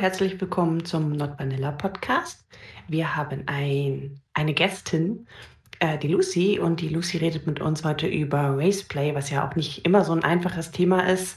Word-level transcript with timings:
Herzlich 0.00 0.40
willkommen 0.40 0.82
zum 0.86 1.12
Not 1.12 1.38
Vanilla 1.38 1.72
Podcast. 1.72 2.42
Wir 2.88 3.16
haben 3.16 3.44
ein, 3.44 4.18
eine 4.32 4.54
Gästin, 4.54 5.26
äh, 5.78 5.98
die 5.98 6.08
Lucy, 6.08 6.58
und 6.58 6.80
die 6.80 6.88
Lucy 6.88 7.18
redet 7.18 7.46
mit 7.46 7.60
uns 7.60 7.84
heute 7.84 8.06
über 8.06 8.56
Raceplay, 8.56 9.14
was 9.14 9.28
ja 9.28 9.46
auch 9.46 9.54
nicht 9.56 9.84
immer 9.84 10.02
so 10.02 10.14
ein 10.14 10.24
einfaches 10.24 10.70
Thema 10.70 11.06
ist. 11.06 11.36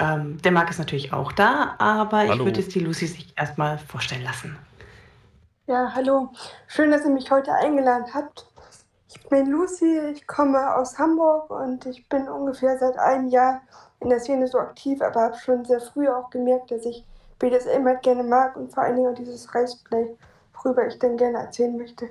Ähm, 0.00 0.42
der 0.42 0.50
Marc 0.50 0.68
ist 0.68 0.80
natürlich 0.80 1.12
auch 1.12 1.30
da, 1.30 1.76
aber 1.78 2.18
Hallo. 2.18 2.32
ich 2.32 2.38
würde 2.40 2.60
jetzt 2.60 2.74
die 2.74 2.80
Lucy 2.80 3.06
sich 3.06 3.32
erstmal 3.36 3.78
vorstellen 3.78 4.24
lassen. 4.24 4.58
Ja, 5.68 5.92
hallo. 5.94 6.30
Schön, 6.66 6.90
dass 6.90 7.04
ihr 7.04 7.12
mich 7.12 7.30
heute 7.30 7.52
eingeladen 7.52 8.06
habt. 8.12 8.48
Ich 9.14 9.28
bin 9.28 9.48
Lucy, 9.48 10.00
ich 10.12 10.26
komme 10.26 10.74
aus 10.74 10.98
Hamburg 10.98 11.50
und 11.50 11.86
ich 11.86 12.08
bin 12.08 12.28
ungefähr 12.28 12.76
seit 12.80 12.98
einem 12.98 13.28
Jahr 13.28 13.60
in 14.00 14.08
der 14.08 14.18
Szene 14.18 14.48
so 14.48 14.58
aktiv, 14.58 15.00
aber 15.00 15.20
habe 15.20 15.38
schon 15.38 15.64
sehr 15.64 15.80
früh 15.80 16.08
auch 16.08 16.30
gemerkt, 16.30 16.72
dass 16.72 16.84
ich 16.84 17.04
BDSM 17.38 17.84
halt 17.84 18.02
gerne 18.02 18.22
mag 18.22 18.56
und 18.56 18.72
vor 18.72 18.82
allen 18.82 18.96
Dingen 18.96 19.08
auch 19.08 19.14
dieses 19.14 19.54
Raceplay, 19.54 20.16
worüber 20.54 20.86
ich 20.86 20.98
dann 20.98 21.16
gerne 21.16 21.38
erzählen 21.38 21.76
möchte. 21.76 22.08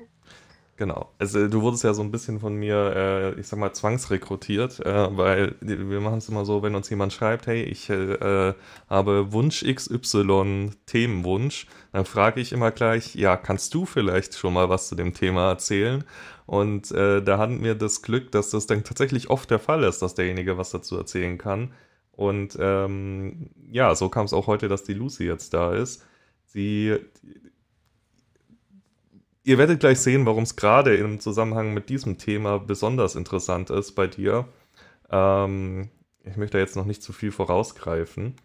Genau. 0.77 1.09
Also 1.20 1.48
du 1.48 1.61
wurdest 1.61 1.85
ja 1.85 1.93
so 1.93 2.01
ein 2.01 2.11
bisschen 2.11 2.41
von 2.41 2.53
mir, 2.55 2.75
äh, 2.93 3.39
ich 3.39 3.48
sag 3.48 3.57
mal, 3.59 3.71
zwangsrekrutiert, 3.71 4.85
äh, 4.85 5.17
weil 5.17 5.55
wir 5.61 6.01
machen 6.01 6.17
es 6.17 6.27
immer 6.27 6.43
so, 6.43 6.63
wenn 6.63 6.75
uns 6.75 6.89
jemand 6.89 7.13
schreibt, 7.13 7.48
hey, 7.48 7.63
ich 7.63 7.89
äh, 7.89 8.53
habe 8.89 9.31
Wunsch 9.31 9.63
XY, 9.63 10.71
Themenwunsch, 10.85 11.67
dann 11.93 12.03
frage 12.03 12.41
ich 12.41 12.51
immer 12.51 12.71
gleich, 12.71 13.15
ja, 13.15 13.37
kannst 13.37 13.73
du 13.73 13.85
vielleicht 13.85 14.37
schon 14.37 14.53
mal 14.53 14.68
was 14.68 14.90
zu 14.90 14.96
dem 14.96 15.13
Thema 15.13 15.48
erzählen? 15.51 16.03
Und 16.46 16.91
äh, 16.91 17.21
da 17.21 17.37
hatten 17.37 17.63
wir 17.63 17.76
das 17.76 18.01
Glück, 18.01 18.34
dass 18.34 18.49
das 18.49 18.68
dann 18.68 18.84
tatsächlich 18.84 19.29
oft 19.29 19.49
der 19.49 19.59
Fall 19.59 19.84
ist, 19.85 20.01
dass 20.01 20.13
derjenige 20.13 20.57
was 20.57 20.71
dazu 20.71 20.98
erzählen 20.98 21.37
kann. 21.37 21.71
Und 22.16 22.58
ähm, 22.60 23.49
ja, 23.71 23.94
so 23.96 24.10
kam 24.10 24.26
es 24.26 24.34
auch 24.34 24.48
heute, 24.48 24.68
dass 24.68 24.84
die 24.84 24.94
Lucy 24.94 25.26
jetzt 25.26 25.54
da 25.54 25.74
ist. 25.74 26.05
Sie, 26.46 26.96
ihr 29.44 29.58
werdet 29.58 29.82
gleich 29.82 29.99
sehen, 29.99 30.26
warum 30.26 30.43
es 30.43 30.55
gerade 30.55 30.96
im 30.96 31.20
Zusammenhang 31.20 31.74
mit 31.74 31.90
diesem 31.90 32.18
Thema 32.18 32.60
besonders 32.60 33.16
interessant 33.16 33.70
ist 33.70 33.93
bei 33.93 34.08
dir. 34.08 34.48
Ähm, 35.10 35.90
ich 36.24 36.38
möchte 36.38 36.58
jetzt 36.58 36.76
noch 36.76 36.86
nicht 36.86 37.04
zu 37.04 37.12
viel 37.12 37.32
vorausgreifen. 37.32 38.36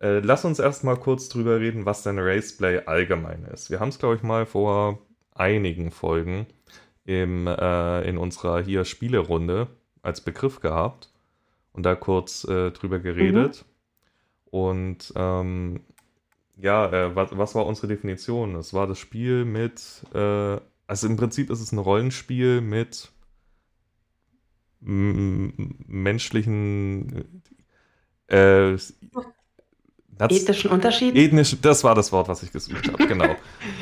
Äh, 0.00 0.20
lass 0.20 0.44
uns 0.44 0.58
erstmal 0.58 0.96
kurz 0.96 1.28
drüber 1.28 1.58
reden, 1.58 1.86
was 1.86 2.02
denn 2.02 2.18
Raceplay 2.18 2.82
allgemein 2.86 3.44
ist. 3.44 3.70
Wir 3.70 3.80
haben 3.80 3.88
es, 3.88 3.98
glaube 3.98 4.16
ich, 4.16 4.22
mal 4.22 4.46
vor 4.46 5.00
einigen 5.34 5.90
Folgen 5.90 6.46
im, 7.04 7.46
äh, 7.46 8.08
in 8.08 8.16
unserer 8.16 8.62
hier 8.62 8.84
Spielerunde 8.84 9.68
als 10.02 10.20
Begriff 10.20 10.60
gehabt 10.60 11.10
und 11.76 11.84
da 11.84 11.94
kurz 11.94 12.44
äh, 12.44 12.70
drüber 12.72 12.98
geredet. 12.98 13.64
Und 14.50 15.12
ähm, 15.14 15.80
ja, 16.56 16.90
äh, 16.90 17.14
was, 17.14 17.36
was 17.36 17.54
war 17.54 17.66
unsere 17.66 17.88
Definition? 17.88 18.56
Es 18.56 18.72
war 18.72 18.86
das 18.86 18.98
Spiel 18.98 19.44
mit, 19.44 20.04
äh, 20.14 20.58
also 20.86 21.06
im 21.06 21.16
Prinzip 21.16 21.50
ist 21.50 21.60
es 21.60 21.72
ein 21.72 21.78
Rollenspiel 21.78 22.62
mit 22.62 23.12
menschlichen 25.88 27.24
äh, 28.28 28.76
Ethischen 30.18 30.70
Unterschieden? 30.70 31.16
Ethnisch, 31.16 31.56
das 31.60 31.84
war 31.84 31.94
das 31.94 32.10
Wort, 32.12 32.28
was 32.28 32.42
ich 32.42 32.50
gesucht 32.52 32.90
habe, 32.90 33.06
genau. 33.06 33.36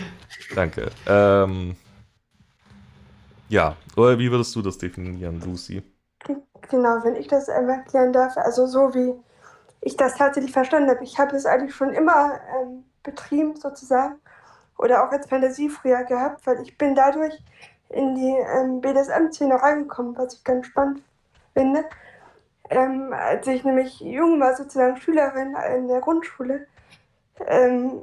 Danke. 0.54 0.90
Ähm, 1.06 1.76
ja, 3.48 3.76
oder 3.96 4.18
wie 4.18 4.30
würdest 4.30 4.56
du 4.56 4.62
das 4.62 4.78
definieren, 4.78 5.40
Lucy? 5.40 5.82
Genau, 6.70 7.04
wenn 7.04 7.16
ich 7.16 7.28
das 7.28 7.48
erklären 7.48 8.12
darf, 8.12 8.36
also 8.36 8.66
so 8.66 8.94
wie 8.94 9.14
ich 9.80 9.96
das 9.96 10.16
tatsächlich 10.16 10.52
verstanden 10.52 10.90
habe. 10.90 11.04
Ich 11.04 11.18
habe 11.18 11.36
es 11.36 11.46
eigentlich 11.46 11.74
schon 11.74 11.92
immer 11.92 12.40
ähm, 12.60 12.84
betrieben 13.02 13.54
sozusagen 13.56 14.16
oder 14.78 15.04
auch 15.04 15.12
als 15.12 15.28
Fantasie 15.28 15.68
früher 15.68 16.04
gehabt, 16.04 16.46
weil 16.46 16.60
ich 16.62 16.76
bin 16.78 16.94
dadurch 16.94 17.38
in 17.90 18.14
die 18.14 18.34
ähm, 18.56 18.80
BDSM-Szene 18.80 19.54
reingekommen, 19.54 20.16
was 20.16 20.34
ich 20.34 20.44
ganz 20.44 20.66
spannend 20.66 21.02
finde. 21.52 21.84
Ähm, 22.70 23.12
als 23.12 23.46
ich 23.46 23.62
nämlich 23.62 24.00
jung 24.00 24.40
war, 24.40 24.56
sozusagen 24.56 24.96
Schülerin 24.96 25.54
in 25.76 25.86
der 25.88 26.00
Grundschule, 26.00 26.66
ähm, 27.46 28.00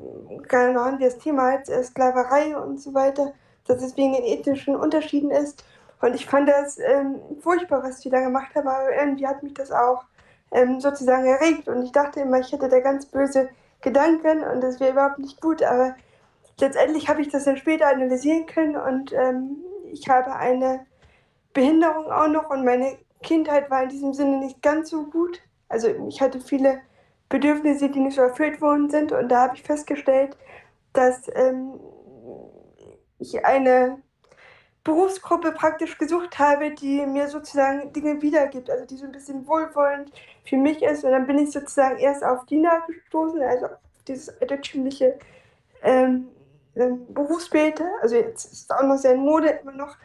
genau 0.48 0.82
haben 0.82 1.00
wir 1.00 1.10
das 1.10 1.18
Thema 1.18 1.44
halt 1.52 1.70
äh, 1.70 1.84
Sklaverei 1.84 2.56
und 2.56 2.80
so 2.80 2.94
weiter, 2.94 3.34
dass 3.66 3.82
es 3.82 3.98
wegen 3.98 4.14
den 4.14 4.24
ethnischen 4.24 4.76
Unterschieden 4.76 5.32
ist. 5.32 5.64
Und 6.02 6.16
ich 6.16 6.26
fand 6.26 6.50
das 6.50 6.80
ähm, 6.80 7.20
furchtbar, 7.42 7.84
was 7.84 8.00
die 8.00 8.10
da 8.10 8.20
gemacht 8.22 8.54
haben, 8.56 8.68
aber 8.68 8.96
irgendwie 8.96 9.28
hat 9.28 9.44
mich 9.44 9.54
das 9.54 9.72
auch 9.72 10.04
ähm, 10.52 10.80
sozusagen 10.80 11.26
erregt. 11.26 11.68
Und 11.68 11.84
ich 11.84 11.92
dachte 11.92 12.22
immer, 12.22 12.40
ich 12.40 12.52
hätte 12.52 12.70
da 12.70 12.80
ganz 12.80 13.06
böse 13.06 13.50
Gedanken 13.82 14.44
und 14.44 14.62
das 14.62 14.80
wäre 14.80 14.92
überhaupt 14.92 15.20
nicht 15.20 15.42
gut. 15.42 15.64
Aber 15.64 15.96
letztendlich 16.60 17.08
habe 17.10 17.22
ich 17.22 17.30
das 17.30 17.46
dann 17.46 17.58
später 17.58 17.88
analysieren 17.88 18.46
können 18.46 18.76
und 18.76 19.14
ähm, 19.14 19.58
ich 19.92 20.08
habe 20.08 20.36
eine 20.36 20.86
Behinderung 21.54 22.12
auch 22.12 22.28
noch 22.28 22.50
und 22.50 22.64
meine 22.64 22.98
Kindheit 23.22 23.70
war 23.70 23.84
in 23.84 23.90
diesem 23.90 24.14
Sinne 24.14 24.38
nicht 24.38 24.62
ganz 24.62 24.90
so 24.90 25.04
gut. 25.04 25.42
Also 25.70 25.88
ich 26.08 26.22
hatte 26.22 26.40
viele 26.40 26.82
Bedürfnisse, 27.30 27.90
die 27.90 28.00
nicht 28.00 28.16
so 28.16 28.22
erfüllt 28.22 28.62
worden 28.62 28.90
sind 28.90 29.12
und 29.12 29.30
da 29.30 29.44
habe 29.44 29.56
ich 29.56 29.64
festgestellt, 29.64 30.38
dass 30.94 31.30
ähm, 31.36 31.80
ich 33.20 33.46
eine 33.46 34.02
Berufsgruppe 34.84 35.52
praktisch 35.52 35.98
gesucht 35.98 36.40
habe, 36.40 36.72
die 36.72 37.06
mir 37.06 37.28
sozusagen 37.28 37.94
Dinge 37.94 38.22
wiedergibt, 38.22 38.70
also 38.70 38.86
die 38.86 38.98
so 38.98 39.06
ein 39.06 39.12
bisschen 39.12 39.46
wohlwollend 39.46 40.12
für 40.44 40.58
mich 40.58 40.82
ist. 40.82 41.04
Und 41.04 41.12
dann 41.12 41.28
bin 41.28 41.38
ich 41.38 41.52
sozusagen 41.52 41.98
erst 41.98 42.24
auf 42.24 42.46
Dina 42.46 42.80
gestoßen, 42.88 43.42
also 43.44 43.66
auf 43.68 43.78
dieses 44.08 44.42
altertümliche 44.42 45.20
ähm, 45.84 46.28
ähm, 46.76 47.06
Berufsbild. 47.14 47.82
Also 48.02 48.16
jetzt 48.16 48.46
ist 48.46 48.64
es 48.64 48.72
auch 48.72 48.84
noch 48.84 48.98
sehr 48.98 49.14
in 49.14 49.22
Mode 49.22 49.50
immer 49.62 49.74
noch, 49.74 49.98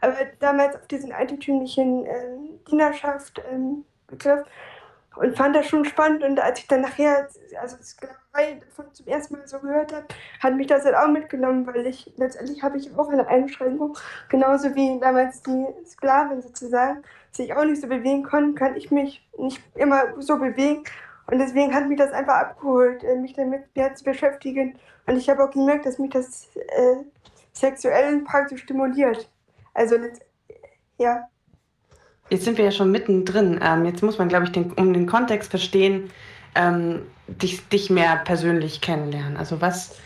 aber 0.00 0.16
damals 0.38 0.76
auf 0.76 0.86
diesen 0.86 1.12
altertümlichen 1.12 2.06
ähm, 2.06 2.60
Dienerschaft 2.70 3.42
ähm, 3.50 3.84
Begriff 4.06 4.44
und 5.16 5.36
fand 5.36 5.54
das 5.54 5.66
schon 5.66 5.84
spannend. 5.84 6.22
Und 6.22 6.40
als 6.40 6.60
ich 6.60 6.68
dann 6.68 6.82
nachher, 6.82 7.28
also 7.60 7.76
Sklaverei 7.82 8.60
davon 8.60 8.92
zum 8.92 9.06
ersten 9.06 9.36
Mal 9.36 9.46
so 9.46 9.58
gehört 9.58 9.92
habe, 9.92 10.06
hat 10.40 10.54
mich 10.54 10.66
das 10.66 10.84
halt 10.84 10.94
auch 10.94 11.08
mitgenommen, 11.08 11.66
weil 11.66 11.86
ich 11.86 12.12
letztendlich 12.16 12.62
habe 12.62 12.78
ich 12.78 12.94
auch 12.96 13.08
eine 13.08 13.26
Einschränkung, 13.26 13.96
genauso 14.28 14.74
wie 14.74 14.98
damals 15.00 15.42
die 15.42 15.66
Sklavin 15.86 16.40
sozusagen, 16.42 17.02
sich 17.30 17.54
auch 17.54 17.64
nicht 17.64 17.80
so 17.80 17.88
bewegen 17.88 18.22
konnten, 18.22 18.54
kann 18.54 18.76
ich 18.76 18.90
mich 18.90 19.26
nicht 19.38 19.62
immer 19.74 20.20
so 20.20 20.38
bewegen. 20.38 20.84
Und 21.26 21.38
deswegen 21.38 21.74
hat 21.74 21.88
mich 21.88 21.98
das 21.98 22.12
einfach 22.12 22.34
abgeholt, 22.34 23.04
äh, 23.04 23.16
mich 23.16 23.32
damit 23.34 23.74
mehr 23.74 23.94
zu 23.94 24.04
beschäftigen. 24.04 24.78
Und 25.06 25.16
ich 25.16 25.30
habe 25.30 25.44
auch 25.44 25.50
gemerkt, 25.50 25.86
dass 25.86 25.98
mich 25.98 26.10
das 26.10 26.48
äh, 26.56 26.96
sexuell 27.52 28.20
praktisch 28.20 28.62
stimuliert. 28.62 29.30
Also, 29.74 29.96
ja. 30.98 31.28
Jetzt 32.30 32.44
sind 32.44 32.56
wir 32.56 32.64
ja 32.64 32.70
schon 32.70 32.90
mittendrin. 32.90 33.60
Ähm, 33.62 33.84
jetzt 33.84 34.02
muss 34.02 34.18
man, 34.18 34.28
glaube 34.28 34.46
ich, 34.46 34.52
den, 34.52 34.72
um 34.72 34.92
den 34.92 35.06
Kontext 35.06 35.50
verstehen, 35.50 36.10
ähm, 36.54 37.06
dich, 37.26 37.68
dich 37.68 37.90
mehr 37.90 38.16
persönlich 38.24 38.80
kennenlernen. 38.80 39.36
Also 39.36 39.60
was 39.60 39.96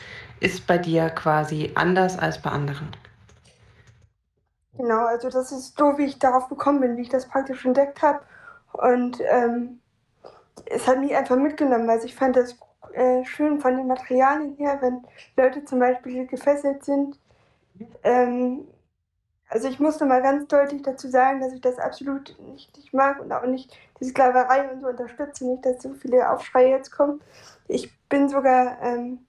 ist 0.41 0.67
bei 0.67 0.79
dir 0.79 1.11
quasi 1.11 1.73
anders 1.75 2.19
als 2.19 2.41
bei 2.41 2.51
anderen? 2.51 2.89
Genau, 4.77 5.07
also 5.07 5.31
das 5.31 5.53
ist 5.53 5.77
so, 5.79 5.97
wie 5.97 6.05
ich 6.05 6.19
darauf 6.19 6.49
gekommen 6.49 6.81
bin, 6.81 6.97
wie 6.97 7.03
ich 7.03 7.09
das 7.09 7.29
praktisch 7.29 7.65
entdeckt 7.65 8.03
habe. 8.03 8.21
Und 8.73 9.19
ähm, 9.31 9.81
es 10.67 10.87
hat 10.87 10.99
mich 10.99 11.15
einfach 11.17 11.37
mitgenommen. 11.37 11.89
Also 11.89 12.07
ich 12.07 12.15
fand 12.15 12.37
das 12.37 12.57
äh, 12.93 13.25
schön 13.25 13.61
von 13.61 13.77
den 13.77 13.87
Materialien 13.87 14.55
her, 14.57 14.79
wenn 14.81 15.03
Leute 15.37 15.65
zum 15.65 15.79
Beispiel 15.79 16.27
gefesselt 16.27 16.85
sind. 16.85 17.19
Ähm, 18.03 18.67
also 19.49 19.69
ich 19.69 19.79
musste 19.79 20.07
mal 20.07 20.23
ganz 20.23 20.49
deutlich 20.49 20.83
dazu 20.83 21.09
sagen, 21.09 21.41
dass 21.41 21.53
ich 21.53 21.61
das 21.61 21.79
absolut 21.79 22.37
nicht, 22.53 22.77
nicht 22.77 22.93
mag 22.93 23.21
und 23.21 23.33
auch 23.33 23.47
nicht 23.47 23.79
die 24.01 24.07
Sklaverei 24.07 24.69
und 24.71 24.81
so 24.81 24.89
unterstütze, 24.89 25.47
nicht, 25.47 25.65
dass 25.65 25.83
so 25.83 25.95
viele 25.95 26.31
Aufschreie 26.31 26.71
jetzt 26.71 26.91
kommen. 26.91 27.21
Ich 27.69 27.97
bin 28.09 28.29
sogar, 28.29 28.83
ähm, 28.83 29.25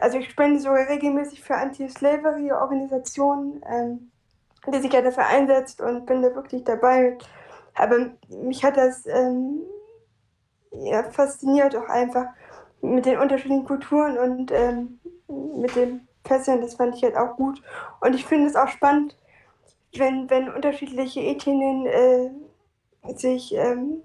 also 0.00 0.18
ich 0.18 0.30
spende 0.30 0.60
sogar 0.60 0.88
regelmäßig 0.88 1.42
für 1.42 1.56
Anti-Slavery-Organisationen, 1.56 3.62
ähm, 3.68 4.12
die 4.72 4.78
sich 4.78 4.92
ja 4.92 5.02
dafür 5.02 5.26
einsetzt 5.26 5.80
und 5.80 6.06
bin 6.06 6.22
da 6.22 6.34
wirklich 6.34 6.64
dabei. 6.64 7.18
Aber 7.74 8.10
mich 8.28 8.64
hat 8.64 8.76
das 8.76 9.06
ähm, 9.06 9.62
ja, 10.70 11.02
fasziniert 11.04 11.76
auch 11.76 11.88
einfach 11.88 12.26
mit 12.80 13.06
den 13.06 13.18
unterschiedlichen 13.18 13.64
Kulturen 13.64 14.18
und 14.18 14.52
ähm, 14.52 15.00
mit 15.28 15.74
dem 15.74 16.07
Fesseln, 16.28 16.60
das 16.60 16.74
fand 16.74 16.94
ich 16.94 17.02
halt 17.02 17.16
auch 17.16 17.36
gut. 17.36 17.62
Und 18.00 18.14
ich 18.14 18.24
finde 18.24 18.46
es 18.46 18.56
auch 18.56 18.68
spannend, 18.68 19.16
wenn, 19.96 20.28
wenn 20.30 20.52
unterschiedliche 20.52 21.20
Ethnien 21.20 21.86
äh, 21.86 22.30
sich, 23.14 23.54
ähm, 23.54 24.02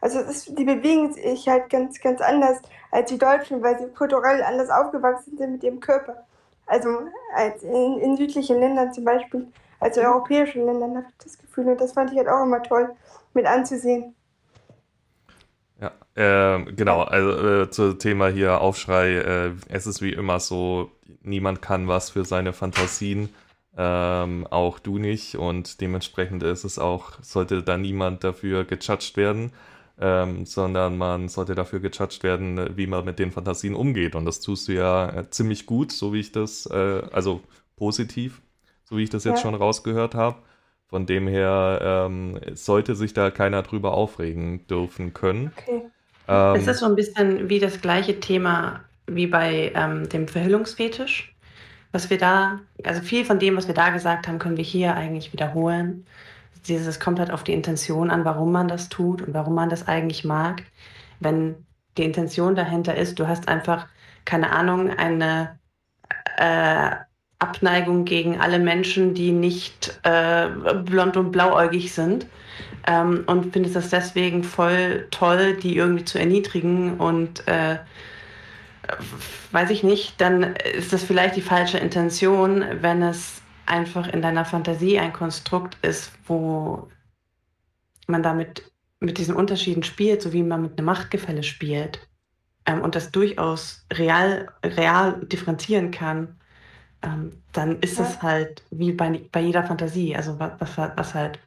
also 0.00 0.20
ist, 0.20 0.58
die 0.58 0.64
bewegen 0.64 1.12
sich 1.12 1.48
halt 1.48 1.70
ganz, 1.70 2.00
ganz 2.00 2.20
anders 2.20 2.60
als 2.90 3.10
die 3.10 3.18
Deutschen, 3.18 3.62
weil 3.62 3.78
sie 3.78 3.88
kulturell 3.88 4.42
anders 4.42 4.70
aufgewachsen 4.70 5.38
sind 5.38 5.52
mit 5.52 5.62
ihrem 5.62 5.80
Körper. 5.80 6.26
Also 6.66 6.88
als 7.34 7.62
in, 7.62 7.98
in 7.98 8.16
südlichen 8.16 8.60
Ländern 8.60 8.92
zum 8.92 9.04
Beispiel, 9.04 9.48
als 9.78 9.96
in 9.96 10.06
europäischen 10.06 10.66
Ländern 10.66 10.96
habe 10.96 11.06
ich 11.08 11.24
das 11.24 11.38
Gefühl. 11.38 11.68
Und 11.68 11.80
das 11.80 11.92
fand 11.92 12.12
ich 12.12 12.18
halt 12.18 12.28
auch 12.28 12.42
immer 12.42 12.62
toll 12.62 12.94
mit 13.34 13.46
anzusehen. 13.46 14.14
Ja, 15.80 15.92
äh, 16.14 16.62
genau, 16.72 17.02
also 17.02 17.62
äh, 17.62 17.70
zum 17.70 17.98
Thema 17.98 18.28
hier 18.28 18.60
Aufschrei, 18.60 19.16
äh, 19.16 19.52
es 19.68 19.86
ist 19.86 20.02
wie 20.02 20.12
immer 20.12 20.38
so, 20.38 20.90
niemand 21.22 21.62
kann 21.62 21.88
was 21.88 22.10
für 22.10 22.26
seine 22.26 22.52
Fantasien, 22.52 23.30
ähm, 23.78 24.46
auch 24.50 24.78
du 24.78 24.98
nicht 24.98 25.36
und 25.36 25.80
dementsprechend 25.80 26.42
ist 26.42 26.64
es 26.64 26.78
auch, 26.78 27.12
sollte 27.22 27.62
da 27.62 27.78
niemand 27.78 28.24
dafür 28.24 28.64
gejudged 28.64 29.16
werden, 29.16 29.52
ähm, 29.98 30.44
sondern 30.44 30.98
man 30.98 31.28
sollte 31.28 31.54
dafür 31.54 31.80
gejudged 31.80 32.22
werden, 32.24 32.76
wie 32.76 32.86
man 32.86 33.06
mit 33.06 33.18
den 33.18 33.32
Fantasien 33.32 33.74
umgeht 33.74 34.14
und 34.14 34.26
das 34.26 34.40
tust 34.40 34.68
du 34.68 34.72
ja 34.72 35.08
äh, 35.08 35.30
ziemlich 35.30 35.64
gut, 35.64 35.92
so 35.92 36.12
wie 36.12 36.20
ich 36.20 36.32
das, 36.32 36.66
äh, 36.66 37.02
also 37.10 37.40
positiv, 37.76 38.42
so 38.84 38.98
wie 38.98 39.04
ich 39.04 39.10
das 39.10 39.24
jetzt 39.24 39.36
ja. 39.36 39.42
schon 39.42 39.54
rausgehört 39.54 40.14
habe. 40.14 40.42
Von 40.90 41.06
dem 41.06 41.28
her 41.28 41.78
ähm, 41.80 42.40
sollte 42.54 42.96
sich 42.96 43.14
da 43.14 43.30
keiner 43.30 43.62
drüber 43.62 43.94
aufregen 43.94 44.66
dürfen 44.66 45.14
können. 45.14 45.52
Okay. 45.56 45.82
Ähm, 46.26 46.56
ist 46.56 46.66
das 46.66 46.80
so 46.80 46.86
ein 46.86 46.96
bisschen 46.96 47.48
wie 47.48 47.60
das 47.60 47.80
gleiche 47.80 48.18
Thema 48.18 48.80
wie 49.06 49.28
bei 49.28 49.72
ähm, 49.76 50.08
dem 50.08 50.26
Verhüllungsfetisch? 50.26 51.32
Was 51.92 52.10
wir 52.10 52.18
da, 52.18 52.60
also 52.84 53.02
viel 53.02 53.24
von 53.24 53.38
dem, 53.38 53.56
was 53.56 53.68
wir 53.68 53.74
da 53.74 53.90
gesagt 53.90 54.26
haben, 54.26 54.40
können 54.40 54.56
wir 54.56 54.64
hier 54.64 54.96
eigentlich 54.96 55.32
wiederholen. 55.32 56.06
Dieses 56.66 56.98
kommt 56.98 57.20
halt 57.20 57.30
auf 57.30 57.44
die 57.44 57.52
Intention 57.52 58.10
an, 58.10 58.24
warum 58.24 58.50
man 58.50 58.66
das 58.66 58.88
tut 58.88 59.22
und 59.22 59.32
warum 59.32 59.54
man 59.54 59.70
das 59.70 59.86
eigentlich 59.86 60.24
mag. 60.24 60.64
Wenn 61.20 61.54
die 61.98 62.04
Intention 62.04 62.56
dahinter 62.56 62.96
ist, 62.96 63.18
du 63.18 63.28
hast 63.28 63.48
einfach, 63.48 63.86
keine 64.24 64.50
Ahnung, 64.50 64.90
eine 64.90 65.58
äh, 66.36 66.90
Abneigung 67.40 68.04
gegen 68.04 68.38
alle 68.38 68.58
Menschen, 68.58 69.14
die 69.14 69.32
nicht 69.32 69.98
äh, 70.04 70.48
blond 70.84 71.16
und 71.16 71.32
blauäugig 71.32 71.92
sind. 71.92 72.26
Ähm, 72.86 73.24
und 73.26 73.52
findest 73.52 73.76
das 73.76 73.90
deswegen 73.90 74.44
voll 74.44 75.08
toll, 75.10 75.56
die 75.56 75.76
irgendwie 75.76 76.04
zu 76.04 76.18
erniedrigen 76.18 76.98
und 76.98 77.46
äh, 77.46 77.78
weiß 79.52 79.70
ich 79.70 79.82
nicht, 79.82 80.20
dann 80.20 80.54
ist 80.54 80.92
das 80.92 81.02
vielleicht 81.02 81.36
die 81.36 81.42
falsche 81.42 81.78
Intention, 81.78 82.64
wenn 82.80 83.02
es 83.02 83.42
einfach 83.66 84.08
in 84.08 84.22
deiner 84.22 84.44
Fantasie 84.44 84.98
ein 84.98 85.12
Konstrukt 85.12 85.76
ist, 85.82 86.12
wo 86.26 86.88
man 88.06 88.22
damit 88.22 88.70
mit 88.98 89.18
diesen 89.18 89.34
Unterschieden 89.34 89.82
spielt, 89.82 90.22
so 90.22 90.32
wie 90.32 90.42
man 90.42 90.62
mit 90.62 90.78
einem 90.78 90.86
Machtgefälle 90.86 91.42
spielt 91.42 92.00
ähm, 92.66 92.82
und 92.82 92.94
das 92.94 93.10
durchaus 93.10 93.86
real, 93.92 94.48
real 94.64 95.20
differenzieren 95.26 95.90
kann 95.90 96.39
ähm, 97.02 97.42
dann 97.52 97.80
ist 97.80 97.98
ja. 97.98 98.04
es 98.04 98.22
halt 98.22 98.62
wie 98.70 98.92
bei, 98.92 99.22
bei 99.32 99.40
jeder 99.40 99.64
Fantasie. 99.64 100.14
Also 100.14 100.38
was, 100.38 100.76
was, 100.76 101.14
halt, 101.14 101.38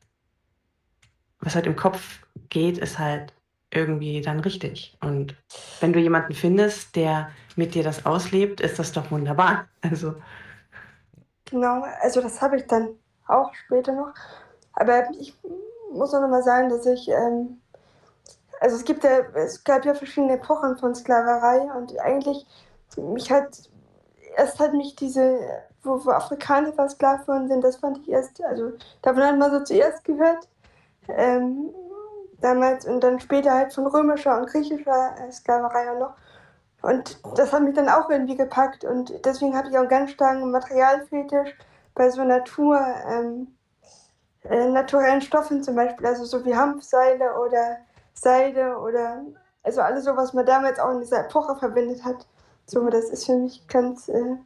was 1.40 1.56
halt 1.56 1.68
im 1.68 1.76
Kopf 1.76 2.26
geht, 2.50 2.78
ist 2.78 3.00
halt 3.00 3.34
irgendwie 3.72 4.22
dann 4.22 4.40
richtig. 4.40 4.98
Und 5.02 5.36
wenn 5.80 5.94
du 5.94 6.00
jemanden 6.00 6.34
findest, 6.34 6.96
der 6.96 7.30
mit 7.56 7.76
dir 7.76 7.84
das 7.84 8.06
auslebt, 8.06 8.62
ist 8.62 8.80
das 8.80 8.92
doch 8.92 9.12
wunderbar. 9.12 9.68
Also. 9.82 10.16
Genau, 11.46 11.84
also 12.02 12.22
das 12.22 12.42
habe 12.42 12.56
ich 12.56 12.66
dann 12.68 12.96
auch 13.28 13.54
später 13.54 13.92
noch. 13.92 14.14
Aber 14.74 15.10
ich 15.20 15.38
muss 15.92 16.14
auch 16.14 16.22
noch 16.22 16.30
mal 16.30 16.42
sagen, 16.42 16.70
dass 16.70 16.86
ich, 16.86 17.10
ähm, 17.10 17.62
also 18.62 18.78
es 18.78 18.86
gibt 18.86 19.04
ja, 19.04 19.20
es 19.36 19.64
gab 19.64 19.86
ja 19.86 19.94
verschiedene 19.94 20.34
Epochen 20.34 20.78
von 20.78 20.96
Sklaverei 20.96 21.60
und 21.78 22.00
eigentlich 22.00 22.48
mich 22.98 23.30
hat 23.30 23.70
erst 24.38 24.60
hat 24.60 24.74
mich 24.74 24.96
diese, 24.96 25.40
wo, 25.84 26.04
wo 26.06 26.12
Afrikaner 26.12 26.74
versklavt 26.74 27.28
worden 27.28 27.48
sind, 27.48 27.64
das 27.64 27.78
fand 27.78 28.00
ich 28.00 28.10
erst, 28.10 28.44
also 28.44 28.72
davon 29.02 29.24
hat 29.24 29.38
man 29.38 29.52
so 29.52 29.64
zuerst 29.64 30.04
gehört. 30.04 30.48
Ähm, 31.08 31.74
damals 32.44 32.86
und 32.86 33.02
dann 33.02 33.20
später 33.20 33.54
halt 33.54 33.74
von 33.74 33.88
römischer 33.88 34.38
und 34.38 34.48
griechischer 34.48 35.16
äh, 35.18 35.32
Sklaverei 35.32 35.92
auch 35.92 36.00
noch. 36.00 36.14
Und 36.82 37.18
das 37.38 37.54
hat 37.54 37.64
mich 37.64 37.76
dann 37.76 37.88
auch 37.88 38.10
irgendwie 38.10 38.36
gepackt 38.36 38.84
und 38.84 39.26
deswegen 39.26 39.56
habe 39.56 39.70
ich 39.70 39.76
auch 39.76 39.82
einen 39.82 39.90
ganz 39.90 40.12
starken 40.12 40.52
Materialfetisch 40.52 41.58
bei 41.96 42.10
so 42.10 42.24
Natur, 42.26 42.86
ähm, 43.10 43.56
äh, 44.44 44.68
naturellen 44.68 45.22
Stoffen 45.22 45.64
zum 45.64 45.76
Beispiel, 45.76 46.06
also 46.06 46.26
so 46.26 46.44
wie 46.44 46.56
Hanfseile 46.56 47.40
oder 47.40 47.78
Seide 48.14 48.78
oder 48.78 49.22
also 49.64 49.80
alles 49.80 50.04
so, 50.04 50.18
was 50.18 50.34
man 50.34 50.46
damals 50.46 50.78
auch 50.78 50.92
in 50.92 51.00
dieser 51.00 51.22
Epoche 51.22 51.56
verwendet 51.56 52.04
hat. 52.04 52.28
So, 52.66 52.90
das 52.90 53.10
ist 53.10 53.26
für 53.26 53.38
mich 53.38 53.68
ganz, 53.68 54.10
äh, 54.10 54.38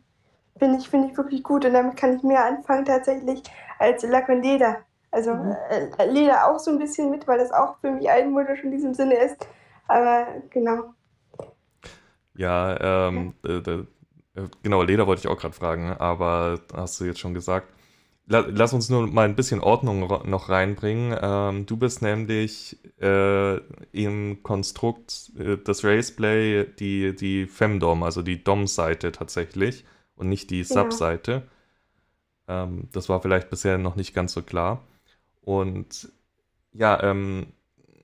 finde 0.57 0.79
ich, 0.79 0.89
find 0.89 1.11
ich 1.11 1.17
wirklich 1.17 1.43
gut 1.43 1.65
und 1.65 1.73
damit 1.73 1.97
kann 1.97 2.15
ich 2.15 2.23
mehr 2.23 2.45
anfangen 2.45 2.85
tatsächlich 2.85 3.43
als 3.79 4.03
Lack 4.03 4.29
und 4.29 4.41
Leder. 4.41 4.77
Also 5.11 5.33
mhm. 5.33 5.55
äh, 5.69 6.05
Leder 6.05 6.47
auch 6.47 6.59
so 6.59 6.71
ein 6.71 6.79
bisschen 6.79 7.09
mit, 7.09 7.27
weil 7.27 7.37
das 7.37 7.51
auch 7.51 7.77
für 7.79 7.91
mich 7.91 8.09
altmodisch 8.09 8.63
in 8.63 8.71
diesem 8.71 8.93
Sinne 8.93 9.15
ist. 9.15 9.47
Aber 9.87 10.27
genau. 10.49 10.93
Ja, 12.35 13.07
ähm, 13.07 13.33
ja. 13.45 13.57
Äh, 13.57 13.85
genau, 14.61 14.83
Leder 14.83 15.07
wollte 15.07 15.21
ich 15.21 15.27
auch 15.27 15.39
gerade 15.39 15.55
fragen, 15.55 15.93
aber 15.93 16.59
hast 16.73 16.99
du 16.99 17.05
jetzt 17.05 17.19
schon 17.19 17.33
gesagt. 17.33 17.73
Lass 18.29 18.73
uns 18.73 18.89
nur 18.89 19.07
mal 19.07 19.23
ein 19.23 19.37
bisschen 19.37 19.61
Ordnung 19.61 20.01
noch 20.29 20.49
reinbringen. 20.49 21.17
Ähm, 21.21 21.65
du 21.65 21.77
bist 21.77 22.01
nämlich 22.01 22.77
äh, 22.99 23.55
im 23.93 24.43
Konstrukt 24.43 25.31
äh, 25.39 25.55
des 25.57 25.85
Raceplay 25.85 26.65
die, 26.65 27.15
die 27.15 27.45
Femdom, 27.45 28.03
also 28.03 28.21
die 28.21 28.43
Dom-Seite 28.43 29.13
tatsächlich 29.13 29.85
und 30.17 30.27
nicht 30.27 30.49
die 30.49 30.65
Sub-Seite. 30.65 31.43
Ja. 32.49 32.63
Ähm, 32.63 32.89
das 32.91 33.07
war 33.07 33.21
vielleicht 33.21 33.49
bisher 33.49 33.77
noch 33.77 33.95
nicht 33.95 34.13
ganz 34.13 34.33
so 34.33 34.41
klar. 34.41 34.83
Und 35.41 36.11
ja, 36.73 37.01
ähm, 37.03 37.47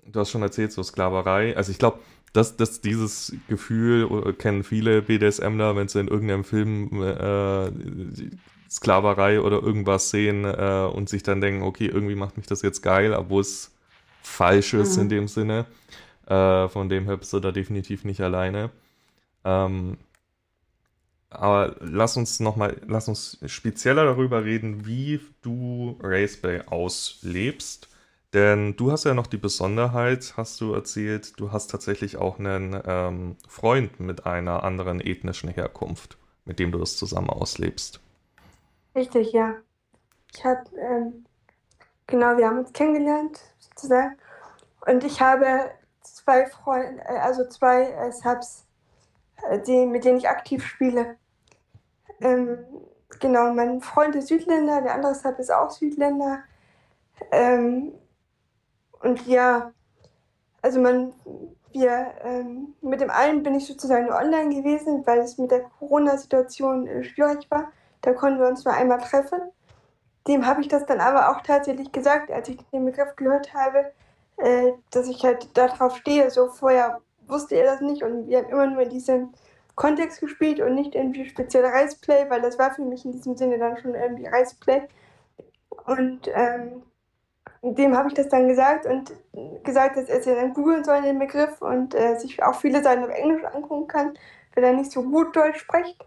du 0.06 0.22
hast 0.22 0.32
schon 0.32 0.42
erzählt, 0.42 0.72
so 0.72 0.84
Sklaverei. 0.84 1.58
Also 1.58 1.72
ich 1.72 1.80
glaube, 1.80 2.00
dass, 2.32 2.56
dass 2.56 2.80
dieses 2.80 3.36
Gefühl 3.50 4.10
äh, 4.26 4.32
kennen 4.32 4.64
viele 4.64 5.02
BDSMler, 5.02 5.76
wenn 5.76 5.90
sie 5.90 6.00
in 6.00 6.08
irgendeinem 6.08 6.46
Film 6.46 7.04
äh, 7.04 7.72
Sklaverei 8.74 9.40
oder 9.40 9.62
irgendwas 9.62 10.10
sehen 10.10 10.46
äh, 10.46 10.90
und 10.92 11.08
sich 11.08 11.22
dann 11.22 11.42
denken, 11.42 11.62
okay, 11.62 11.86
irgendwie 11.86 12.16
macht 12.16 12.38
mich 12.38 12.48
das 12.48 12.64
jetzt 12.64 12.82
geil, 12.82 13.14
obwohl 13.14 13.42
es 13.42 13.72
falsch 14.24 14.74
ist 14.74 14.96
mhm. 14.96 15.04
in 15.04 15.10
dem 15.10 15.28
Sinne. 15.28 15.66
Äh, 16.26 16.68
von 16.70 16.90
dem 16.90 17.06
her 17.06 17.18
bist 17.18 17.34
du 17.34 17.40
da 17.40 17.52
definitiv 17.52 18.04
nicht 18.04 18.22
alleine. 18.22 18.72
Ähm, 19.46 19.98
aber 21.30 21.76
lass 21.82 22.18
uns 22.18 22.40
nochmal, 22.40 22.82
lass 22.88 23.08
uns 23.08 23.38
spezieller 23.46 24.06
darüber 24.06 24.44
reden, 24.44 24.88
wie 24.88 25.20
du 25.44 26.00
Raceplay 26.02 26.62
auslebst. 26.66 27.90
Denn 28.34 28.76
du 28.76 28.92
hast 28.92 29.04
ja 29.04 29.14
noch 29.14 29.28
die 29.28 29.38
Besonderheit, 29.38 30.34
hast 30.36 30.60
du 30.62 30.74
erzählt, 30.74 31.40
du 31.40 31.52
hast 31.52 31.68
tatsächlich 31.70 32.18
auch 32.18 32.40
einen 32.40 32.82
ähm, 32.86 33.36
Freund 33.48 34.00
mit 34.00 34.26
einer 34.26 34.64
anderen 34.64 35.00
ethnischen 35.00 35.50
Herkunft, 35.50 36.18
mit 36.46 36.58
dem 36.58 36.72
du 36.72 36.80
das 36.80 36.98
zusammen 36.98 37.30
auslebst. 37.30 38.03
Richtig, 38.96 39.32
ja. 39.34 39.56
Ich 40.34 40.44
habe, 40.46 40.64
ähm, 40.78 41.26
genau, 42.08 42.38
wir 42.38 42.48
haben 42.48 42.60
uns 42.60 42.74
kennengelernt, 42.74 43.40
sozusagen. 43.60 44.18
Und 44.86 45.04
ich 45.04 45.22
habe 45.22 45.72
zwei 46.02 46.46
Freunde, 46.48 47.02
äh, 47.04 47.18
also 47.18 47.48
zwei 47.48 47.84
äh, 47.92 48.12
Subs, 48.12 48.66
äh, 49.50 49.60
die, 49.60 49.86
mit 49.86 50.06
denen 50.06 50.18
ich 50.18 50.30
aktiv 50.30 50.66
spiele. 50.66 51.18
Ähm, 52.22 52.60
genau, 53.20 53.54
mein 53.54 53.82
Freund 53.82 54.16
ist 54.16 54.28
Südländer, 54.28 54.82
der 54.82 54.96
andere 54.96 55.16
Sub 55.16 55.40
ist 55.40 55.52
auch 55.52 55.72
Südländer. 55.72 56.44
Ähm, 57.32 57.94
und 59.02 59.26
ja, 59.28 59.72
also 60.62 60.80
man, 60.80 61.14
wir, 61.72 62.14
ähm, 62.24 62.76
mit 62.82 63.02
dem 63.02 63.10
einen 63.10 63.44
bin 63.44 63.56
ich 63.56 63.68
sozusagen 63.68 64.06
nur 64.06 64.16
online 64.16 64.56
gewesen, 64.56 65.06
weil 65.06 65.20
es 65.20 65.38
mit 65.38 65.52
der 65.52 65.62
Corona-Situation 65.64 66.88
äh, 66.88 67.04
schwierig 67.04 67.50
war. 67.52 67.72
Da 68.04 68.14
konnten 68.14 68.40
wir 68.40 68.48
uns 68.48 68.64
nur 68.64 68.74
einmal 68.74 69.00
treffen. 69.00 69.40
Dem 70.28 70.46
habe 70.46 70.62
ich 70.62 70.68
das 70.68 70.86
dann 70.86 71.02
aber 71.02 71.30
auch 71.32 71.42
tatsächlich 71.42 71.92
gesagt, 71.92 72.32
als 72.32 72.48
ich 72.50 72.58
den 72.72 72.86
Begriff 72.86 73.16
gehört 73.16 73.54
habe, 73.54 73.92
äh, 74.38 74.74
dass 74.92 75.08
ich 75.08 75.24
halt 75.24 75.58
darauf 75.58 75.98
stehe. 75.98 76.30
So 76.30 76.50
vorher 76.50 77.02
wusste 77.28 77.56
er 77.56 77.66
das 77.66 77.82
nicht 77.82 78.04
und 78.04 78.28
wir 78.28 78.40
haben 78.40 78.50
immer 78.50 78.68
nur 78.68 78.84
in 78.84 78.90
diesem 78.90 79.34
Kontext 79.76 80.20
gespielt 80.20 80.60
und 80.60 80.76
nicht 80.76 80.96
irgendwie 80.96 81.28
speziell 81.28 81.66
Reisplay, 81.66 82.30
weil 82.30 82.42
das 82.42 82.60
war 82.60 82.74
für 82.74 82.84
mich 82.84 83.06
in 83.06 83.14
diesem 83.14 83.36
Sinne 83.36 83.58
dann 83.58 83.78
schon 83.78 83.96
irgendwie 83.96 84.28
Reisplay. 84.28 84.84
Und 85.86 86.30
ähm, 86.34 86.84
dem 87.62 87.98
habe 87.98 88.10
ich 88.10 88.14
das 88.14 88.28
dann 88.28 88.48
gesagt 88.50 88.86
und 88.86 89.14
gesagt, 89.64 89.98
dass 89.98 90.10
er 90.10 90.22
sich 90.22 90.36
dann 90.36 90.54
googeln 90.54 90.84
soll 90.84 91.02
den 91.02 91.20
Begriff 91.20 91.62
und 91.62 91.96
äh, 91.96 92.20
sich 92.20 92.44
auch 92.44 92.56
viele 92.56 92.84
Seiten 92.84 93.04
auf 93.04 93.10
Englisch 93.10 93.44
angucken 93.46 93.88
kann, 93.88 94.14
wenn 94.54 94.64
er 94.64 94.74
nicht 94.74 94.92
so 94.92 95.04
gut 95.04 95.36
Deutsch 95.36 95.60
spricht. 95.60 95.98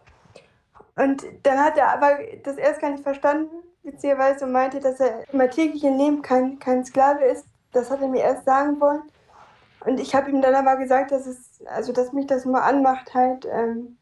Und 0.96 1.24
dann 1.42 1.58
hat 1.58 1.76
er 1.76 1.92
aber 1.92 2.18
das 2.42 2.56
erst 2.56 2.80
gar 2.80 2.90
nicht 2.90 3.02
verstanden, 3.02 3.62
beziehungsweise 3.82 4.46
meinte, 4.46 4.80
dass 4.80 4.98
er 4.98 5.28
im 5.30 5.40
alltäglichen 5.40 5.98
Leben 5.98 6.22
kein, 6.22 6.58
kein 6.58 6.84
Sklave 6.84 7.24
ist. 7.24 7.46
Das 7.72 7.90
hat 7.90 8.00
er 8.00 8.08
mir 8.08 8.22
erst 8.22 8.46
sagen 8.46 8.80
wollen. 8.80 9.02
Und 9.84 10.00
ich 10.00 10.14
habe 10.14 10.30
ihm 10.30 10.40
dann 10.40 10.54
aber 10.54 10.76
gesagt, 10.76 11.12
dass 11.12 11.26
es, 11.26 11.62
also 11.66 11.92
dass 11.92 12.12
mich 12.12 12.26
das 12.26 12.44
mal 12.44 12.62
anmacht, 12.62 13.14
halt, 13.14 13.46
ähm, 13.46 13.98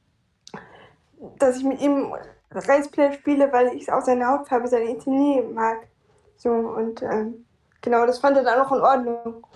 dass 1.39 1.57
ich 1.57 1.65
mit 1.65 1.81
ihm 1.81 2.15
Raceplay 2.51 3.13
spiele, 3.13 3.53
weil 3.53 3.75
ich 3.75 3.93
auch 3.93 4.03
seine 4.03 4.27
Hautfarbe, 4.27 4.69
seine 4.69 4.91
Ethnie 4.91 5.43
mag. 5.43 5.89
So, 6.37 6.51
und 6.51 7.03
ähm, 7.03 7.45
genau, 7.83 8.07
das 8.07 8.19
fand 8.19 8.37
er 8.37 8.45
dann 8.45 8.61
auch 8.61 8.73
in 8.73 8.81
Ordnung. 8.81 9.47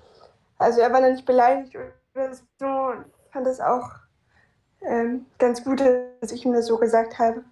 Also 0.59 0.81
er 0.81 0.93
war 0.93 1.01
dann 1.01 1.13
nicht 1.13 1.27
beleidigt 1.27 1.77
oder 1.77 2.35
so, 2.59 2.93
fand 3.31 3.47
das 3.47 3.61
auch 3.61 3.89
ähm, 4.83 5.27
ganz 5.39 5.65
gut, 5.65 5.81
dass 5.81 6.33
ich 6.33 6.45
ihm 6.45 6.53
das 6.53 6.67
so 6.67 6.79
gesagt 6.79 7.19
habe. 7.19 7.45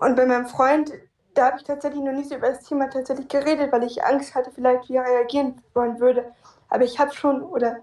Und 0.00 0.16
bei 0.16 0.26
meinem 0.26 0.46
Freund, 0.46 0.92
da 1.34 1.46
habe 1.46 1.58
ich 1.58 1.64
tatsächlich 1.64 2.02
noch 2.02 2.12
nie 2.12 2.24
so 2.24 2.34
über 2.34 2.48
das 2.48 2.64
Thema 2.64 2.88
tatsächlich 2.88 3.28
geredet, 3.28 3.72
weil 3.72 3.84
ich 3.84 4.04
Angst 4.04 4.34
hatte, 4.34 4.50
vielleicht 4.50 4.88
wie 4.88 4.96
er 4.96 5.04
reagieren 5.04 5.60
wollen 5.74 6.00
würde. 6.00 6.32
Aber 6.68 6.84
ich 6.84 6.98
habe 6.98 7.12
schon, 7.12 7.42
oder 7.42 7.78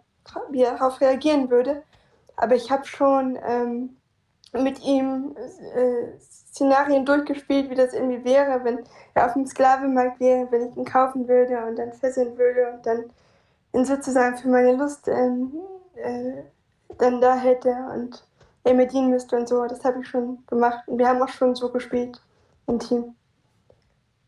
wie 0.49 0.63
er 0.63 0.73
darauf 0.73 1.01
reagieren 1.01 1.49
würde, 1.49 1.83
aber 2.35 2.55
ich 2.55 2.71
habe 2.71 2.85
schon 2.85 3.37
ähm, 3.45 3.97
mit 4.53 4.83
ihm 4.83 5.35
äh, 5.75 6.17
Szenarien 6.19 7.05
durchgespielt, 7.05 7.69
wie 7.69 7.75
das 7.75 7.93
irgendwie 7.93 8.23
wäre, 8.23 8.63
wenn 8.63 8.79
er 9.13 9.27
auf 9.27 9.33
dem 9.33 9.45
Sklavenmarkt 9.45 10.19
wäre, 10.19 10.51
wenn 10.51 10.69
ich 10.69 10.77
ihn 10.77 10.85
kaufen 10.85 11.27
würde 11.27 11.65
und 11.65 11.77
dann 11.77 11.93
fesseln 11.93 12.37
würde 12.37 12.73
und 12.73 12.85
dann 12.85 13.05
ihn 13.73 13.85
sozusagen 13.85 14.37
für 14.37 14.47
meine 14.47 14.75
Lust 14.75 15.07
ähm, 15.07 15.53
äh, 15.95 16.43
dann 16.97 17.21
da 17.21 17.35
hätte 17.35 17.75
und 17.93 18.23
er 18.63 18.73
mir 18.73 18.87
dienen 18.87 19.09
müsste 19.09 19.37
und 19.37 19.47
so. 19.47 19.65
Das 19.67 19.83
habe 19.83 20.01
ich 20.01 20.07
schon 20.07 20.45
gemacht. 20.47 20.87
Und 20.87 20.97
wir 20.97 21.07
haben 21.07 21.21
auch 21.21 21.29
schon 21.29 21.55
so 21.55 21.71
gespielt 21.71 22.21
im 22.67 22.79
Team. 22.79 23.15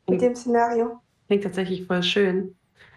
Mit 0.08 0.22
dem 0.22 0.36
Szenario. 0.36 1.00
Klingt 1.28 1.44
tatsächlich 1.44 1.86
voll 1.86 2.04
schön. 2.04 2.56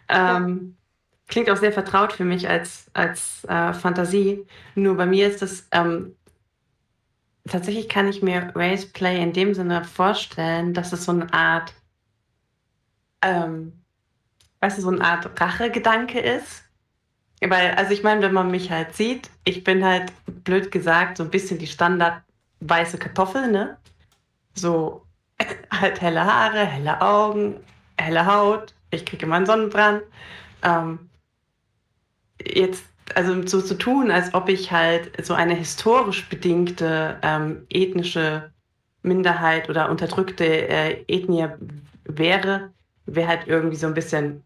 Ähm, 0.09 0.77
ja. 0.77 0.85
Klingt 1.29 1.51
auch 1.51 1.57
sehr 1.57 1.73
vertraut 1.73 2.13
für 2.13 2.25
mich 2.25 2.49
als, 2.49 2.91
als 2.93 3.45
äh, 3.45 3.73
Fantasie. 3.73 4.47
Nur 4.75 4.97
bei 4.97 5.07
mir 5.07 5.29
ist 5.29 5.43
das, 5.43 5.67
ähm, 5.71 6.17
tatsächlich 7.49 7.89
kann 7.89 8.09
ich 8.09 8.23
mir 8.23 8.53
Race 8.55 8.87
Play 8.87 9.23
in 9.23 9.33
dem 9.33 9.55
Sinne 9.55 9.85
vorstellen, 9.85 10.75
dass 10.75 10.93
es 10.93 11.05
so 11.05 11.13
eine 11.13 11.33
Art, 11.33 11.73
ähm, 13.23 13.73
weißt 14.61 14.79
du, 14.79 14.83
so 14.83 14.89
eine 14.89 15.03
Art 15.03 15.41
Rachegedanke 15.41 16.21
ist. 16.21 16.64
Weil, 17.49 17.73
also 17.73 17.93
ich 17.93 18.03
meine, 18.03 18.23
wenn 18.23 18.33
man 18.33 18.51
mich 18.51 18.71
halt 18.71 18.95
sieht, 18.95 19.31
ich 19.45 19.65
bin 19.65 19.85
halt, 19.85 20.13
blöd 20.45 20.71
gesagt, 20.71 21.17
so 21.19 21.25
ein 21.25 21.31
bisschen 21.31 21.59
die 21.59 21.67
Standard 21.67 22.23
weiße 22.61 22.99
Kartoffel, 22.99 23.51
ne? 23.51 23.77
So 24.55 25.05
halt 25.71 26.01
helle 26.01 26.25
Haare, 26.25 26.65
helle 26.65 27.01
Augen, 27.01 27.57
helle 27.99 28.27
Haut, 28.27 28.75
ich 28.91 29.05
kriege 29.05 29.27
immer 29.27 29.37
einen 29.37 29.47
Sonnenbrand. 29.47 30.03
Ähm, 30.63 31.11
jetzt, 32.43 32.85
also 33.15 33.47
so 33.47 33.61
zu 33.61 33.77
tun, 33.77 34.11
als 34.11 34.33
ob 34.35 34.49
ich 34.49 34.73
halt 34.73 35.25
so 35.25 35.35
eine 35.35 35.55
historisch 35.55 36.29
bedingte 36.29 37.19
ähm, 37.23 37.67
ethnische 37.71 38.53
Minderheit 39.03 39.69
oder 39.69 39.91
unterdrückte 39.91 40.45
äh, 40.45 41.05
Ethnie 41.09 41.49
wäre, 42.05 42.73
wäre 43.07 43.29
halt 43.29 43.47
irgendwie 43.47 43.77
so 43.77 43.87
ein 43.87 43.95
bisschen 43.95 44.43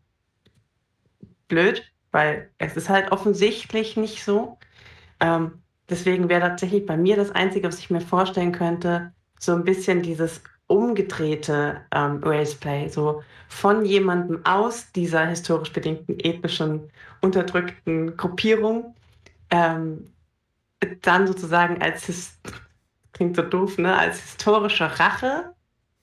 blöd, 1.46 1.82
weil 2.12 2.50
es 2.58 2.76
ist 2.76 2.88
halt 2.88 3.12
offensichtlich 3.12 3.96
nicht 3.96 4.24
so. 4.24 4.58
Ähm, 5.20 5.62
deswegen 5.88 6.28
wäre 6.28 6.48
tatsächlich 6.48 6.86
bei 6.86 6.96
mir 6.96 7.16
das 7.16 7.30
Einzige, 7.30 7.68
was 7.68 7.78
ich 7.78 7.90
mir 7.90 8.00
vorstellen 8.00 8.52
könnte, 8.52 9.12
so 9.38 9.52
ein 9.52 9.64
bisschen 9.64 10.02
dieses 10.02 10.42
umgedrehte 10.66 11.80
ähm, 11.94 12.20
Raceplay, 12.22 12.88
so 12.88 13.22
von 13.48 13.84
jemandem 13.84 14.44
aus 14.44 14.92
dieser 14.92 15.26
historisch 15.26 15.72
bedingten 15.72 16.20
ethnischen 16.20 16.90
unterdrückten 17.20 18.16
Gruppierung 18.16 18.94
ähm, 19.50 20.12
dann 21.02 21.26
sozusagen 21.26 21.80
als 21.82 22.38
klingt 23.12 23.36
so 23.36 23.42
doof, 23.42 23.78
ne, 23.78 23.96
als 23.96 24.20
historische 24.20 24.98
Rache 25.00 25.54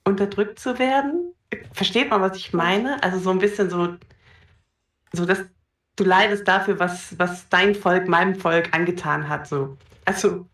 unterdrückt 0.03 0.59
zu 0.59 0.79
werden. 0.79 1.33
Versteht 1.71 2.09
man, 2.09 2.21
was 2.21 2.37
ich 2.37 2.53
meine? 2.53 3.01
Also 3.03 3.19
so 3.19 3.29
ein 3.29 3.39
bisschen 3.39 3.69
so, 3.69 3.95
so 5.13 5.25
dass 5.25 5.45
du 5.95 6.03
leidest 6.03 6.47
dafür, 6.47 6.79
was, 6.79 7.17
was 7.17 7.47
dein 7.49 7.75
Volk 7.75 8.07
meinem 8.07 8.35
Volk 8.35 8.69
angetan 8.73 9.29
hat. 9.29 9.47
So. 9.47 9.77
Also 10.05 10.45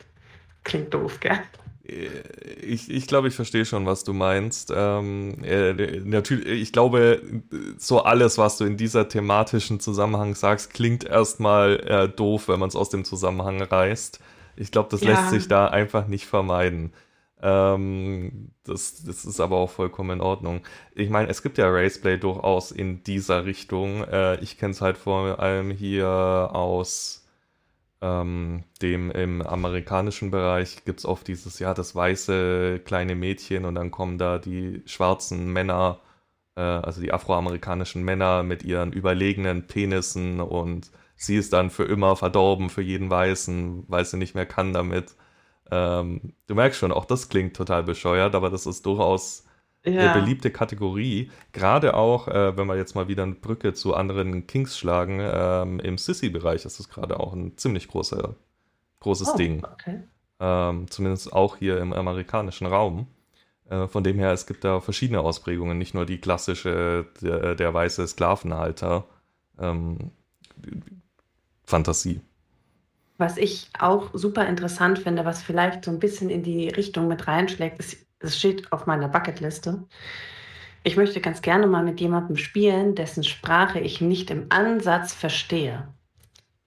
klingt 0.64 0.94
doof, 0.94 1.20
gell? 1.20 1.40
Ich, 1.84 2.90
ich 2.90 3.08
glaube, 3.08 3.28
ich 3.28 3.36
verstehe 3.36 3.66
schon, 3.66 3.86
was 3.86 4.04
du 4.04 4.14
meinst. 4.14 4.72
Ähm, 4.74 5.44
äh, 5.44 5.74
natürlich, 6.06 6.48
ich 6.48 6.72
glaube, 6.72 7.22
so 7.78 8.04
alles, 8.04 8.38
was 8.38 8.58
du 8.58 8.66
in 8.66 8.78
dieser 8.78 9.10
thematischen 9.10 9.80
Zusammenhang 9.80 10.36
sagst, 10.36 10.74
klingt 10.74 11.04
erstmal 11.04 11.80
äh, 11.80 12.08
doof, 12.08 12.48
wenn 12.48 12.60
man 12.60 12.70
es 12.70 12.76
aus 12.76 12.90
dem 12.90 13.04
Zusammenhang 13.04 13.62
reißt. 13.62 14.20
Ich 14.56 14.72
glaube, 14.72 14.90
das 14.90 15.02
ja. 15.02 15.10
lässt 15.10 15.32
sich 15.32 15.48
da 15.48 15.68
einfach 15.68 16.08
nicht 16.08 16.28
vermeiden. 16.28 16.94
Ähm, 17.42 18.52
das, 18.64 19.04
das 19.04 19.26
ist 19.26 19.40
aber 19.40 19.58
auch 19.58 19.70
vollkommen 19.72 20.20
in 20.20 20.22
Ordnung. 20.22 20.62
Ich 20.94 21.10
meine, 21.10 21.30
es 21.30 21.42
gibt 21.44 21.58
ja 21.58 21.70
Raceplay 21.70 22.18
durchaus 22.18 22.72
in 22.72 23.04
dieser 23.04 23.46
Richtung. 23.46 24.04
Äh, 24.06 24.40
ich 24.42 24.58
kenne 24.58 24.72
es 24.72 24.82
halt 24.82 24.98
vor 24.98 25.40
allem 25.40 25.72
hier 25.72 26.08
aus 26.08 27.22
ähm, 28.02 28.64
dem 28.82 29.12
im 29.12 29.42
amerikanischen 29.44 30.32
Bereich 30.32 30.84
gibt 30.86 31.00
es 31.00 31.06
oft 31.06 31.28
dieses, 31.28 31.60
ja, 31.60 31.74
das 31.74 31.96
weiße 31.96 32.80
kleine 32.84 33.16
Mädchen 33.16 33.66
und 33.66 33.76
dann 33.76 33.92
kommen 33.92 34.18
da 34.18 34.40
die 34.40 34.82
schwarzen 34.86 35.54
Männer, 35.54 36.00
äh, 36.56 36.62
also 36.62 37.02
die 37.02 37.14
afroamerikanischen 37.14 38.04
Männer 38.04 38.44
mit 38.44 38.64
ihren 38.64 38.92
überlegenen 38.94 39.68
Penissen 39.68 40.42
und 40.42 40.92
sie 41.16 41.38
ist 41.38 41.54
dann 41.54 41.70
für 41.70 41.86
immer 41.86 42.16
verdorben 42.16 42.70
für 42.70 42.82
jeden 42.82 43.10
Weißen, 43.10 43.86
weil 43.88 44.06
sie 44.06 44.18
nicht 44.18 44.36
mehr 44.36 44.48
kann 44.48 44.74
damit. 44.74 45.16
Ähm, 45.72 46.34
du 46.48 46.56
merkst 46.56 46.80
schon, 46.80 46.92
auch 46.92 47.06
das 47.06 47.30
klingt 47.30 47.56
total 47.56 47.84
bescheuert, 47.84 48.36
aber 48.36 48.50
das 48.50 48.66
ist 48.66 48.86
durchaus 48.86 49.46
ja. 49.86 50.12
eine 50.12 50.22
beliebte 50.22 50.52
Kategorie. 50.52 51.32
Gerade 51.54 51.94
auch, 51.96 52.28
äh, 52.28 52.56
wenn 52.58 52.68
wir 52.68 52.76
jetzt 52.76 52.94
mal 52.94 53.08
wieder 53.08 53.24
eine 53.24 53.36
Brücke 53.36 53.74
zu 53.74 53.96
anderen 53.96 54.48
Kings 54.48 54.78
schlagen, 54.78 55.20
ähm, 55.22 55.80
im 55.80 55.98
Sissy-Bereich 55.98 56.66
ist 56.66 56.80
das 56.80 56.90
gerade 56.90 57.20
auch 57.20 57.34
ein 57.34 57.58
ziemlich 57.58 57.88
großer, 57.88 58.36
großes 59.00 59.30
oh, 59.34 59.38
Ding. 59.38 59.64
Okay. 59.64 60.04
Ähm, 60.40 60.90
zumindest 60.90 61.32
auch 61.34 61.56
hier 61.56 61.80
im 61.80 61.94
amerikanischen 61.94 62.68
Raum. 62.68 63.08
Äh, 63.70 63.88
von 63.88 64.04
dem 64.04 64.20
her, 64.20 64.32
es 64.34 64.46
gibt 64.46 64.64
da 64.66 64.82
verschiedene 64.82 65.22
Ausprägungen, 65.22 65.78
nicht 65.78 65.94
nur 65.94 66.06
die 66.06 66.20
klassische, 66.20 67.06
der, 67.22 67.56
der 67.56 67.74
weiße 67.74 68.06
Sklavenhalter. 68.06 69.06
Ähm, 69.58 70.12
Fantasie. 71.64 72.22
Was 73.22 73.38
ich 73.38 73.70
auch 73.78 74.10
super 74.14 74.48
interessant 74.48 74.98
finde, 74.98 75.26
was 75.26 75.44
vielleicht 75.44 75.86
so 75.86 75.92
ein 75.92 76.00
bisschen 76.00 76.32
in 76.32 76.42
die 76.42 76.70
Richtung 76.70 77.08
mit 77.08 77.28
reinschlägt, 77.28 77.78
ist 77.78 78.08
es 78.18 78.36
steht 78.36 78.72
auf 78.72 78.88
meiner 78.88 79.08
Bucketliste. 79.08 79.84
Ich 80.84 80.98
möchte 80.98 81.22
ganz 81.22 81.44
gerne 81.44 81.68
mal 81.68 81.84
mit 81.84 82.02
jemandem 82.02 82.36
spielen, 82.36 82.96
dessen 82.96 83.24
Sprache 83.24 83.80
ich 83.80 84.02
nicht 84.02 84.32
im 84.32 84.48
Ansatz 84.50 85.14
verstehe. 85.14 85.88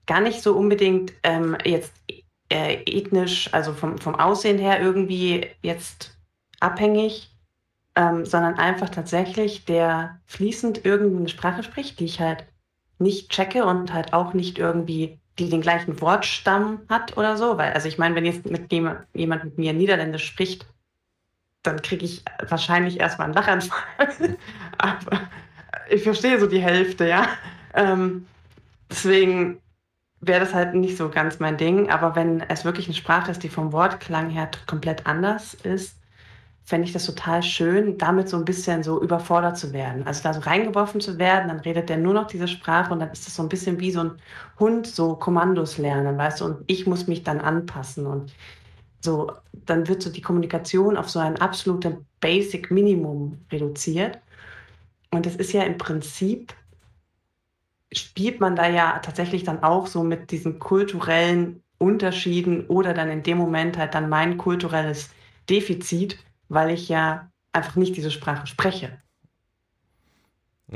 Gar 0.05 0.21
nicht 0.21 0.41
so 0.41 0.55
unbedingt 0.55 1.11
ähm, 1.23 1.57
jetzt 1.65 1.93
äh, 2.49 2.83
ethnisch, 2.85 3.53
also 3.53 3.73
vom, 3.73 3.97
vom 3.97 4.15
Aussehen 4.15 4.57
her 4.57 4.81
irgendwie 4.81 5.47
jetzt 5.61 6.17
abhängig, 6.61 7.35
ähm, 7.95 8.25
sondern 8.25 8.55
einfach 8.55 8.89
tatsächlich, 8.89 9.65
der 9.65 10.21
fließend 10.25 10.85
irgendeine 10.85 11.27
Sprache 11.27 11.63
spricht, 11.63 11.99
die 11.99 12.05
ich 12.05 12.21
halt 12.21 12.45
nicht 12.97 13.29
checke 13.29 13.65
und 13.65 13.91
halt 13.91 14.13
auch 14.13 14.33
nicht 14.33 14.57
irgendwie, 14.57 15.19
die 15.39 15.49
den 15.49 15.61
gleichen 15.61 15.99
Wortstamm 16.01 16.81
hat 16.89 17.17
oder 17.17 17.37
so. 17.37 17.57
Weil, 17.57 17.73
also 17.73 17.87
ich 17.87 17.97
meine, 17.97 18.15
wenn 18.15 18.25
jetzt 18.25 18.45
mit 18.49 18.71
jemand, 18.71 19.05
jemand 19.13 19.43
mit 19.43 19.57
mir 19.57 19.73
Niederländisch 19.73 20.25
spricht, 20.25 20.65
dann 21.63 21.81
kriege 21.81 22.05
ich 22.05 22.23
wahrscheinlich 22.47 22.99
erstmal 22.99 23.25
einen 23.25 23.33
Lachanfall. 23.33 24.37
Aber 24.77 25.21
ich 25.89 26.03
verstehe 26.03 26.39
so 26.39 26.47
die 26.47 26.61
Hälfte, 26.61 27.07
ja. 27.07 27.27
Ähm, 27.73 28.27
deswegen 28.89 29.61
wäre 30.21 30.39
das 30.39 30.53
halt 30.53 30.73
nicht 30.73 30.97
so 30.97 31.09
ganz 31.09 31.39
mein 31.39 31.57
Ding. 31.57 31.89
Aber 31.89 32.15
wenn 32.15 32.41
es 32.41 32.65
wirklich 32.65 32.87
eine 32.87 32.95
Sprache 32.95 33.31
ist, 33.31 33.43
die 33.43 33.49
vom 33.49 33.71
Wortklang 33.71 34.29
her 34.29 34.49
komplett 34.67 35.05
anders 35.05 35.53
ist, 35.53 35.95
fände 36.65 36.87
ich 36.87 36.93
das 36.93 37.05
total 37.05 37.43
schön, 37.43 37.97
damit 37.99 38.27
so 38.27 38.37
ein 38.37 38.45
bisschen 38.45 38.81
so 38.81 39.01
überfordert 39.01 39.57
zu 39.57 39.71
werden. 39.71 40.05
Also 40.07 40.23
da 40.23 40.33
so 40.33 40.41
reingeworfen 40.41 40.99
zu 40.99 41.19
werden, 41.19 41.47
dann 41.47 41.59
redet 41.59 41.89
der 41.89 41.97
nur 41.97 42.13
noch 42.13 42.25
diese 42.27 42.47
Sprache 42.47 42.91
und 42.91 42.99
dann 42.99 43.11
ist 43.11 43.27
das 43.27 43.35
so 43.35 43.43
ein 43.43 43.49
bisschen 43.49 43.79
wie 43.79 43.91
so 43.91 44.01
ein 44.01 44.11
Hund, 44.59 44.87
so 44.87 45.15
Kommandos 45.15 45.77
lernen, 45.77 46.17
weißt 46.17 46.41
du, 46.41 46.45
und 46.45 46.63
ich 46.67 46.87
muss 46.87 47.05
mich 47.07 47.23
dann 47.23 47.39
anpassen. 47.39 48.07
Und 48.07 48.33
so, 48.99 49.31
dann 49.53 49.87
wird 49.87 50.01
so 50.01 50.09
die 50.11 50.21
Kommunikation 50.21 50.97
auf 50.97 51.09
so 51.09 51.19
ein 51.19 51.39
absolutes 51.39 51.93
Basic 52.19 52.71
Minimum 52.71 53.39
reduziert. 53.51 54.19
Und 55.11 55.27
das 55.27 55.35
ist 55.35 55.53
ja 55.53 55.63
im 55.63 55.77
Prinzip, 55.77 56.53
spielt 57.93 58.39
man 58.39 58.55
da 58.55 58.67
ja 58.67 58.99
tatsächlich 58.99 59.43
dann 59.43 59.63
auch 59.63 59.85
so 59.87 60.03
mit 60.03 60.31
diesen 60.31 60.59
kulturellen 60.59 61.61
Unterschieden 61.77 62.65
oder 62.67 62.93
dann 62.95 63.09
in 63.09 63.23
dem 63.23 63.37
Moment 63.37 63.77
halt 63.77 63.93
dann 63.93 64.09
mein 64.09 64.37
kulturelles 64.37 65.09
Defizit, 65.49 66.17
weil 66.49 66.71
ich 66.71 66.89
ja 66.89 67.29
einfach 67.51 67.75
nicht 67.75 67.95
diese 67.95 68.11
Sprache 68.11 68.47
spreche. 68.47 68.97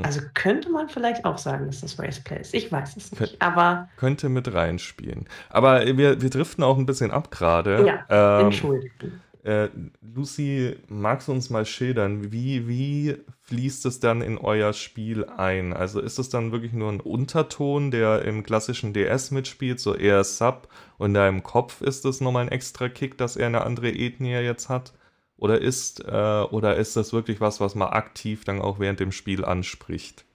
Also 0.02 0.20
könnte 0.34 0.70
man 0.70 0.88
vielleicht 0.88 1.24
auch 1.24 1.36
sagen, 1.36 1.66
dass 1.66 1.80
das 1.80 1.98
Raceplay 1.98 2.40
ist. 2.40 2.54
Ich 2.54 2.70
weiß 2.70 2.96
es 2.96 3.18
nicht, 3.18 3.42
aber. 3.42 3.88
Könnte 3.96 4.28
mit 4.28 4.52
reinspielen. 4.52 5.28
Aber 5.48 5.84
wir, 5.84 6.22
wir 6.22 6.30
driften 6.30 6.62
auch 6.62 6.78
ein 6.78 6.86
bisschen 6.86 7.10
ab 7.10 7.30
gerade. 7.30 7.84
Ja, 7.84 8.38
ähm, 8.38 8.46
Entschuldigung. 8.46 9.12
Äh, 9.42 9.68
Lucy, 10.02 10.76
magst 10.88 11.28
du 11.28 11.32
uns 11.32 11.48
mal 11.48 11.64
schildern, 11.64 12.30
wie, 12.30 12.68
wie 12.68 13.16
fließt 13.40 13.86
es 13.86 13.98
dann 13.98 14.20
in 14.20 14.36
euer 14.36 14.74
Spiel 14.74 15.24
ein? 15.24 15.72
Also 15.72 16.00
ist 16.00 16.18
es 16.18 16.28
dann 16.28 16.52
wirklich 16.52 16.74
nur 16.74 16.92
ein 16.92 17.00
Unterton, 17.00 17.90
der 17.90 18.22
im 18.22 18.42
klassischen 18.42 18.92
DS 18.92 19.30
mitspielt, 19.30 19.80
so 19.80 19.94
eher 19.94 20.22
Sub, 20.24 20.68
und 20.98 21.14
da 21.14 21.26
im 21.26 21.42
Kopf 21.42 21.80
ist 21.80 22.04
es 22.04 22.20
nochmal 22.20 22.44
ein 22.44 22.52
extra 22.52 22.90
Kick, 22.90 23.16
dass 23.16 23.36
er 23.36 23.46
eine 23.46 23.62
andere 23.62 23.90
Ethnie 23.90 24.34
jetzt 24.34 24.68
hat? 24.68 24.92
Oder 25.40 25.58
ist, 25.58 26.04
äh, 26.04 26.42
oder 26.50 26.76
ist 26.76 26.96
das 26.96 27.14
wirklich 27.14 27.40
was, 27.40 27.60
was 27.60 27.74
man 27.74 27.88
aktiv 27.88 28.44
dann 28.44 28.60
auch 28.60 28.78
während 28.78 29.00
dem 29.00 29.10
Spiel 29.10 29.42
anspricht? 29.42 30.26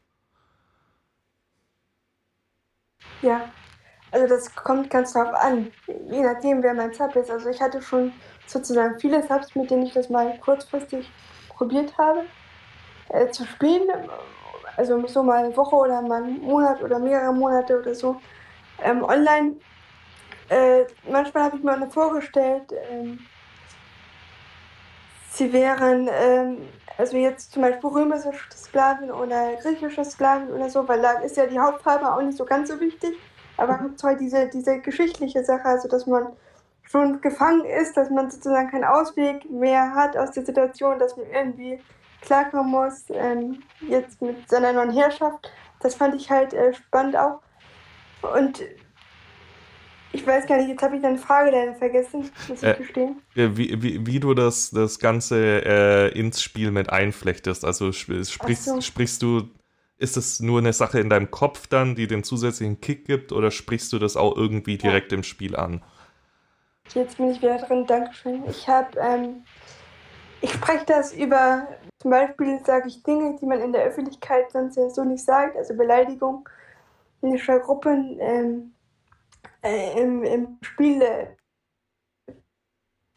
Ja, 3.22 3.50
also 4.12 4.28
das 4.28 4.54
kommt 4.56 4.90
ganz 4.90 5.14
drauf 5.14 5.32
an, 5.36 5.72
je 6.10 6.22
nachdem, 6.22 6.64
wer 6.64 6.74
mein 6.74 6.92
Sub 6.92 7.16
ist. 7.16 7.30
Also 7.30 7.50
ich 7.50 7.62
hatte 7.62 7.84
schon 7.84 8.14
sozusagen 8.48 9.00
viele 9.00 9.22
Subs, 9.22 9.54
mit 9.56 9.70
denen 9.70 9.86
ich 9.86 9.94
das 9.94 10.10
mal 10.10 10.40
kurzfristig 10.40 11.08
probiert 11.50 11.96
habe 12.00 12.26
äh, 13.10 13.30
zu 13.30 13.46
spielen. 13.46 13.88
Also 14.76 15.06
so 15.06 15.22
mal 15.22 15.46
eine 15.46 15.56
Woche 15.56 15.76
oder 15.76 16.02
mal 16.02 16.24
einen 16.24 16.42
Monat 16.42 16.82
oder 16.82 16.98
mehrere 16.98 17.32
Monate 17.32 17.80
oder 17.80 17.94
so 17.94 18.20
ähm, 18.84 19.04
online. 19.04 19.56
Äh, 20.50 20.86
manchmal 21.10 21.44
habe 21.44 21.58
ich 21.58 21.64
mir 21.64 21.74
auch 21.74 21.92
vorgestellt, 21.92 22.74
ähm, 22.90 23.20
sie 25.36 25.52
wären, 25.52 26.10
ähm, 26.12 26.58
also 26.98 27.18
jetzt 27.18 27.52
zum 27.52 27.62
Beispiel 27.62 27.90
römische 27.90 28.32
Sklaven 28.56 29.12
oder 29.12 29.56
griechische 29.56 30.06
Sklaven 30.06 30.52
oder 30.52 30.70
so, 30.70 30.88
weil 30.88 31.02
da 31.02 31.20
ist 31.20 31.38
ja 31.38 31.46
die 31.46 31.60
Hauptfarbe 31.60 32.14
auch 32.14 32.22
nicht 32.22 32.38
so 32.38 32.46
ganz 32.46 32.70
so 32.70 32.80
wichtig. 32.80 33.16
Aber 33.58 33.78
mhm. 33.78 33.96
halt 34.04 34.20
diese, 34.20 34.48
diese 34.50 34.80
geschichtliche 34.80 35.44
Sache, 35.44 35.66
also 35.66 35.88
dass 35.88 36.06
man 36.08 36.28
schon 36.84 37.22
gefangen 37.22 37.66
ist, 37.66 37.98
dass 37.98 38.10
man 38.10 38.30
sozusagen 38.30 38.70
keinen 38.70 38.84
Ausweg 38.84 39.50
mehr 39.50 39.94
hat 39.96 40.16
aus 40.18 40.32
der 40.32 40.46
Situation, 40.46 41.00
dass 41.00 41.18
man 41.18 41.26
irgendwie 41.28 41.82
klarkommen 42.22 42.72
muss, 42.72 43.06
ähm, 43.10 43.64
jetzt 43.82 44.22
mit 44.22 44.50
seiner 44.50 44.74
neuen 44.74 44.92
Herrschaft. 44.92 45.52
Das 45.80 45.96
fand 45.96 46.16
ich 46.16 46.30
halt 46.30 46.54
äh, 46.54 46.74
spannend 46.74 47.16
auch. 47.16 47.42
Und 48.36 48.64
ich 50.16 50.26
weiß 50.26 50.48
gar 50.48 50.58
nicht, 50.58 50.70
jetzt 50.70 50.82
habe 50.82 50.96
ich 50.96 51.02
deine 51.02 51.18
Frage 51.18 51.52
leider 51.52 51.76
vergessen, 51.76 52.32
muss 52.48 52.64
ich 52.64 52.70
äh, 52.70 52.76
gestehen. 52.76 53.22
Wie, 53.34 53.82
wie, 53.84 54.06
wie 54.06 54.20
du 54.22 54.34
das, 54.34 54.72
das 54.72 55.00
Ganze 55.00 55.66
äh, 55.66 56.18
ins 56.18 56.42
Spiel 56.42 56.72
mit 56.72 56.90
einflechtest. 56.90 57.66
Also 57.66 57.92
sprichst, 57.92 58.64
so. 58.64 58.80
sprichst 58.80 59.22
du, 59.22 59.50
ist 59.98 60.16
es 60.16 60.40
nur 60.40 60.60
eine 60.60 60.72
Sache 60.72 61.02
in 61.02 61.10
deinem 61.10 61.32
Kopf 61.32 61.68
dann, 61.68 61.96
die 61.96 62.08
den 62.08 62.24
zusätzlichen 62.24 62.80
Kick 62.80 63.06
gibt, 63.06 63.34
oder 63.34 63.52
sprichst 63.52 63.92
du 63.92 64.00
das 64.00 64.16
auch 64.16 64.38
irgendwie 64.38 64.78
direkt 64.78 65.12
ja. 65.12 65.18
im 65.18 65.24
Spiel 65.24 65.56
an? 65.58 65.84
Jetzt 66.94 67.18
bin 67.18 67.32
ich 67.32 67.42
wieder 67.42 67.58
drin, 67.58 67.86
Dankeschön. 67.86 68.44
Ich 68.48 68.70
habe, 68.70 68.98
ähm, 68.98 69.44
ich 70.40 70.54
spreche 70.54 70.86
das 70.86 71.14
über, 71.14 71.68
zum 72.00 72.12
Beispiel 72.12 72.60
sage 72.64 72.88
ich 72.88 73.04
Dinge, 73.04 73.36
die 73.42 73.46
man 73.46 73.60
in 73.60 73.74
der 73.74 73.84
Öffentlichkeit 73.84 74.50
sonst 74.52 74.78
ja 74.78 74.90
so 74.90 75.04
nicht 75.04 75.26
sagt, 75.26 75.58
also 75.58 75.76
Beleidigung 75.76 76.48
in 77.22 77.36
der 77.36 77.60
Gruppe. 77.60 77.90
Ähm, 78.20 78.75
äh, 79.64 80.02
im, 80.02 80.24
im 80.24 80.58
Spiel, 80.62 81.02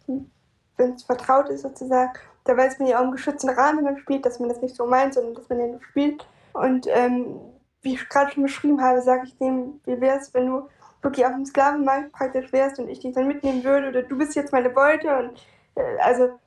wenn 0.06 0.92
es 0.94 1.02
vertraut 1.02 1.48
ist 1.48 1.62
sozusagen, 1.62 2.12
da 2.44 2.56
weiß 2.56 2.78
man 2.78 2.88
ja 2.88 2.98
auch 2.98 3.04
im 3.04 3.12
geschützten 3.12 3.50
Rahmen, 3.50 3.78
wenn 3.78 3.92
man 3.92 3.98
spielt, 3.98 4.24
dass 4.24 4.40
man 4.40 4.48
das 4.48 4.62
nicht 4.62 4.74
so 4.74 4.86
meint, 4.86 5.14
sondern 5.14 5.34
dass 5.34 5.48
man 5.48 5.58
nur 5.58 5.82
spielt. 5.82 6.26
Und 6.54 6.86
ähm, 6.88 7.40
wie 7.82 7.94
ich 7.94 8.08
gerade 8.08 8.32
schon 8.32 8.42
beschrieben 8.42 8.82
habe, 8.82 9.02
sage 9.02 9.26
ich 9.26 9.36
dem, 9.36 9.80
wie 9.84 10.00
wäre 10.00 10.18
es, 10.18 10.32
wenn 10.34 10.46
du 10.46 10.68
wirklich 11.02 11.26
auf 11.26 11.32
dem 11.32 11.44
Sklavenmarkt 11.44 12.12
praktisch 12.12 12.52
wärst 12.52 12.78
und 12.78 12.88
ich 12.88 13.00
dich 13.00 13.14
dann 13.14 13.28
mitnehmen 13.28 13.62
würde 13.64 13.88
oder 13.88 14.02
du 14.02 14.16
bist 14.16 14.34
jetzt 14.34 14.52
meine 14.52 14.70
Beute 14.70 15.16
und 15.16 15.46
äh, 15.76 15.98
also 16.00 16.38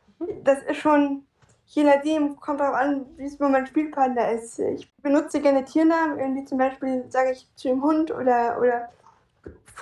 das 0.44 0.62
ist 0.64 0.78
schon, 0.78 1.26
je 1.68 1.84
nachdem, 1.84 2.36
kommt 2.40 2.60
darauf 2.60 2.76
an, 2.76 3.06
wie 3.18 3.26
es 3.26 3.40
mein 3.40 3.66
Spielpartner 3.66 4.32
ist. 4.32 4.60
Ich 4.60 4.94
benutze 4.98 5.42
gerne 5.42 5.64
Tiernamen, 5.64 6.20
irgendwie 6.20 6.46
zum 6.46 6.58
Beispiel 6.58 7.06
sage 7.10 7.32
ich 7.32 7.48
zu 7.56 7.70
dem 7.70 7.82
Hund 7.82 8.12
oder, 8.12 8.60
oder 8.60 8.90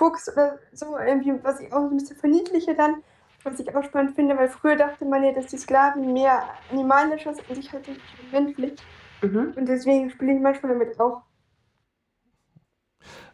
Fuchs 0.00 0.32
oder 0.32 0.58
so, 0.72 0.96
irgendwie, 0.96 1.34
was 1.42 1.60
ich 1.60 1.70
auch 1.74 1.90
ein 1.90 1.98
bisschen 1.98 2.16
verniedliche 2.16 2.74
dann, 2.74 3.02
was 3.44 3.60
ich 3.60 3.74
auch 3.76 3.84
spannend 3.84 4.14
finde, 4.14 4.34
weil 4.36 4.48
früher 4.48 4.74
dachte 4.76 5.04
man 5.04 5.22
ja, 5.22 5.32
dass 5.32 5.48
die 5.48 5.58
Sklaven 5.58 6.14
mehr 6.14 6.42
animalisch 6.70 7.24
sind 7.24 7.50
und 7.50 7.58
ich 7.58 7.70
halt 7.70 7.86
nicht 7.86 8.00
menschlich. 8.32 8.72
Mhm. 9.20 9.52
Und 9.56 9.66
deswegen 9.66 10.08
spiele 10.08 10.34
ich 10.34 10.40
manchmal 10.40 10.72
damit 10.72 10.98
auch. 10.98 11.20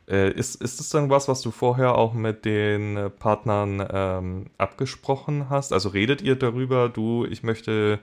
Äh, 0.09 0.33
ist, 0.33 0.61
ist 0.61 0.81
das 0.81 0.89
dann 0.89 1.09
was, 1.09 1.29
was 1.29 1.41
du 1.41 1.53
vorher 1.53 1.95
auch 1.95 2.15
mit 2.15 2.45
den 2.45 2.97
äh, 2.97 3.11
Partnern 3.11 3.87
ähm, 3.89 4.51
abgesprochen 4.59 5.49
hast? 5.49 5.73
Also 5.73 5.91
redet 5.91 6.21
ihr 6.21 6.35
darüber, 6.35 6.89
du, 6.89 7.27
ich 7.27 7.45
möchte, 7.45 8.01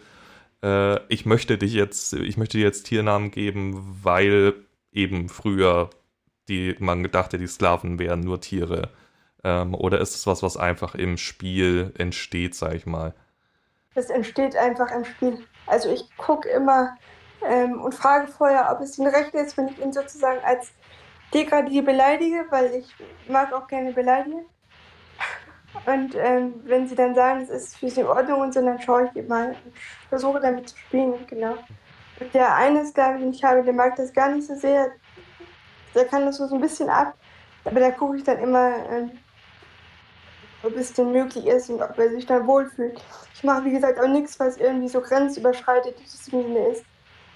äh, 0.63 1.05
ich 1.07 1.25
möchte 1.25 1.57
dich 1.57 1.73
jetzt, 1.73 2.13
ich 2.13 2.37
möchte 2.37 2.57
dir 2.57 2.63
jetzt 2.63 2.83
Tiernamen 2.83 3.29
geben, 3.29 3.99
weil 4.03 4.53
eben 4.93 5.27
früher 5.27 5.89
die 6.47 6.75
man 6.79 7.03
dachte, 7.11 7.37
die 7.37 7.47
Sklaven 7.47 7.99
wären 7.99 8.21
nur 8.21 8.41
Tiere? 8.41 8.89
Ähm, 9.43 9.75
oder 9.75 9.99
ist 9.99 10.15
es 10.15 10.27
was, 10.27 10.43
was 10.43 10.57
einfach 10.57 10.95
im 10.95 11.17
Spiel 11.17 11.93
entsteht, 11.97 12.55
sag 12.55 12.73
ich 12.73 12.85
mal? 12.85 13.13
Das 13.95 14.09
entsteht 14.09 14.55
einfach 14.55 14.91
im 14.91 15.05
Spiel. 15.05 15.45
Also 15.67 15.89
ich 15.89 16.05
gucke 16.17 16.49
immer 16.49 16.97
ähm, 17.45 17.81
und 17.81 17.93
frage 17.93 18.27
vorher, 18.27 18.71
ob 18.71 18.81
es 18.81 18.97
ihnen 18.97 19.13
recht 19.13 19.33
ist, 19.33 19.57
wenn 19.57 19.67
ich 19.67 19.79
ihn 19.79 19.93
sozusagen 19.93 20.39
als 20.43 20.71
Degradier 21.33 21.83
beleidige, 21.83 22.45
weil 22.49 22.73
ich 22.75 22.93
mag 23.27 23.53
auch 23.53 23.67
gerne 23.67 23.91
beleidigen. 23.91 24.45
Und 25.85 26.15
ähm, 26.15 26.61
wenn 26.65 26.87
sie 26.87 26.95
dann 26.95 27.15
sagen, 27.15 27.41
es 27.41 27.49
ist 27.49 27.77
für 27.77 27.89
sie 27.89 28.01
in 28.01 28.07
Ordnung 28.07 28.41
und 28.41 28.53
so, 28.53 28.63
dann 28.63 28.79
schaue 28.79 29.09
ich 29.09 29.15
immer 29.15 29.47
und 29.47 29.57
versuche 30.07 30.39
damit 30.39 30.69
zu 30.69 30.77
spielen, 30.77 31.15
genau. 31.27 31.57
Und 32.19 32.33
der 32.33 32.55
eine 32.55 32.85
Sklave, 32.85 33.19
den 33.19 33.31
ich 33.31 33.43
habe, 33.43 33.63
der 33.63 33.73
mag 33.73 33.95
das 33.95 34.13
gar 34.13 34.29
nicht 34.29 34.47
so 34.47 34.55
sehr 34.55 34.91
der 35.95 36.05
kann 36.05 36.25
das 36.25 36.37
so 36.37 36.53
ein 36.53 36.61
bisschen 36.61 36.89
ab. 36.89 37.13
Aber 37.65 37.79
da 37.79 37.91
gucke 37.91 38.17
ich 38.17 38.23
dann 38.23 38.39
immer, 38.39 38.69
äh, 38.69 39.07
ob 40.63 40.75
es 40.75 40.93
denn 40.93 41.11
möglich 41.11 41.45
ist 41.45 41.69
und 41.69 41.81
ob 41.81 41.97
er 41.97 42.09
sich 42.09 42.25
dann 42.25 42.47
wohlfühlt. 42.47 43.01
Ich 43.33 43.43
mache, 43.43 43.65
wie 43.65 43.71
gesagt, 43.71 43.99
auch 43.99 44.07
nichts, 44.07 44.39
was 44.39 44.57
irgendwie 44.57 44.87
so 44.87 45.01
grenzüberschreitet 45.01 45.99
ist. 46.01 46.31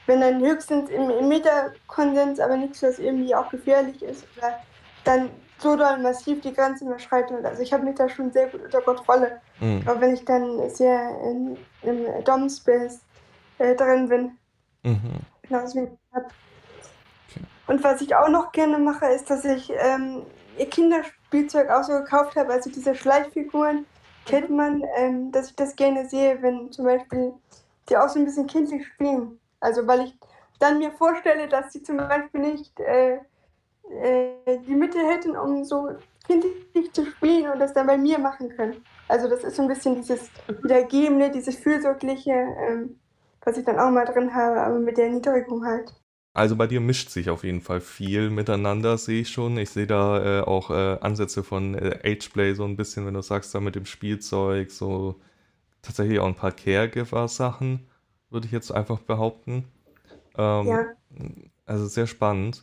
Wenn 0.05 0.21
dann 0.21 0.39
höchstens 0.39 0.89
im, 0.89 1.09
im 1.09 1.27
Metakonsens, 1.27 2.39
aber 2.39 2.55
nichts, 2.55 2.81
was 2.81 2.99
irgendwie 2.99 3.35
auch 3.35 3.49
gefährlich 3.49 4.01
ist 4.01 4.25
oder 4.37 4.59
dann 5.03 5.29
so 5.59 5.75
doll 5.75 5.97
massiv 5.97 6.41
die 6.41 6.53
Grenze 6.53 6.85
überschreitet. 6.85 7.43
Also 7.43 7.61
ich 7.61 7.73
habe 7.73 7.83
mich 7.83 7.95
da 7.95 8.07
schon 8.07 8.31
sehr 8.31 8.47
gut 8.47 8.63
unter 8.63 8.81
Kontrolle. 8.81 9.41
Mhm. 9.59 9.81
Aber 9.85 10.01
wenn 10.01 10.13
ich 10.13 10.23
dann 10.23 10.69
sehr 10.69 11.09
in, 11.23 11.57
im 11.81 12.23
Dom-Space 12.23 13.01
äh, 13.57 13.75
drin 13.75 14.07
bin, 14.07 14.37
mhm. 14.83 15.19
wie 15.43 15.47
ich 15.47 15.89
habe, 16.13 16.27
und 17.67 17.83
was 17.83 18.01
ich 18.01 18.15
auch 18.15 18.29
noch 18.29 18.51
gerne 18.51 18.79
mache, 18.79 19.07
ist, 19.07 19.29
dass 19.29 19.45
ich 19.45 19.71
ähm, 19.77 20.23
ihr 20.57 20.69
Kinderspielzeug 20.69 21.69
auch 21.69 21.83
so 21.83 21.93
gekauft 21.93 22.35
habe, 22.35 22.53
also 22.53 22.69
diese 22.69 22.95
Schleichfiguren 22.95 23.85
kennt 24.25 24.49
man, 24.49 24.83
ähm, 24.97 25.31
dass 25.31 25.49
ich 25.49 25.55
das 25.55 25.75
gerne 25.75 26.07
sehe, 26.07 26.41
wenn 26.41 26.71
zum 26.71 26.85
Beispiel 26.85 27.33
die 27.89 27.97
auch 27.97 28.09
so 28.09 28.19
ein 28.19 28.25
bisschen 28.25 28.47
kindlich 28.47 28.85
spielen. 28.85 29.39
Also 29.59 29.87
weil 29.87 30.01
ich 30.01 30.17
dann 30.59 30.79
mir 30.79 30.91
vorstelle, 30.91 31.47
dass 31.47 31.71
sie 31.71 31.83
zum 31.83 31.97
Beispiel 31.97 32.41
nicht 32.41 32.79
äh, 32.79 33.15
äh, 33.15 34.59
die 34.67 34.75
Mittel 34.75 35.05
hätten, 35.05 35.37
um 35.37 35.63
so 35.63 35.89
kindlich 36.25 36.91
zu 36.91 37.05
spielen 37.05 37.51
und 37.51 37.59
das 37.59 37.73
dann 37.73 37.87
bei 37.87 37.97
mir 37.97 38.19
machen 38.19 38.49
können. 38.49 38.83
Also 39.07 39.29
das 39.29 39.43
ist 39.43 39.55
so 39.55 39.61
ein 39.61 39.67
bisschen 39.69 39.95
dieses 39.95 40.29
Wiedergebende, 40.61 41.29
dieses 41.31 41.55
Fürsorgliche, 41.55 42.31
ähm, 42.31 42.99
was 43.41 43.57
ich 43.57 43.63
dann 43.63 43.79
auch 43.79 43.89
mal 43.89 44.05
drin 44.05 44.33
habe, 44.33 44.61
aber 44.61 44.79
mit 44.79 44.97
der 44.97 45.05
Erniedrigung 45.05 45.65
halt. 45.65 45.93
Also 46.37 46.55
bei 46.55 46.67
dir 46.67 46.81
mischt 46.81 47.09
sich 47.09 47.31
auf 47.31 47.43
jeden 47.43 47.61
Fall 47.61 47.81
viel 47.81 48.29
miteinander, 48.29 48.99
sehe 48.99 49.21
ich 49.21 49.29
schon. 49.29 49.57
Ich 49.57 49.71
sehe 49.71 49.87
da 49.87 50.41
äh, 50.41 50.41
auch 50.43 50.69
äh, 50.69 50.99
Ansätze 51.01 51.43
von 51.43 51.73
äh, 51.73 51.99
Ageplay 52.03 52.53
so 52.53 52.63
ein 52.63 52.77
bisschen, 52.77 53.07
wenn 53.07 53.15
du 53.15 53.23
sagst, 53.23 53.55
da 53.55 53.59
mit 53.59 53.73
dem 53.73 53.87
Spielzeug, 53.87 54.69
so 54.69 55.19
tatsächlich 55.81 56.19
auch 56.19 56.27
ein 56.27 56.35
paar 56.35 56.51
Caregiver-Sachen, 56.51 57.87
würde 58.29 58.45
ich 58.45 58.51
jetzt 58.51 58.71
einfach 58.71 58.99
behaupten. 58.99 59.65
Ähm, 60.37 60.67
ja. 60.67 60.85
Also 61.65 61.87
sehr 61.87 62.05
spannend. 62.05 62.61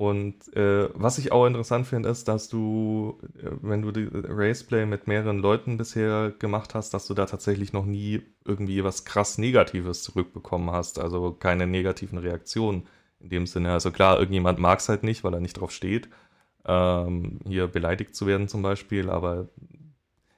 Und 0.00 0.56
äh, 0.56 0.88
was 0.94 1.18
ich 1.18 1.30
auch 1.30 1.44
interessant 1.44 1.86
finde, 1.86 2.08
ist, 2.08 2.26
dass 2.26 2.48
du, 2.48 3.18
äh, 3.36 3.50
wenn 3.60 3.82
du 3.82 3.92
die 3.92 4.08
Raceplay 4.10 4.86
mit 4.86 5.06
mehreren 5.06 5.40
Leuten 5.40 5.76
bisher 5.76 6.32
gemacht 6.38 6.74
hast, 6.74 6.94
dass 6.94 7.06
du 7.06 7.12
da 7.12 7.26
tatsächlich 7.26 7.74
noch 7.74 7.84
nie 7.84 8.22
irgendwie 8.46 8.82
was 8.82 9.04
krass 9.04 9.36
Negatives 9.36 10.02
zurückbekommen 10.02 10.70
hast. 10.70 10.98
Also 10.98 11.32
keine 11.32 11.66
negativen 11.66 12.16
Reaktionen 12.16 12.86
in 13.20 13.28
dem 13.28 13.46
Sinne. 13.46 13.72
Also 13.72 13.90
klar, 13.90 14.18
irgendjemand 14.18 14.58
mag 14.58 14.78
es 14.78 14.88
halt 14.88 15.02
nicht, 15.02 15.22
weil 15.22 15.34
er 15.34 15.40
nicht 15.40 15.60
drauf 15.60 15.70
steht, 15.70 16.08
ähm, 16.64 17.40
hier 17.46 17.66
beleidigt 17.66 18.14
zu 18.16 18.26
werden 18.26 18.48
zum 18.48 18.62
Beispiel, 18.62 19.10
aber 19.10 19.48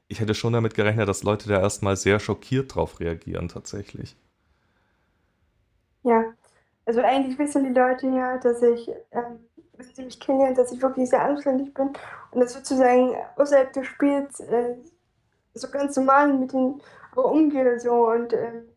ich 0.08 0.18
hätte 0.18 0.34
schon 0.34 0.54
damit 0.54 0.74
gerechnet, 0.74 1.08
dass 1.08 1.22
Leute 1.22 1.48
da 1.48 1.60
erstmal 1.60 1.94
sehr 1.94 2.18
schockiert 2.18 2.74
drauf 2.74 2.98
reagieren 2.98 3.46
tatsächlich. 3.46 4.16
Ja, 6.02 6.34
also 6.84 7.00
eigentlich 7.00 7.38
wissen 7.38 7.64
die 7.64 7.78
Leute 7.78 8.08
ja, 8.08 8.38
dass 8.38 8.62
ich, 8.62 8.88
ähm, 9.12 9.38
dass 9.86 9.96
sie 9.96 10.04
mich 10.04 10.20
kennen, 10.20 10.54
dass 10.54 10.72
ich 10.72 10.82
wirklich 10.82 11.10
sehr 11.10 11.22
anständig 11.22 11.74
bin 11.74 11.92
und 12.30 12.40
das 12.40 12.52
sozusagen 12.52 13.14
außerhalb 13.36 13.72
des 13.72 13.86
Spiels 13.86 14.40
äh, 14.40 14.74
so 15.54 15.68
ganz 15.68 15.96
normal 15.96 16.32
mit 16.32 16.52
den 16.52 16.80
umgehe 17.14 17.78
so 17.78 18.08
und 18.08 18.32
ähm, 18.32 18.68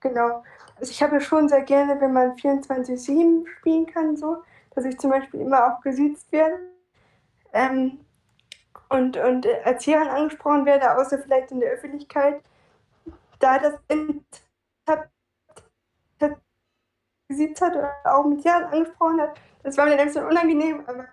genau. 0.00 0.42
Also 0.76 0.90
ich 0.90 1.02
habe 1.02 1.16
ja 1.16 1.20
schon 1.20 1.48
sehr 1.48 1.62
gerne, 1.62 2.00
wenn 2.00 2.12
man 2.12 2.36
24-7 2.36 3.46
spielen 3.46 3.86
kann, 3.86 4.16
so, 4.16 4.42
dass 4.74 4.84
ich 4.84 4.98
zum 4.98 5.10
Beispiel 5.10 5.40
immer 5.40 5.66
auch 5.66 5.80
gesiezt 5.82 6.30
werde 6.32 6.58
ähm, 7.52 8.00
und, 8.88 9.16
und 9.16 9.46
als 9.64 9.86
Herren 9.86 10.08
angesprochen 10.08 10.66
werde, 10.66 10.96
außer 10.96 11.18
vielleicht 11.18 11.50
in 11.52 11.60
der 11.60 11.72
Öffentlichkeit. 11.72 12.42
Da 13.38 13.58
das 13.58 13.74
gesiezt 17.34 17.60
hat 17.60 17.74
oder 17.74 17.92
auch 18.04 18.24
mit 18.24 18.44
Herren 18.44 18.64
angesprochen 18.64 19.20
hat, 19.20 19.34
das 19.62 19.76
war 19.76 19.84
mir 19.84 19.92
dann 19.92 20.00
ein 20.00 20.06
bisschen 20.06 20.26
unangenehm, 20.26 20.82
aber 20.86 21.06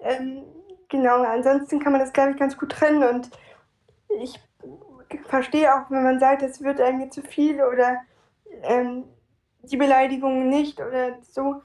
ähm, 0.00 0.44
genau, 0.88 1.22
ansonsten 1.22 1.80
kann 1.80 1.92
man 1.92 2.00
das, 2.00 2.12
glaube 2.12 2.32
ich, 2.32 2.36
ganz 2.36 2.56
gut 2.56 2.72
trennen 2.72 3.02
und 3.02 3.30
ich 4.20 4.40
verstehe 5.26 5.72
auch, 5.74 5.90
wenn 5.90 6.02
man 6.02 6.20
sagt, 6.20 6.42
es 6.42 6.62
wird 6.62 6.78
irgendwie 6.78 7.10
zu 7.10 7.22
viel 7.22 7.62
oder 7.62 7.98
ähm, 8.62 9.04
die 9.62 9.76
Beleidigungen 9.76 10.48
nicht 10.48 10.80
oder 10.80 11.18
so. 11.22 11.62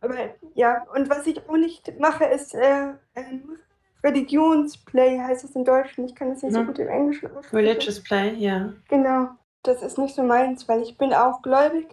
Aber 0.00 0.14
ja, 0.54 0.84
und 0.94 1.08
was 1.10 1.26
ich 1.26 1.48
auch 1.48 1.56
nicht 1.56 1.98
mache, 1.98 2.24
ist 2.24 2.54
äh, 2.54 2.92
ähm, 3.14 3.58
Religionsplay, 4.04 5.18
heißt 5.18 5.44
es 5.44 5.56
in 5.56 5.64
Deutsch. 5.64 5.98
Ich 5.98 6.14
kann 6.14 6.30
das 6.30 6.42
nicht 6.42 6.54
so 6.54 6.62
mhm. 6.62 6.66
gut 6.66 6.78
im 6.78 6.88
Englischen 6.88 7.26
aussprechen. 7.34 7.66
Religious 7.66 8.02
Play, 8.02 8.34
ja. 8.34 8.72
Genau, 8.88 9.28
das 9.62 9.82
ist 9.82 9.98
nicht 9.98 10.14
so 10.14 10.22
meins, 10.22 10.68
weil 10.68 10.82
ich 10.82 10.96
bin 10.96 11.12
auch 11.12 11.42
gläubig 11.42 11.88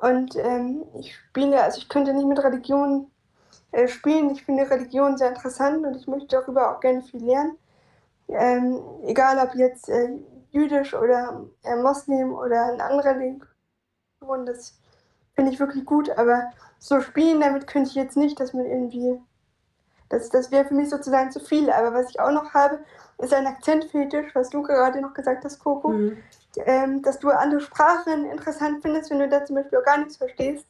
und 0.00 0.36
ähm, 0.36 0.84
ich 0.98 1.14
spiele, 1.14 1.62
also 1.62 1.78
ich 1.78 1.88
könnte 1.88 2.12
nicht 2.12 2.26
mit 2.26 2.42
Religion 2.42 3.10
äh, 3.72 3.86
spielen. 3.86 4.30
Ich 4.30 4.44
finde 4.44 4.68
Religion 4.68 5.16
sehr 5.16 5.28
interessant 5.28 5.84
und 5.84 5.94
ich 5.94 6.06
möchte 6.06 6.28
darüber 6.28 6.74
auch 6.74 6.80
gerne 6.80 7.02
viel 7.02 7.24
lernen. 7.24 7.56
Ähm, 8.28 8.80
egal 9.04 9.38
ob 9.38 9.54
jetzt 9.54 9.88
äh, 9.88 10.18
jüdisch 10.50 10.94
oder 10.94 11.44
äh, 11.64 11.76
Moslem 11.76 12.32
oder 12.32 12.72
eine 12.72 12.82
andere 12.82 13.10
Religion, 13.10 14.46
das 14.46 14.78
finde 15.34 15.52
ich 15.52 15.60
wirklich 15.60 15.84
gut. 15.84 16.10
Aber 16.10 16.50
so 16.78 17.00
spielen 17.00 17.40
damit 17.40 17.66
könnte 17.66 17.90
ich 17.90 17.96
jetzt 17.96 18.16
nicht, 18.16 18.40
dass 18.40 18.52
man 18.52 18.66
irgendwie, 18.66 19.20
das, 20.08 20.30
das 20.30 20.50
wäre 20.50 20.64
für 20.64 20.74
mich 20.74 20.90
sozusagen 20.90 21.30
zu 21.30 21.40
viel. 21.40 21.70
Aber 21.70 21.92
was 21.92 22.10
ich 22.10 22.18
auch 22.20 22.32
noch 22.32 22.54
habe, 22.54 22.80
ist 23.18 23.34
ein 23.34 23.46
Akzentfetisch, 23.46 24.34
was 24.34 24.50
du 24.50 24.62
gerade 24.62 25.00
noch 25.00 25.14
gesagt 25.14 25.44
hast, 25.44 25.58
Coco. 25.58 25.90
Mhm. 25.90 26.16
Ähm, 26.56 27.02
dass 27.02 27.20
du 27.20 27.30
andere 27.30 27.60
Sprachen 27.60 28.28
interessant 28.30 28.82
findest, 28.82 29.10
wenn 29.10 29.20
du 29.20 29.28
da 29.28 29.44
zum 29.44 29.56
Beispiel 29.56 29.78
auch 29.78 29.84
gar 29.84 29.98
nichts 29.98 30.16
verstehst. 30.16 30.66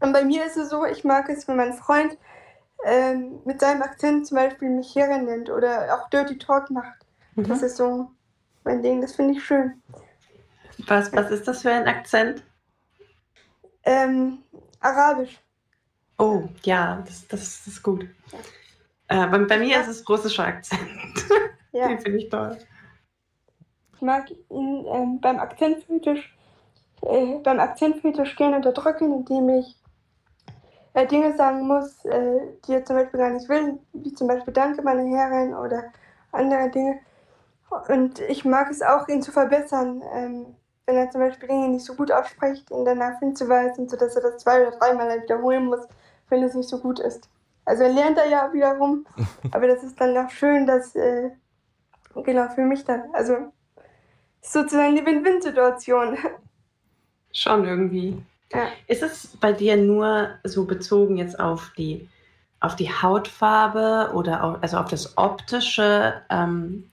Und 0.00 0.12
bei 0.12 0.24
mir 0.24 0.44
ist 0.44 0.56
es 0.56 0.70
so, 0.70 0.84
ich 0.84 1.04
mag 1.04 1.28
es, 1.28 1.48
wenn 1.48 1.56
mein 1.56 1.72
Freund 1.72 2.16
ähm, 2.84 3.40
mit 3.44 3.60
seinem 3.60 3.82
Akzent 3.82 4.26
zum 4.26 4.36
Beispiel 4.36 4.68
mich 4.68 4.94
Herren 4.94 5.24
nennt 5.24 5.50
oder 5.50 5.94
auch 5.94 6.08
Dirty 6.10 6.38
Talk 6.38 6.70
macht. 6.70 6.98
Mhm. 7.34 7.48
Das 7.48 7.62
ist 7.62 7.76
so 7.76 8.10
mein 8.64 8.82
Ding, 8.82 9.00
das 9.00 9.14
finde 9.14 9.34
ich 9.34 9.44
schön. 9.44 9.82
Was, 10.86 11.12
was 11.12 11.30
ist 11.30 11.46
das 11.48 11.62
für 11.62 11.70
ein 11.70 11.86
Akzent? 11.86 12.42
Ähm, 13.84 14.38
Arabisch. 14.80 15.38
Oh, 16.18 16.44
ja, 16.62 17.02
das, 17.06 17.26
das, 17.28 17.40
das 17.40 17.66
ist 17.66 17.82
gut. 17.82 18.06
Äh, 19.08 19.26
bei, 19.26 19.38
bei, 19.38 19.58
mir 19.58 19.80
ist 19.80 19.88
es 19.88 20.08
russischer 20.08 20.46
Akzent. 20.46 20.80
Ja. 21.72 21.88
Den 21.88 21.98
finde 21.98 22.18
ich 22.18 22.28
toll. 22.28 22.56
Ich 24.04 24.06
mag 24.06 24.30
ihn 24.50 24.84
ähm, 24.86 25.18
beim 25.18 25.38
Akzentfetisch 25.40 26.36
äh, 27.00 27.38
beim 27.42 27.58
Akzentfetisch 27.58 28.36
gerne 28.36 28.56
unterdrücken, 28.56 29.10
indem 29.14 29.48
ich 29.48 29.78
äh, 30.92 31.06
Dinge 31.06 31.34
sagen 31.38 31.66
muss, 31.66 32.04
äh, 32.04 32.40
die 32.66 32.74
er 32.74 32.84
zum 32.84 32.96
Beispiel 32.96 33.18
gar 33.18 33.30
nicht 33.30 33.48
will, 33.48 33.78
wie 33.94 34.12
zum 34.12 34.28
Beispiel 34.28 34.52
Danke, 34.52 34.82
meine 34.82 35.08
Herren 35.08 35.54
oder 35.54 35.84
andere 36.32 36.68
Dinge. 36.68 37.00
Und 37.88 38.20
ich 38.20 38.44
mag 38.44 38.70
es 38.70 38.82
auch, 38.82 39.08
ihn 39.08 39.22
zu 39.22 39.32
verbessern, 39.32 40.02
ähm, 40.14 40.54
wenn 40.84 40.96
er 40.96 41.10
zum 41.10 41.22
Beispiel 41.22 41.48
Dinge 41.48 41.68
nicht 41.68 41.86
so 41.86 41.94
gut 41.94 42.12
ausspricht, 42.12 42.70
ihn 42.72 42.84
danach 42.84 43.18
hinzuweisen, 43.20 43.88
sodass 43.88 44.16
er 44.16 44.22
das 44.22 44.42
zwei 44.42 44.66
oder 44.66 44.76
dreimal 44.76 45.22
wiederholen 45.22 45.64
muss, 45.64 45.88
wenn 46.28 46.42
es 46.42 46.52
nicht 46.52 46.68
so 46.68 46.78
gut 46.78 47.00
ist. 47.00 47.30
Also 47.64 47.84
er 47.84 47.92
lernt 47.94 48.18
er 48.18 48.28
ja 48.28 48.52
wiederum, 48.52 49.06
aber 49.52 49.66
das 49.66 49.82
ist 49.82 49.98
dann 49.98 50.14
auch 50.18 50.28
schön, 50.28 50.66
dass, 50.66 50.94
äh, 50.94 51.30
genau, 52.22 52.50
für 52.50 52.66
mich 52.66 52.84
dann, 52.84 53.04
also 53.14 53.50
sozusagen 54.52 54.94
die 54.94 55.04
Win-Win-Situation. 55.04 56.18
Schon 57.32 57.64
irgendwie. 57.64 58.22
Ja. 58.52 58.68
Ist 58.86 59.02
es 59.02 59.36
bei 59.40 59.52
dir 59.52 59.76
nur 59.76 60.30
so 60.44 60.64
bezogen 60.64 61.16
jetzt 61.16 61.40
auf 61.40 61.72
die, 61.76 62.08
auf 62.60 62.76
die 62.76 62.90
Hautfarbe 62.90 64.12
oder 64.14 64.44
auf, 64.44 64.58
also 64.60 64.76
auf 64.76 64.88
das 64.88 65.18
Optische 65.18 66.22
ähm, 66.30 66.90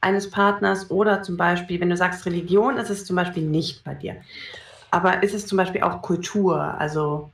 eines 0.00 0.30
Partners 0.30 0.90
oder 0.90 1.22
zum 1.22 1.36
Beispiel, 1.36 1.80
wenn 1.80 1.90
du 1.90 1.96
sagst 1.96 2.24
Religion, 2.24 2.78
ist 2.78 2.90
es 2.90 3.04
zum 3.04 3.16
Beispiel 3.16 3.42
nicht 3.42 3.84
bei 3.84 3.94
dir. 3.94 4.16
Aber 4.90 5.22
ist 5.22 5.34
es 5.34 5.46
zum 5.46 5.58
Beispiel 5.58 5.82
auch 5.82 6.00
Kultur? 6.00 6.58
Also, 6.58 7.30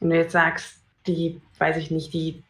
wenn 0.00 0.10
du 0.10 0.16
jetzt 0.16 0.32
sagst, 0.32 0.78
die, 1.06 1.40
weiß 1.58 1.76
ich 1.76 1.90
nicht, 1.90 2.12
die 2.12 2.42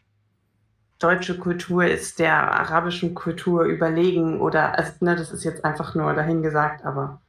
deutsche 0.99 1.39
Kultur 1.39 1.85
ist 1.85 2.19
der 2.19 2.35
arabischen 2.35 3.15
Kultur 3.15 3.65
überlegen 3.65 4.41
oder, 4.41 4.77
also, 4.77 4.93
ne, 5.01 5.17
das 5.17 5.31
ist 5.31 5.45
jetzt 5.45 5.65
einfach 5.65 5.95
nur 5.95 6.13
dahingesagt, 6.15 6.85
aber 6.85 7.21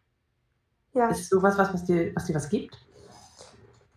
ja. 0.93 1.09
ist 1.09 1.29
sowas 1.29 1.57
was, 1.57 1.73
was 1.73 1.85
dir, 1.85 2.15
was 2.15 2.25
dir 2.25 2.35
was 2.35 2.49
gibt? 2.49 2.75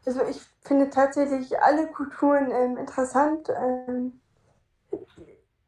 Also 0.04 0.20
ich 0.28 0.40
finde 0.62 0.90
tatsächlich 0.90 1.58
alle 1.60 1.86
Kulturen 1.86 2.50
ähm, 2.50 2.76
interessant. 2.76 3.48
Ähm, 3.48 4.20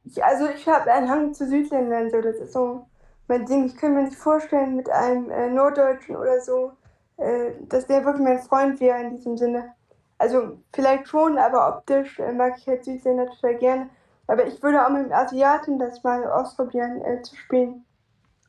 ich, 0.05 0.23
also 0.23 0.49
ich 0.49 0.69
habe 0.69 0.93
einen 0.93 1.09
Hang 1.09 1.35
zu 1.35 1.49
Südländern, 1.49 2.11
so 2.11 2.21
das 2.21 2.37
ist 2.37 2.53
so 2.53 2.87
mein 3.27 3.47
Ding. 3.47 3.65
Ich 3.65 3.77
könnte 3.77 3.97
mir 3.97 4.05
nicht 4.05 4.19
vorstellen 4.19 4.77
mit 4.77 4.91
einem 4.91 5.31
äh, 5.31 5.49
Norddeutschen 5.51 6.17
oder 6.17 6.41
so, 6.41 6.73
äh, 7.17 7.53
dass 7.69 7.87
der 7.87 8.05
wirklich 8.05 8.25
mein 8.25 8.41
Freund 8.41 8.81
wäre 8.81 9.01
in 9.01 9.17
diesem 9.17 9.37
Sinne. 9.37 9.73
Also 10.19 10.59
vielleicht 10.73 11.09
schon, 11.09 11.39
aber 11.39 11.69
optisch 11.69 12.19
äh, 12.19 12.33
mag 12.33 12.55
ich 12.59 12.67
halt 12.67 12.85
Südländer 12.85 13.27
total 13.27 13.57
gerne. 13.57 13.91
Aber 14.27 14.47
ich 14.47 14.63
würde 14.63 14.85
auch 14.85 14.91
mit 14.91 15.07
dem 15.07 15.13
Asiaten 15.13 15.79
das 15.79 16.03
mal 16.03 16.25
ausprobieren 16.27 17.03
äh, 17.03 17.21
zu 17.23 17.37
spielen. 17.37 17.85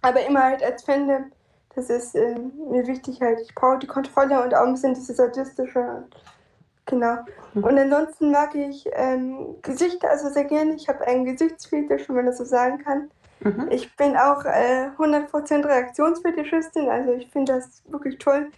Aber 0.02 0.26
immer 0.26 0.44
halt 0.44 0.64
als 0.64 0.84
Fan 0.84 1.32
das 1.76 1.90
ist 1.90 2.16
äh, 2.16 2.36
mir 2.70 2.88
wichtig 2.88 3.22
halt. 3.22 3.42
Ich 3.42 3.54
brauche 3.54 3.80
die 3.80 3.88
Kontrolle 3.88 4.42
und 4.42 4.56
auch 4.56 4.66
ein 4.66 4.74
bisschen 4.74 4.94
dieses 4.94 5.18
sadistische. 5.18 6.06
Genau. 6.86 7.18
Mhm. 7.54 7.64
Und 7.64 7.78
ansonsten 7.78 8.32
mag 8.32 8.56
ich 8.56 8.88
ähm, 8.94 9.56
Gesichter 9.62 10.10
also 10.10 10.30
sehr 10.30 10.46
gerne. 10.46 10.76
Ich 10.76 10.88
habe 10.88 11.06
einen 11.06 11.26
Gesichtsfetisch, 11.26 12.08
wenn 12.08 12.16
man 12.16 12.26
das 12.28 12.38
so 12.38 12.46
sagen 12.46 12.78
kann. 12.84 13.10
Mhm. 13.42 13.68
Ich 13.72 13.94
bin 13.98 14.16
auch 14.16 14.46
äh, 14.46 14.90
100% 14.98 15.66
Reaktionsfetischistin. 15.66 16.90
Also 16.90 17.14
ich 17.14 17.30
finde 17.32 17.54
das 17.54 17.84
wirklich 17.90 18.18
toll, 18.20 18.50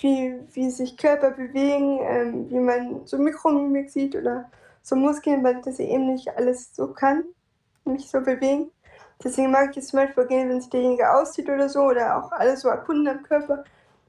wie, 0.00 0.40
wie 0.52 0.70
sich 0.70 0.96
Körper 0.96 1.30
bewegen, 1.30 2.00
ähm, 2.02 2.50
wie 2.50 2.58
man 2.58 3.06
so 3.06 3.18
Mikromimik 3.18 3.90
sieht 3.90 4.16
oder 4.16 4.50
so 4.82 4.96
Muskeln, 4.96 5.44
weil 5.44 5.60
das 5.62 5.78
eben 5.78 6.06
nicht 6.06 6.28
alles 6.36 6.74
so 6.74 6.92
kann, 6.92 7.24
mich 7.84 8.08
so 8.08 8.20
bewegen. 8.20 8.70
Deswegen 9.22 9.50
mag 9.50 9.70
ich 9.70 9.78
es 9.78 9.88
zum 9.88 10.00
Beispiel 10.00 10.26
gerne, 10.26 10.50
wenn 10.50 10.60
sich 10.60 10.70
derjenige 10.70 11.10
aussieht 11.12 11.48
oder 11.50 11.68
so 11.68 11.82
oder 11.82 12.16
auch 12.16 12.32
alles 12.32 12.60
so 12.60 12.68
erkunden 12.68 13.08
am 13.08 13.22
Körper. 13.22 13.64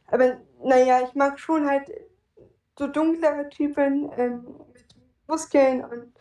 Aber 0.08 0.38
naja, 0.63 1.01
ich 1.06 1.13
mag 1.13 1.38
schon 1.38 1.67
halt 1.67 1.91
so 2.80 2.88
dunklere 2.88 3.49
Typen 3.49 4.10
ähm, 4.17 4.45
mit 4.73 4.86
Muskeln 5.27 5.84
und 5.84 6.13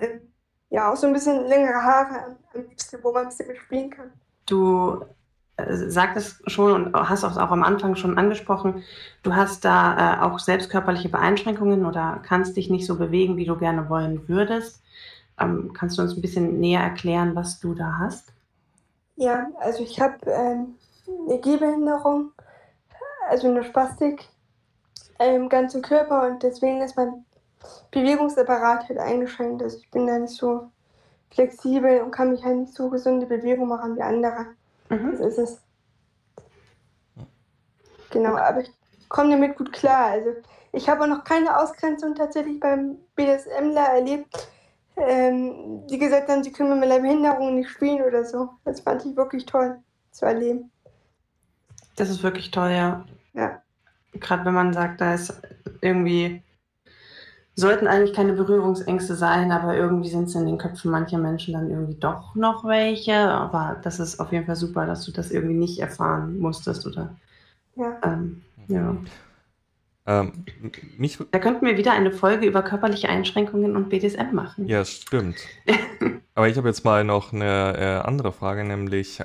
ähm, 0.00 0.32
ja, 0.70 0.92
auch 0.92 0.96
so 0.96 1.06
ein 1.06 1.12
bisschen 1.12 1.46
längere 1.46 1.80
Haare 1.80 2.36
am 2.52 2.62
liebsten, 2.62 2.98
wo 3.02 3.12
man 3.12 3.22
ein 3.22 3.28
bisschen 3.28 3.46
mitspielen 3.46 3.90
kann. 3.90 4.12
Du 4.46 5.04
äh, 5.56 5.74
sagtest 5.74 6.50
schon 6.50 6.72
und 6.72 6.96
hast 6.96 7.24
auch, 7.24 7.36
auch 7.36 7.50
am 7.50 7.62
Anfang 7.62 7.94
schon 7.94 8.18
angesprochen, 8.18 8.82
du 9.22 9.34
hast 9.34 9.64
da 9.64 10.16
äh, 10.16 10.20
auch 10.22 10.38
selbst 10.38 10.68
körperliche 10.68 11.08
Beeinschränkungen 11.08 11.86
oder 11.86 12.20
kannst 12.24 12.56
dich 12.56 12.70
nicht 12.70 12.86
so 12.86 12.96
bewegen, 12.96 13.36
wie 13.36 13.46
du 13.46 13.56
gerne 13.56 13.88
wollen 13.88 14.28
würdest. 14.28 14.82
Ähm, 15.38 15.72
kannst 15.72 15.98
du 15.98 16.02
uns 16.02 16.16
ein 16.16 16.22
bisschen 16.22 16.58
näher 16.58 16.80
erklären, 16.80 17.34
was 17.36 17.60
du 17.60 17.74
da 17.74 17.98
hast? 18.00 18.32
Ja, 19.16 19.48
also 19.60 19.82
ich 19.82 20.00
habe 20.00 20.18
ähm, 20.26 20.74
eine 21.28 21.38
Gehbehinderung, 21.38 22.32
also 23.28 23.48
eine 23.48 23.62
Spastik 23.62 24.28
im 25.20 25.48
ganzen 25.48 25.82
Körper 25.82 26.26
und 26.26 26.42
deswegen 26.42 26.82
ist 26.82 26.96
mein 26.96 27.24
Bewegungsapparat 27.92 28.88
halt 28.88 28.98
eingeschränkt. 28.98 29.62
Also 29.62 29.78
ich 29.78 29.90
bin 29.90 30.06
da 30.06 30.18
nicht 30.18 30.34
so 30.34 30.68
flexibel 31.30 32.00
und 32.00 32.10
kann 32.10 32.30
mich 32.30 32.44
halt 32.44 32.58
nicht 32.58 32.74
so 32.74 32.90
gesunde 32.90 33.26
Bewegungen 33.26 33.68
machen 33.68 33.96
wie 33.96 34.02
andere. 34.02 34.46
Mhm. 34.94 35.12
Das 35.12 35.20
ist 35.20 35.38
es. 35.38 35.60
Genau, 38.10 38.36
aber 38.36 38.60
ich 38.60 38.70
komme 39.08 39.30
damit 39.30 39.56
gut 39.56 39.72
klar. 39.72 40.06
Also 40.06 40.30
ich 40.72 40.88
habe 40.88 41.02
auch 41.02 41.08
noch 41.08 41.24
keine 41.24 41.58
Ausgrenzung 41.58 42.14
tatsächlich 42.14 42.60
beim 42.60 42.98
BDSMler 43.16 43.88
erlebt 43.88 44.48
ähm, 44.96 45.86
die 45.88 45.98
gesagt 45.98 46.28
haben, 46.28 46.44
sie 46.44 46.52
können 46.52 46.78
mit 46.78 46.88
meiner 46.88 47.00
Behinderung 47.00 47.56
nicht 47.56 47.70
spielen 47.70 48.02
oder 48.02 48.24
so. 48.24 48.50
Das 48.64 48.80
fand 48.80 49.04
ich 49.04 49.16
wirklich 49.16 49.44
toll 49.46 49.78
zu 50.12 50.26
erleben. 50.26 50.70
Das 51.96 52.10
ist 52.10 52.22
wirklich 52.22 52.50
toll, 52.50 52.70
ja. 52.70 53.04
Ja. 53.34 53.62
Gerade 54.12 54.44
wenn 54.44 54.54
man 54.54 54.72
sagt, 54.72 55.00
da 55.00 55.14
ist 55.14 55.40
irgendwie 55.80 56.42
sollten 57.56 57.86
eigentlich 57.86 58.14
keine 58.14 58.32
Berührungsängste 58.32 59.14
sein, 59.14 59.52
aber 59.52 59.76
irgendwie 59.76 60.08
sind 60.08 60.24
es 60.24 60.34
in 60.34 60.46
den 60.46 60.58
Köpfen 60.58 60.90
mancher 60.90 61.18
Menschen 61.18 61.54
dann 61.54 61.70
irgendwie 61.70 61.94
doch 61.94 62.34
noch 62.34 62.64
welche. 62.64 63.14
Aber 63.14 63.76
das 63.82 64.00
ist 64.00 64.18
auf 64.20 64.32
jeden 64.32 64.46
Fall 64.46 64.56
super, 64.56 64.86
dass 64.86 65.04
du 65.04 65.12
das 65.12 65.30
irgendwie 65.30 65.54
nicht 65.54 65.78
erfahren 65.78 66.38
musstest 66.38 66.86
oder. 66.86 67.16
Ja. 67.76 67.98
Ähm, 68.04 68.42
ja. 68.68 68.96
Ähm, 70.06 70.44
mich, 70.98 71.18
Da 71.30 71.38
könnten 71.38 71.64
wir 71.64 71.78
wieder 71.78 71.92
eine 71.92 72.10
Folge 72.12 72.46
über 72.46 72.62
körperliche 72.62 73.08
Einschränkungen 73.08 73.74
und 73.76 73.88
BDSM 73.88 74.34
machen. 74.34 74.68
ja, 74.68 74.84
stimmt. 74.84 75.36
Aber 76.34 76.48
ich 76.48 76.56
habe 76.56 76.68
jetzt 76.68 76.84
mal 76.84 77.04
noch 77.04 77.32
eine 77.32 77.76
äh, 77.78 78.06
andere 78.06 78.32
Frage, 78.32 78.64
nämlich, 78.64 79.22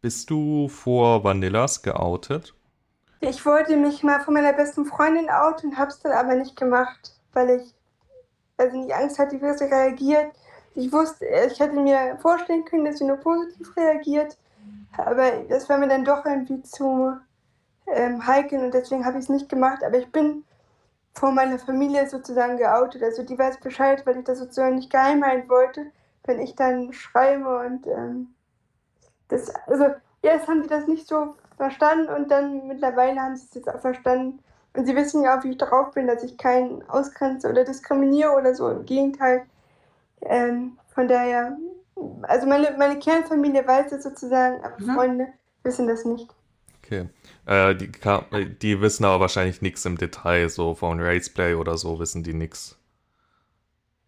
bist 0.00 0.30
du 0.30 0.68
vor 0.68 1.24
Vanillas 1.24 1.82
geoutet? 1.82 2.54
Ich 3.20 3.44
wollte 3.44 3.76
mich 3.76 4.02
mal 4.04 4.20
von 4.20 4.34
meiner 4.34 4.52
besten 4.52 4.86
Freundin 4.86 5.28
outen, 5.28 5.76
hab's 5.76 5.98
dann 6.00 6.12
aber 6.12 6.36
nicht 6.36 6.56
gemacht, 6.56 7.17
weil 7.32 7.50
ich 7.50 7.74
also 8.56 8.76
nicht 8.76 8.94
Angst 8.94 9.18
hatte, 9.18 9.40
wie 9.40 9.58
sie 9.58 9.64
reagiert. 9.64 10.32
Ich 10.74 10.92
wusste, 10.92 11.24
ich 11.26 11.58
hätte 11.58 11.78
mir 11.78 12.18
vorstellen 12.20 12.64
können, 12.64 12.84
dass 12.84 12.98
sie 12.98 13.04
nur 13.04 13.16
positiv 13.16 13.76
reagiert, 13.76 14.36
aber 14.96 15.30
das 15.48 15.68
war 15.68 15.78
mir 15.78 15.88
dann 15.88 16.04
doch 16.04 16.24
irgendwie 16.24 16.62
zu 16.62 17.16
ähm, 17.86 18.26
heikel 18.26 18.62
und 18.62 18.74
deswegen 18.74 19.04
habe 19.04 19.18
ich 19.18 19.24
es 19.24 19.28
nicht 19.28 19.48
gemacht. 19.48 19.82
Aber 19.84 19.98
ich 19.98 20.10
bin 20.12 20.44
vor 21.14 21.32
meiner 21.32 21.58
Familie 21.58 22.08
sozusagen 22.08 22.56
geoutet. 22.56 23.02
Also 23.02 23.22
die 23.22 23.38
weiß 23.38 23.58
Bescheid, 23.60 24.06
weil 24.06 24.18
ich 24.18 24.24
das 24.24 24.38
sozusagen 24.38 24.76
nicht 24.76 24.90
geheim 24.90 25.24
halten 25.24 25.48
wollte, 25.48 25.86
wenn 26.24 26.40
ich 26.40 26.54
dann 26.54 26.92
schreibe 26.92 27.58
und 27.60 27.86
ähm, 27.86 28.34
das, 29.28 29.52
also 29.66 29.86
erst 30.22 30.48
haben 30.48 30.62
die 30.62 30.68
das 30.68 30.86
nicht 30.86 31.06
so 31.06 31.34
verstanden 31.56 32.12
und 32.12 32.30
dann 32.30 32.66
mittlerweile 32.66 33.20
haben 33.20 33.36
sie 33.36 33.46
es 33.46 33.54
jetzt 33.54 33.68
auch 33.68 33.80
verstanden. 33.80 34.42
Und 34.78 34.86
sie 34.86 34.96
wissen 34.96 35.24
ja 35.24 35.44
wie 35.44 35.50
ich 35.52 35.58
darauf 35.58 35.92
bin, 35.92 36.06
dass 36.08 36.24
ich 36.24 36.38
keinen 36.38 36.88
ausgrenze 36.88 37.50
oder 37.50 37.64
diskriminiere 37.64 38.32
oder 38.32 38.54
so. 38.54 38.70
Im 38.70 38.86
Gegenteil. 38.86 39.46
Ähm, 40.22 40.78
von 40.94 41.08
daher, 41.08 41.58
also 42.22 42.46
meine, 42.46 42.76
meine 42.78 42.98
Kernfamilie 43.00 43.66
weiß 43.66 43.90
das 43.90 44.04
sozusagen, 44.04 44.64
aber 44.64 44.78
Mhm. 44.78 44.88
Freunde 44.94 45.28
wissen 45.64 45.88
das 45.88 46.04
nicht. 46.06 46.34
Okay. 46.82 47.08
Äh, 47.46 47.74
die, 47.76 47.92
ka- 47.92 48.26
die 48.32 48.80
wissen 48.80 49.04
aber 49.04 49.20
wahrscheinlich 49.20 49.62
nichts 49.62 49.84
im 49.84 49.96
Detail, 49.96 50.48
so 50.48 50.74
von 50.74 51.00
Raceplay 51.00 51.54
oder 51.54 51.78
so 51.78 51.98
wissen 52.00 52.22
die 52.24 52.34
nichts. 52.34 52.76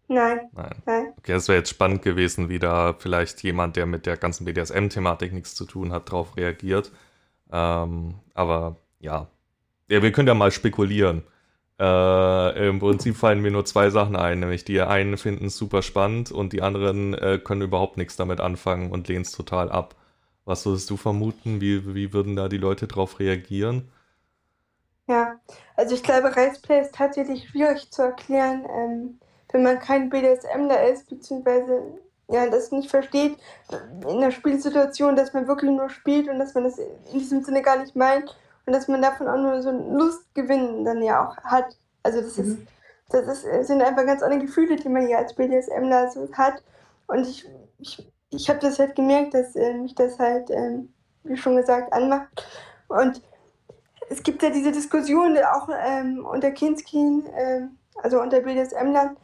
Nein, 0.07 0.51
Nein. 0.51 0.83
nein. 0.85 1.15
Okay, 1.17 1.33
es 1.33 1.47
wäre 1.47 1.59
jetzt 1.59 1.69
spannend 1.69 2.01
gewesen, 2.01 2.49
wie 2.49 2.59
da 2.59 2.93
vielleicht 2.97 3.43
jemand, 3.43 3.75
der 3.75 3.85
mit 3.85 4.05
der 4.05 4.17
ganzen 4.17 4.45
BDSM-Thematik 4.45 5.33
nichts 5.33 5.55
zu 5.55 5.65
tun 5.65 5.91
hat, 5.91 6.11
drauf 6.11 6.35
reagiert. 6.37 6.91
Ähm, 7.51 8.15
aber 8.33 8.77
ja. 8.99 9.29
Ja, 9.91 10.01
wir 10.01 10.11
können 10.13 10.29
ja 10.29 10.33
mal 10.33 10.51
spekulieren. 10.51 11.23
Äh, 11.79 12.69
Im 12.69 12.79
Prinzip 12.79 13.17
fallen 13.17 13.41
mir 13.41 13.51
nur 13.51 13.65
zwei 13.65 13.89
Sachen 13.89 14.15
ein, 14.15 14.39
nämlich 14.39 14.63
die 14.63 14.79
einen 14.81 15.17
finden 15.17 15.47
es 15.47 15.57
super 15.57 15.81
spannend 15.81 16.31
und 16.31 16.53
die 16.53 16.61
anderen 16.61 17.13
äh, 17.13 17.39
können 17.43 17.61
überhaupt 17.61 17.97
nichts 17.97 18.15
damit 18.15 18.39
anfangen 18.39 18.91
und 18.91 19.09
lehnen 19.09 19.23
es 19.23 19.31
total 19.31 19.69
ab. 19.69 19.95
Was 20.45 20.65
würdest 20.65 20.89
du 20.89 20.97
vermuten? 20.97 21.59
Wie, 21.59 21.93
wie 21.93 22.13
würden 22.13 22.35
da 22.37 22.47
die 22.47 22.57
Leute 22.57 22.87
drauf 22.87 23.19
reagieren? 23.19 23.91
Ja, 25.07 25.39
also 25.75 25.93
ich 25.93 26.03
glaube, 26.03 26.35
Raceplay 26.35 26.81
ist 26.81 26.95
tatsächlich 26.95 27.49
schwierig 27.49 27.91
zu 27.91 28.03
erklären, 28.03 28.65
ähm, 28.73 29.19
wenn 29.51 29.63
man 29.63 29.79
kein 29.79 30.09
BDSMler 30.09 30.87
ist, 30.87 31.09
beziehungsweise 31.09 31.81
ja, 32.29 32.49
das 32.49 32.71
nicht 32.71 32.89
versteht 32.89 33.37
in 34.07 34.21
der 34.21 34.31
Spielsituation, 34.31 35.17
dass 35.17 35.33
man 35.33 35.47
wirklich 35.47 35.71
nur 35.71 35.89
spielt 35.89 36.29
und 36.29 36.39
dass 36.39 36.53
man 36.53 36.63
das 36.63 36.77
in 36.77 37.19
diesem 37.19 37.43
Sinne 37.43 37.61
gar 37.61 37.77
nicht 37.77 37.95
meint 37.95 38.37
und 38.65 38.73
dass 38.73 38.87
man 38.87 39.01
davon 39.01 39.27
auch 39.27 39.37
nur 39.37 39.61
so 39.61 39.69
einen 39.69 39.95
Lustgewinn 39.95 40.85
dann 40.85 41.01
ja 41.01 41.27
auch 41.27 41.37
hat. 41.43 41.77
Also 42.03 42.21
das 42.21 42.37
ist, 42.37 42.59
Mhm. 42.59 42.67
das 43.09 43.27
ist, 43.43 43.67
sind 43.67 43.81
einfach 43.81 44.05
ganz 44.05 44.23
andere 44.23 44.41
Gefühle, 44.41 44.75
die 44.75 44.89
man 44.89 45.07
ja 45.07 45.17
als 45.19 45.33
BDSMler 45.35 46.09
so 46.11 46.29
hat. 46.33 46.63
Und 47.07 47.27
ich, 47.27 47.47
ich, 47.79 48.11
ich 48.29 48.49
habe 48.49 48.59
das 48.59 48.79
halt 48.79 48.95
gemerkt, 48.95 49.33
dass 49.33 49.55
äh, 49.55 49.73
mich 49.73 49.95
das 49.95 50.17
halt, 50.19 50.49
ähm, 50.49 50.93
wie 51.23 51.37
schon 51.37 51.55
gesagt, 51.55 51.91
anmacht. 51.93 52.29
Und 52.87 53.21
es 54.09 54.23
gibt 54.23 54.43
ja 54.43 54.49
diese 54.49 54.71
Diskussion 54.71 55.37
auch 55.37 55.69
ähm, 55.85 56.25
unter 56.25 56.51
Kindskin, 56.51 57.25
ähm, 57.35 57.77
also 57.95 58.21
unter 58.21 58.41
BDSM-Lern, 58.41 59.17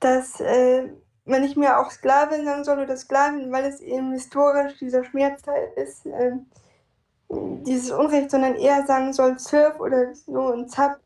dass 0.00 0.40
äh, 0.40 0.88
man 1.24 1.42
nicht 1.42 1.56
mehr 1.56 1.80
auch 1.80 1.90
Sklavin 1.90 2.44
sagen 2.44 2.64
soll 2.64 2.78
oder 2.80 2.96
Sklavin, 2.96 3.52
weil 3.52 3.64
es 3.64 3.80
eben 3.80 4.12
historisch 4.12 4.78
dieser 4.78 5.04
Schmerzteil 5.04 5.70
ist, 5.76 6.06
ähm, 6.06 6.46
dieses 7.28 7.90
Unrecht, 7.90 8.30
sondern 8.30 8.54
eher 8.54 8.86
sagen 8.86 9.12
soll 9.12 9.38
Surf 9.38 9.80
oder 9.80 10.14
so 10.14 10.52
ein 10.52 10.68
Zap. 10.68 10.98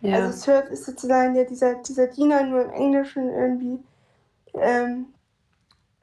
Ja. 0.00 0.16
Also 0.16 0.32
Surf 0.32 0.70
ist 0.70 0.84
sozusagen 0.84 1.34
ja 1.34 1.44
dieser, 1.44 1.76
dieser 1.76 2.06
Diener 2.08 2.42
nur 2.42 2.62
im 2.62 2.70
Englischen 2.70 3.30
irgendwie. 3.30 3.84
Ähm, 4.54 5.06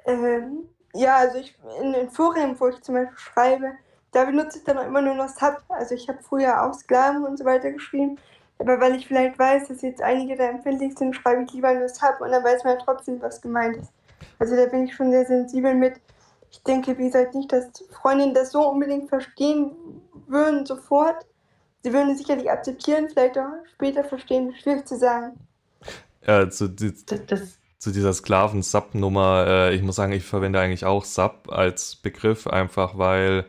ähm, 0.06 0.70
ja, 0.94 1.18
also 1.18 1.38
ich 1.38 1.58
in 1.82 1.94
den 1.94 2.10
Foren, 2.10 2.60
wo 2.60 2.68
ich 2.68 2.82
zum 2.82 2.96
Beispiel 2.96 3.18
schreibe, 3.18 3.72
da 4.12 4.26
benutze 4.26 4.58
ich 4.58 4.64
dann 4.66 4.78
auch 4.78 4.86
immer 4.86 5.02
nur 5.02 5.16
noch 5.16 5.30
Sub. 5.30 5.62
Also 5.70 5.96
ich 5.96 6.10
habe 6.10 6.20
früher 6.22 6.64
auch 6.64 6.74
Sklaven 6.74 7.24
und 7.24 7.38
so 7.38 7.46
weiter 7.46 7.72
geschrieben. 7.72 8.18
Aber 8.60 8.80
weil 8.80 8.96
ich 8.96 9.08
vielleicht 9.08 9.40
weiß, 9.40 9.70
dass 9.70 9.82
jetzt 9.82 10.02
einige 10.02 10.36
da 10.36 10.44
empfindlich 10.44 10.98
sind, 10.98 11.16
schreibe 11.16 11.44
ich 11.44 11.54
lieber 11.54 11.74
nur 11.74 11.90
Sub 11.90 12.18
und 12.20 12.32
dann 12.32 12.44
weiß 12.44 12.64
man 12.64 12.78
ja 12.78 12.84
trotzdem, 12.84 13.22
was 13.22 13.42
gemeint 13.42 13.78
ist. 13.78 13.92
Also 14.38 14.56
da 14.56 14.66
bin 14.66 14.84
ich 14.86 14.94
schon 14.94 15.12
sehr 15.12 15.26
sensibel 15.26 15.74
mit. 15.74 16.00
Ich 16.52 16.62
denke, 16.64 16.98
wie 16.98 17.06
gesagt, 17.06 17.34
nicht, 17.34 17.52
dass 17.52 17.72
Freundinnen 18.02 18.34
das 18.34 18.52
so 18.52 18.68
unbedingt 18.70 19.10
verstehen 19.10 19.72
würden 20.28 20.66
sofort. 20.66 21.26
Sie 21.84 21.92
würden 21.94 22.12
es 22.12 22.20
sicherlich 22.20 22.52
akzeptieren, 22.52 23.08
vielleicht 23.10 23.38
auch 23.38 23.50
später 23.74 24.04
verstehen, 24.04 24.54
schwierig 24.62 24.88
zu 24.88 24.98
sagen. 24.98 25.40
Äh, 26.22 26.50
zu, 26.50 26.68
die, 26.68 26.94
das, 27.06 27.26
das, 27.26 27.58
zu 27.80 27.92
dieser 27.92 28.14
Sklaven-Sub-Nummer, 28.14 29.46
äh, 29.48 29.76
ich 29.76 29.82
muss 29.82 29.96
sagen, 29.96 30.12
ich 30.12 30.24
verwende 30.24 30.60
eigentlich 30.60 30.86
auch 30.86 31.04
Sub 31.06 31.50
als 31.52 31.96
Begriff, 31.96 32.46
einfach 32.46 32.98
weil 32.98 33.46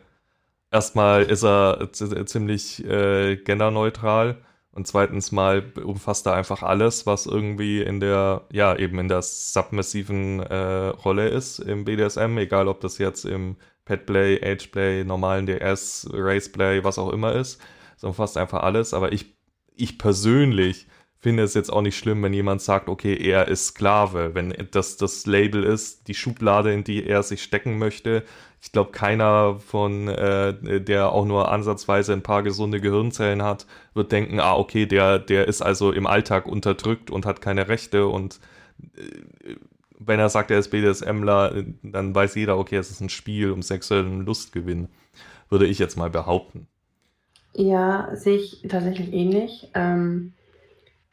erstmal 0.70 1.24
ist 1.24 1.44
er 1.44 1.90
ziemlich 1.92 2.82
äh, 2.84 3.36
genderneutral 3.36 4.38
und 4.72 4.86
zweitens 4.86 5.32
mal 5.32 5.62
umfasst 5.84 6.26
er 6.26 6.34
einfach 6.34 6.62
alles, 6.62 7.06
was 7.06 7.26
irgendwie 7.26 7.82
in 7.82 8.00
der, 8.00 8.46
ja, 8.50 8.74
eben 8.76 8.98
in 8.98 9.08
der 9.08 9.20
submissiven 9.20 10.40
äh, 10.40 10.88
Rolle 10.88 11.28
ist 11.28 11.58
im 11.58 11.84
BDSM, 11.84 12.38
egal 12.38 12.68
ob 12.68 12.80
das 12.80 12.96
jetzt 12.98 13.26
im 13.26 13.56
Petplay, 13.84 14.40
Ageplay, 14.42 15.04
normalen 15.04 15.46
DS, 15.46 16.08
Raceplay, 16.10 16.84
was 16.84 16.98
auch 16.98 17.12
immer 17.12 17.34
ist. 17.34 17.60
Es 17.96 18.04
umfasst 18.04 18.38
einfach 18.38 18.62
alles, 18.62 18.94
aber 18.94 19.12
ich, 19.12 19.36
ich 19.74 19.98
persönlich 19.98 20.86
finde 21.22 21.44
es 21.44 21.54
jetzt 21.54 21.72
auch 21.72 21.82
nicht 21.82 21.96
schlimm, 21.96 22.20
wenn 22.24 22.34
jemand 22.34 22.62
sagt, 22.62 22.88
okay, 22.88 23.14
er 23.16 23.46
ist 23.46 23.68
Sklave, 23.68 24.34
wenn 24.34 24.52
das 24.72 24.96
das 24.96 25.24
Label 25.24 25.62
ist, 25.62 26.08
die 26.08 26.14
Schublade, 26.14 26.72
in 26.72 26.82
die 26.82 27.06
er 27.06 27.22
sich 27.22 27.44
stecken 27.44 27.78
möchte. 27.78 28.24
Ich 28.60 28.72
glaube, 28.72 28.90
keiner 28.90 29.60
von, 29.60 30.08
äh, 30.08 30.80
der 30.80 31.12
auch 31.12 31.24
nur 31.24 31.50
ansatzweise 31.52 32.12
ein 32.12 32.24
paar 32.24 32.42
gesunde 32.42 32.80
Gehirnzellen 32.80 33.42
hat, 33.42 33.66
wird 33.94 34.10
denken, 34.10 34.40
ah, 34.40 34.56
okay, 34.56 34.84
der, 34.86 35.20
der 35.20 35.46
ist 35.46 35.62
also 35.62 35.92
im 35.92 36.08
Alltag 36.08 36.46
unterdrückt 36.46 37.10
und 37.10 37.24
hat 37.24 37.40
keine 37.40 37.68
Rechte 37.68 38.08
und 38.08 38.40
äh, 38.96 39.54
wenn 40.04 40.18
er 40.18 40.28
sagt, 40.28 40.50
er 40.50 40.58
ist 40.58 40.70
BDSMler, 40.70 41.62
dann 41.84 42.12
weiß 42.12 42.34
jeder, 42.34 42.58
okay, 42.58 42.76
es 42.76 42.90
ist 42.90 43.00
ein 43.00 43.08
Spiel 43.08 43.52
um 43.52 43.62
sexuellen 43.62 44.26
Lustgewinn, 44.26 44.88
würde 45.48 45.66
ich 45.66 45.78
jetzt 45.78 45.96
mal 45.96 46.10
behaupten. 46.10 46.66
ja, 47.54 48.10
sehe 48.14 48.38
ich 48.38 48.62
tatsächlich 48.68 49.12
ähnlich. 49.12 49.70
Ähm, 49.74 50.32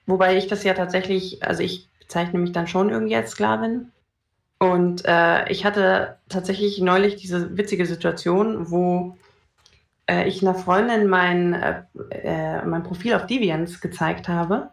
wobei 0.10 0.38
ich 0.38 0.48
das 0.48 0.64
ja 0.64 0.74
tatsächlich, 0.74 1.44
also 1.44 1.64
ich 1.64 1.90
bezeichne 2.00 2.40
mich 2.40 2.52
dann 2.52 2.68
schon 2.68 2.90
irgendwie 2.90 3.16
als 3.16 3.32
Sklavin. 3.32 3.92
Und 4.60 5.06
äh, 5.06 5.50
ich 5.52 5.64
hatte 5.66 6.18
tatsächlich 6.28 6.80
neulich 6.82 7.16
diese 7.16 7.58
witzige 7.58 7.86
Situation, 7.86 8.72
wo 8.72 9.18
äh, 10.10 10.28
ich 10.28 10.42
einer 10.42 10.56
Freundin 10.56 11.08
mein, 11.08 11.54
äh, 11.54 11.84
äh, 12.12 12.66
mein 12.66 12.84
Profil 12.84 13.14
auf 13.14 13.28
Deviance 13.28 13.80
gezeigt 13.80 14.28
habe. 14.28 14.72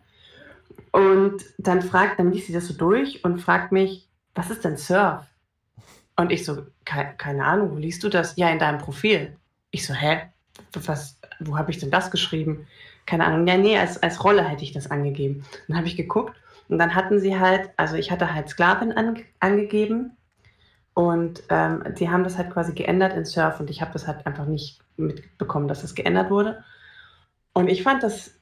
Und 0.92 1.44
dann 1.58 1.82
fragt, 1.82 2.18
dann 2.18 2.32
liest 2.32 2.48
sie 2.48 2.52
das 2.52 2.66
so 2.66 2.74
durch 2.74 3.24
und 3.24 3.40
fragt 3.40 3.72
mich, 3.72 4.08
was 4.34 4.50
ist 4.50 4.64
denn 4.64 4.76
Surf? 4.76 5.24
Und 6.16 6.32
ich 6.32 6.44
so, 6.44 6.66
"Kei- 6.84 7.14
keine 7.18 7.44
Ahnung, 7.44 7.72
wo 7.72 7.76
liest 7.76 8.02
du 8.02 8.08
das? 8.08 8.36
Ja, 8.36 8.48
in 8.50 8.58
deinem 8.58 8.78
Profil. 8.78 9.36
Ich 9.70 9.86
so, 9.86 9.92
hä? 9.94 10.22
Was, 10.72 11.20
wo 11.40 11.58
habe 11.58 11.70
ich 11.70 11.78
denn 11.78 11.90
das 11.90 12.10
geschrieben? 12.10 12.66
Keine 13.06 13.24
Ahnung. 13.24 13.46
Ja, 13.46 13.56
nee, 13.56 13.78
als, 13.78 14.02
als 14.02 14.22
Rolle 14.24 14.44
hätte 14.44 14.64
ich 14.64 14.72
das 14.72 14.90
angegeben. 14.90 15.44
Dann 15.68 15.78
habe 15.78 15.86
ich 15.86 15.96
geguckt 15.96 16.36
und 16.68 16.78
dann 16.78 16.94
hatten 16.94 17.20
sie 17.20 17.38
halt, 17.38 17.70
also 17.76 17.96
ich 17.96 18.10
hatte 18.10 18.34
halt 18.34 18.48
Sklavin 18.48 18.92
an, 18.92 19.22
angegeben 19.40 20.16
und 20.94 21.42
ähm, 21.48 21.84
die 21.98 22.10
haben 22.10 22.24
das 22.24 22.36
halt 22.36 22.50
quasi 22.50 22.72
geändert 22.72 23.14
in 23.14 23.24
Surf 23.24 23.60
und 23.60 23.70
ich 23.70 23.80
habe 23.80 23.92
das 23.92 24.06
halt 24.06 24.26
einfach 24.26 24.46
nicht 24.46 24.80
mitbekommen, 24.96 25.68
dass 25.68 25.82
das 25.82 25.94
geändert 25.94 26.30
wurde. 26.30 26.64
Und 27.52 27.68
ich 27.68 27.82
fand 27.82 28.02
das, 28.02 28.34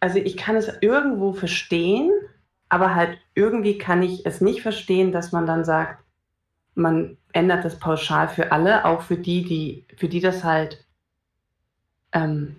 also 0.00 0.18
ich 0.18 0.36
kann 0.36 0.56
es 0.56 0.70
irgendwo 0.80 1.32
verstehen, 1.32 2.10
aber 2.68 2.94
halt 2.94 3.18
irgendwie 3.34 3.78
kann 3.78 4.02
ich 4.02 4.26
es 4.26 4.40
nicht 4.40 4.60
verstehen, 4.60 5.12
dass 5.12 5.32
man 5.32 5.46
dann 5.46 5.64
sagt, 5.64 6.04
man 6.74 7.16
ändert 7.32 7.64
das 7.64 7.78
pauschal 7.78 8.28
für 8.28 8.52
alle, 8.52 8.84
auch 8.84 9.02
für 9.02 9.16
die, 9.16 9.44
die, 9.44 9.86
für 9.96 10.08
die 10.08 10.20
das 10.20 10.44
halt 10.44 10.84
ähm, 12.12 12.56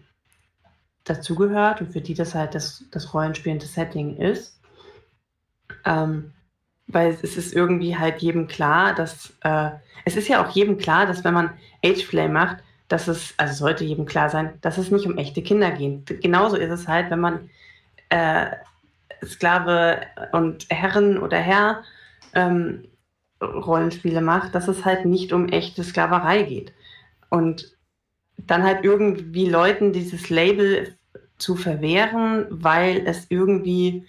dazugehört 1.09 1.81
und 1.81 1.91
für 1.91 2.01
die 2.01 2.13
das 2.13 2.35
halt 2.35 2.55
das, 2.55 2.83
das 2.91 3.13
rollenspielende 3.13 3.65
Setting 3.65 4.17
ist. 4.17 4.59
Ähm, 5.85 6.31
weil 6.87 7.17
es 7.21 7.37
ist 7.37 7.53
irgendwie 7.53 7.97
halt 7.97 8.21
jedem 8.21 8.47
klar, 8.47 8.95
dass 8.95 9.33
äh, 9.41 9.69
es 10.05 10.15
ist 10.15 10.27
ja 10.27 10.43
auch 10.43 10.49
jedem 10.51 10.77
klar, 10.77 11.05
dass 11.05 11.23
wenn 11.23 11.33
man 11.33 11.51
Ageplay 11.85 12.27
macht, 12.27 12.57
dass 12.87 13.07
es, 13.07 13.35
also 13.37 13.53
sollte 13.53 13.85
jedem 13.85 14.05
klar 14.05 14.29
sein, 14.29 14.53
dass 14.61 14.79
es 14.79 14.89
nicht 14.89 15.05
um 15.05 15.17
echte 15.17 15.43
Kinder 15.43 15.71
geht. 15.71 16.21
Genauso 16.21 16.55
ist 16.57 16.71
es 16.71 16.87
halt, 16.87 17.11
wenn 17.11 17.19
man 17.19 17.49
äh, 18.09 18.47
Sklave 19.23 20.01
und 20.31 20.65
Herren 20.69 21.19
oder 21.19 21.37
Herr 21.37 21.83
ähm, 22.33 22.85
Rollenspiele 23.41 24.21
macht, 24.21 24.55
dass 24.55 24.67
es 24.67 24.85
halt 24.85 25.05
nicht 25.05 25.31
um 25.31 25.47
echte 25.49 25.83
Sklaverei 25.83 26.43
geht. 26.43 26.73
Und 27.29 27.77
dann 28.37 28.63
halt 28.63 28.83
irgendwie 28.83 29.47
Leuten 29.47 29.93
dieses 29.93 30.29
Label 30.29 30.95
zu 31.39 31.55
verwehren, 31.55 32.45
weil 32.49 33.07
es 33.07 33.25
irgendwie 33.29 34.05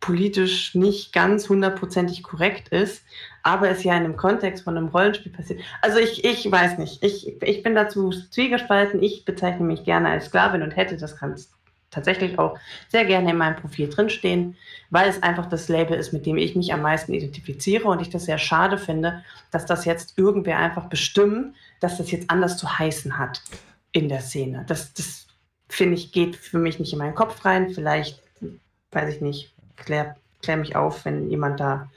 politisch 0.00 0.74
nicht 0.74 1.14
ganz 1.14 1.48
hundertprozentig 1.48 2.22
korrekt 2.22 2.68
ist, 2.68 3.04
aber 3.42 3.70
es 3.70 3.84
ja 3.84 3.96
in 3.96 4.04
einem 4.04 4.16
Kontext 4.16 4.64
von 4.64 4.76
einem 4.76 4.88
Rollenspiel 4.88 5.32
passiert. 5.32 5.60
Also 5.80 5.98
ich, 5.98 6.24
ich 6.24 6.50
weiß 6.50 6.76
nicht. 6.76 7.02
Ich, 7.02 7.40
ich 7.42 7.62
bin 7.62 7.74
dazu 7.74 8.10
zwiegespalten. 8.10 9.02
Ich 9.02 9.24
bezeichne 9.24 9.64
mich 9.64 9.84
gerne 9.84 10.10
als 10.10 10.26
Sklavin 10.26 10.60
und 10.60 10.76
hätte 10.76 10.98
das 10.98 11.18
ganz 11.18 11.50
tatsächlich 11.90 12.38
auch 12.38 12.58
sehr 12.88 13.06
gerne 13.06 13.30
in 13.30 13.38
meinem 13.38 13.56
Profil 13.56 13.88
drinstehen, 13.88 14.56
weil 14.90 15.08
es 15.08 15.22
einfach 15.22 15.46
das 15.46 15.68
Label 15.68 15.96
ist, 15.96 16.12
mit 16.12 16.26
dem 16.26 16.36
ich 16.36 16.54
mich 16.54 16.74
am 16.74 16.82
meisten 16.82 17.14
identifiziere 17.14 17.88
und 17.88 18.02
ich 18.02 18.10
das 18.10 18.26
sehr 18.26 18.38
schade 18.38 18.76
finde, 18.76 19.24
dass 19.52 19.64
das 19.64 19.86
jetzt 19.86 20.18
irgendwer 20.18 20.58
einfach 20.58 20.88
bestimmt, 20.90 21.54
dass 21.80 21.96
das 21.96 22.10
jetzt 22.10 22.28
anders 22.28 22.58
zu 22.58 22.78
heißen 22.78 23.16
hat 23.16 23.40
in 23.92 24.08
der 24.08 24.20
Szene. 24.20 24.64
Das, 24.66 24.92
das 24.92 25.28
finde 25.68 25.94
ich, 25.94 26.12
geht 26.12 26.36
für 26.36 26.58
mich 26.58 26.78
nicht 26.78 26.92
in 26.92 26.98
meinen 26.98 27.14
Kopf 27.14 27.44
rein. 27.44 27.70
Vielleicht, 27.70 28.22
weiß 28.92 29.14
ich 29.14 29.20
nicht, 29.20 29.54
klär, 29.76 30.16
klär 30.42 30.56
mich 30.56 30.76
auf, 30.76 31.04
wenn 31.04 31.30
jemand 31.30 31.60
da 31.60 31.88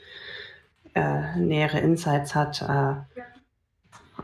äh, 0.95 1.35
nähere 1.37 1.79
Insights 1.79 2.33
hat. 2.35 2.61
Äh, 2.61 3.21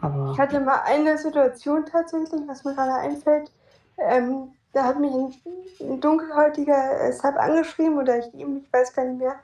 aber 0.02 0.32
ich 0.34 0.40
hatte 0.40 0.60
mal 0.60 0.82
eine 0.86 1.18
Situation 1.18 1.86
tatsächlich, 1.86 2.42
was 2.48 2.64
mir 2.64 2.74
gerade 2.74 2.96
einfällt. 2.96 3.52
Ähm, 3.98 4.50
da 4.74 4.86
hat 4.86 5.00
mich 5.00 5.14
ein, 5.14 5.34
ein 5.82 6.02
dunkelhäutiger 6.02 7.02
äh, 7.02 7.14
Sub 7.14 7.36
angeschrieben 7.36 7.98
oder 7.98 8.20
ich 8.20 8.34
ich 8.34 8.74
weiß 8.74 8.94
gar 8.94 9.06
nicht 9.06 9.20
mehr. 9.20 9.36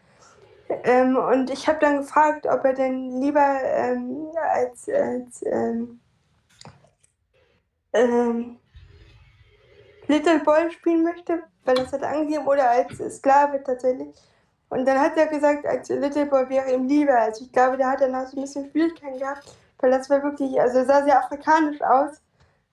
Ähm, 0.83 1.17
und 1.17 1.49
ich 1.49 1.67
habe 1.67 1.79
dann 1.79 1.97
gefragt, 1.97 2.45
ob 2.45 2.63
er 2.63 2.73
denn 2.73 3.21
lieber 3.21 3.59
ähm, 3.63 4.27
als, 4.53 4.87
als 4.89 5.43
ähm, 5.45 5.99
ähm, 7.93 8.58
Little 10.09 10.39
Boy 10.39 10.71
spielen 10.71 11.03
möchte, 11.03 11.43
weil 11.65 11.77
er 11.77 11.85
es 11.85 11.93
hat 11.93 12.03
angegeben, 12.03 12.47
oder 12.47 12.67
als 12.71 12.97
Sklave 13.17 13.63
tatsächlich. 13.63 14.09
Und 14.69 14.87
dann 14.87 14.99
hat 14.99 15.15
er 15.17 15.27
gesagt, 15.27 15.67
als 15.67 15.89
Little 15.89 16.25
Boy 16.25 16.49
wäre 16.49 16.73
ihm 16.73 16.87
lieber. 16.87 17.15
Also 17.15 17.45
ich 17.45 17.51
glaube, 17.51 17.77
da 17.77 17.91
hat 17.91 18.01
er 18.01 18.07
noch 18.07 18.25
so 18.25 18.37
ein 18.37 18.41
bisschen 18.41 18.69
Schwierigkeiten 18.71 19.19
gehabt, 19.19 19.55
weil 19.79 19.91
das 19.91 20.09
war 20.09 20.23
wirklich, 20.23 20.59
also 20.59 20.79
er 20.79 20.85
sah 20.85 21.03
sehr 21.03 21.23
afrikanisch 21.23 21.79
aus. 21.81 22.21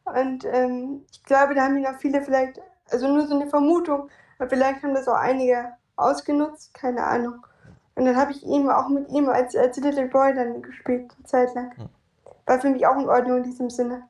Und 0.05 0.47
ähm, 0.47 1.05
ich 1.11 1.23
glaube, 1.25 1.55
da 1.55 1.65
haben 1.65 1.77
ihn 1.77 1.87
auch 1.87 1.99
viele 1.99 2.23
vielleicht, 2.23 2.59
also 2.91 3.07
nur 3.07 3.27
so 3.27 3.35
eine 3.35 3.49
Vermutung, 3.49 4.09
aber 4.39 4.49
vielleicht 4.49 4.83
haben 4.83 4.95
das 4.95 5.07
auch 5.07 5.19
einige 5.19 5.73
ausgenutzt, 5.97 6.73
keine 6.73 7.05
Ahnung. 7.05 7.47
Und 7.97 8.07
dann 8.07 8.17
habe 8.17 8.33
ich 8.33 8.45
ihm 8.47 8.71
auch 8.71 8.89
mit 8.89 9.11
ihm 9.11 9.29
als, 9.29 9.55
als 9.55 9.77
Little 9.77 10.09
Boy 10.09 10.35
dann 10.35 10.63
gespielt, 10.63 11.13
eine 11.17 11.27
Zeit 11.27 11.55
lang. 11.55 11.73
War 12.47 12.61
für 12.61 12.71
mich 12.71 12.87
auch 12.87 12.97
in 12.97 13.09
Ordnung 13.09 13.39
in 13.39 13.45
diesem 13.45 13.69
Sinne. 13.69 14.05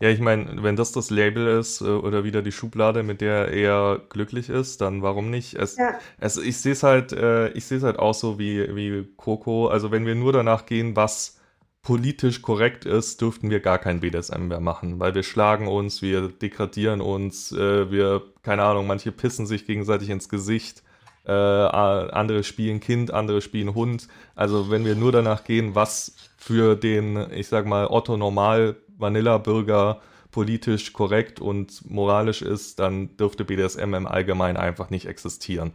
Ja, 0.00 0.08
ich 0.08 0.20
meine, 0.20 0.62
wenn 0.62 0.76
das 0.76 0.92
das 0.92 1.10
Label 1.10 1.58
ist 1.58 1.80
äh, 1.80 1.84
oder 1.84 2.24
wieder 2.24 2.42
die 2.42 2.52
Schublade, 2.52 3.02
mit 3.02 3.20
der 3.20 3.48
er 3.48 4.00
glücklich 4.08 4.48
ist, 4.48 4.80
dann 4.80 5.02
warum 5.02 5.30
nicht? 5.30 5.54
Es, 5.54 5.76
ja. 5.76 5.94
es, 6.18 6.36
ich 6.36 6.58
sehe 6.58 6.72
es 6.72 6.82
halt, 6.82 7.12
äh, 7.12 7.48
ich 7.50 7.64
sehe 7.64 7.78
es 7.78 7.84
halt 7.84 7.98
auch 7.98 8.14
so 8.14 8.38
wie, 8.38 8.74
wie 8.74 9.06
Coco. 9.16 9.68
Also 9.68 9.90
wenn 9.90 10.06
wir 10.06 10.14
nur 10.14 10.32
danach 10.32 10.66
gehen, 10.66 10.96
was 10.96 11.38
politisch 11.82 12.42
korrekt 12.42 12.84
ist, 12.84 13.20
dürften 13.20 13.50
wir 13.50 13.60
gar 13.60 13.78
kein 13.78 14.00
BDSM 14.00 14.46
mehr 14.46 14.60
machen, 14.60 15.00
weil 15.00 15.14
wir 15.14 15.24
schlagen 15.24 15.66
uns, 15.66 16.00
wir 16.00 16.28
degradieren 16.28 17.00
uns, 17.00 17.50
äh, 17.52 17.90
wir, 17.90 18.22
keine 18.42 18.62
Ahnung, 18.62 18.86
manche 18.86 19.10
pissen 19.10 19.46
sich 19.46 19.66
gegenseitig 19.66 20.08
ins 20.10 20.28
Gesicht, 20.28 20.84
äh, 21.26 21.32
andere 21.32 22.44
spielen 22.44 22.80
Kind, 22.80 23.12
andere 23.12 23.40
spielen 23.40 23.74
Hund. 23.74 24.08
Also 24.34 24.70
wenn 24.70 24.84
wir 24.84 24.94
nur 24.94 25.12
danach 25.12 25.44
gehen, 25.44 25.74
was 25.74 26.14
für 26.36 26.76
den, 26.76 27.16
ich 27.32 27.48
sag 27.48 27.66
mal, 27.66 27.86
Otto 27.86 28.16
Normal 28.16 28.76
Vanilla-Bürger 28.98 30.00
politisch 30.30 30.92
korrekt 30.92 31.40
und 31.40 31.88
moralisch 31.90 32.42
ist, 32.42 32.78
dann 32.78 33.16
dürfte 33.16 33.44
BDSM 33.44 33.94
im 33.94 34.06
Allgemeinen 34.06 34.56
einfach 34.56 34.90
nicht 34.90 35.06
existieren. 35.06 35.74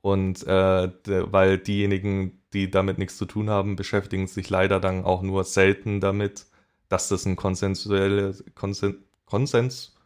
Und 0.00 0.46
äh, 0.46 0.88
weil 1.06 1.58
diejenigen, 1.58 2.40
die 2.52 2.70
damit 2.70 2.98
nichts 2.98 3.18
zu 3.18 3.26
tun 3.26 3.50
haben, 3.50 3.76
beschäftigen 3.76 4.26
sich 4.26 4.48
leider 4.48 4.80
dann 4.80 5.04
auch 5.04 5.22
nur 5.22 5.44
selten 5.44 6.00
damit, 6.00 6.46
dass 6.88 7.08
das 7.08 7.26
ein 7.26 7.36
konsensuelles, 7.36 8.44
Konsen, 8.54 9.04
Konsens 9.26 9.96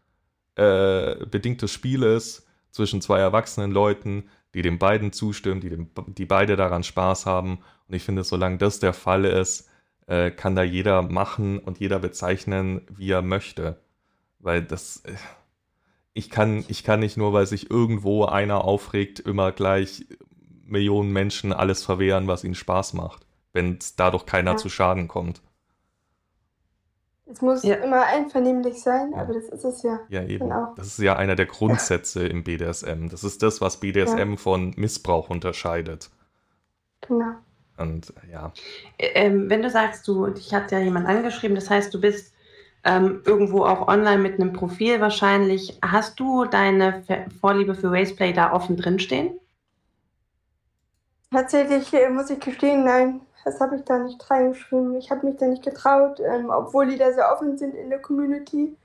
äh, 0.57 1.26
bedingtes 1.26 1.70
Spiel 1.70 2.02
ist 2.02 2.46
zwischen 2.70 3.00
zwei 3.00 3.20
erwachsenen 3.20 3.70
Leuten, 3.70 4.24
die 4.54 4.62
den 4.62 4.78
beiden 4.78 5.12
zustimmen, 5.12 5.61
die, 5.61 5.70
dem, 5.70 5.90
die 6.07 6.26
beide 6.26 6.57
daran 6.57 6.83
Spaß 6.83 7.26
haben. 7.26 7.59
Und 7.88 7.94
ich 7.94 8.02
finde, 8.02 8.24
solange 8.24 8.59
das 8.59 8.80
der 8.80 8.92
Fall 8.92 9.24
ist, 9.24 9.68
äh, 10.07 10.31
kann 10.31 10.55
da 10.55 10.62
jeder 10.62 11.03
machen 11.03 11.59
und 11.59 11.79
jeder 11.79 11.99
bezeichnen, 11.99 12.83
wie 12.90 13.11
er 13.11 13.23
möchte. 13.23 13.81
Weil 14.38 14.62
das, 14.62 15.03
äh, 15.05 15.12
ich 16.12 16.31
kann, 16.31 16.64
ich 16.69 16.85
kann 16.85 17.01
nicht 17.01 17.17
nur, 17.17 17.33
weil 17.33 17.47
sich 17.47 17.71
irgendwo 17.71 18.25
einer 18.25 18.64
aufregt, 18.64 19.21
immer 19.21 19.53
gleich 19.53 20.07
Millionen 20.64 21.12
Menschen 21.12 21.53
alles 21.53 21.85
verwehren, 21.85 22.27
was 22.27 22.45
ihnen 22.45 22.55
Spaß 22.55 22.95
macht, 22.95 23.27
wenn 23.53 23.79
dadurch 23.97 24.27
keiner 24.27 24.53
ja. 24.53 24.57
zu 24.57 24.69
Schaden 24.69 25.09
kommt. 25.09 25.43
Es 27.27 27.40
muss 27.40 27.62
ja. 27.62 27.77
immer 27.77 28.05
einvernehmlich 28.05 28.83
sein, 28.83 29.12
ja. 29.12 29.23
aber 29.23 29.33
das 29.35 29.49
ist 29.49 29.64
es 29.64 29.83
ja. 29.83 30.01
Ja, 30.09 30.23
eben. 30.23 30.49
Genau. 30.49 30.75
Das 30.77 30.87
ist 30.87 30.99
ja 30.99 31.17
einer 31.17 31.37
der 31.37 31.47
Grundsätze 31.47 32.27
im 32.27 32.45
BDSM. 32.45 33.09
Das 33.09 33.25
ist 33.25 33.43
das, 33.43 33.61
was 33.61 33.81
BDSM 33.81 34.37
von 34.37 34.75
Missbrauch 34.77 35.31
unterscheidet. 35.31 36.11
Genau. 37.01 37.37
Und 37.76 38.12
ja. 38.30 38.52
Ähm, 38.98 39.50
wenn 39.50 39.62
du 39.62 39.70
sagst, 39.70 40.06
du, 40.06 40.26
dich 40.28 40.54
hat 40.54 40.70
ja 40.72 40.78
jemand 40.78 41.06
angeschrieben, 41.06 41.54
das 41.54 41.70
heißt, 41.70 41.92
du 41.92 42.00
bist 42.00 42.32
ähm, 42.84 43.22
irgendwo 43.24 43.64
auch 43.64 43.88
online 43.88 44.22
mit 44.22 44.34
einem 44.34 44.52
Profil 44.52 45.00
wahrscheinlich. 45.00 45.78
Hast 45.82 46.20
du 46.20 46.44
deine 46.44 47.02
Vorliebe 47.40 47.74
für 47.74 47.90
Raceplay 47.90 48.32
da 48.32 48.52
offen 48.52 48.76
drinstehen? 48.76 49.40
Tatsächlich 51.30 51.92
äh, 51.94 52.10
muss 52.10 52.30
ich 52.30 52.38
gestehen, 52.38 52.84
nein, 52.84 53.20
das 53.44 53.58
habe 53.58 53.76
ich 53.76 53.82
da 53.82 53.98
nicht 53.98 54.30
reingeschrieben. 54.30 54.94
Ich 54.96 55.10
habe 55.10 55.26
mich 55.26 55.37
da 55.37 55.46
nicht 55.46 55.64
getraut, 55.64 56.20
ähm, 56.20 56.50
obwohl 56.50 56.87
die 56.87 56.96
da 56.96 57.12
sehr 57.12 57.32
offen 57.32 57.58
sind 57.58 57.74
in 57.74 57.90
der 57.90 57.98
Community 57.98 58.76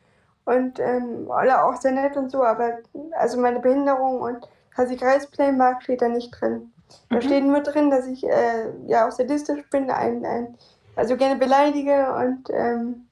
und 0.45 0.79
ähm, 0.79 1.29
alle 1.29 1.63
auch 1.63 1.75
sehr 1.79 1.91
nett 1.91 2.17
und 2.17 2.31
so, 2.31 2.43
aber 2.43 2.79
also 3.11 3.39
meine 3.39 3.59
Behinderung 3.59 4.21
und 4.21 4.49
dass 4.75 4.89
ich 4.89 5.03
Raceplay 5.03 5.51
mag, 5.51 5.83
steht 5.83 6.01
da 6.01 6.07
nicht 6.07 6.31
drin. 6.31 6.71
Da 7.09 7.17
mhm. 7.17 7.21
steht 7.21 7.43
nur 7.43 7.61
drin, 7.61 7.89
dass 7.89 8.07
ich 8.07 8.23
äh, 8.23 8.71
ja 8.87 9.07
auch 9.07 9.11
sadistisch 9.11 9.67
bin, 9.69 9.89
ein, 9.89 10.25
ein, 10.25 10.57
also 10.95 11.17
gerne 11.17 11.39
beleidige 11.39 12.13
und 12.13 12.49
ähm, 12.51 13.07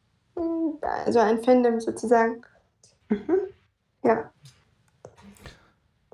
also 1.05 1.19
ein 1.19 1.43
Fandom 1.43 1.79
sozusagen. 1.79 2.41
Mhm. 3.09 3.39
Ja. 4.03 4.31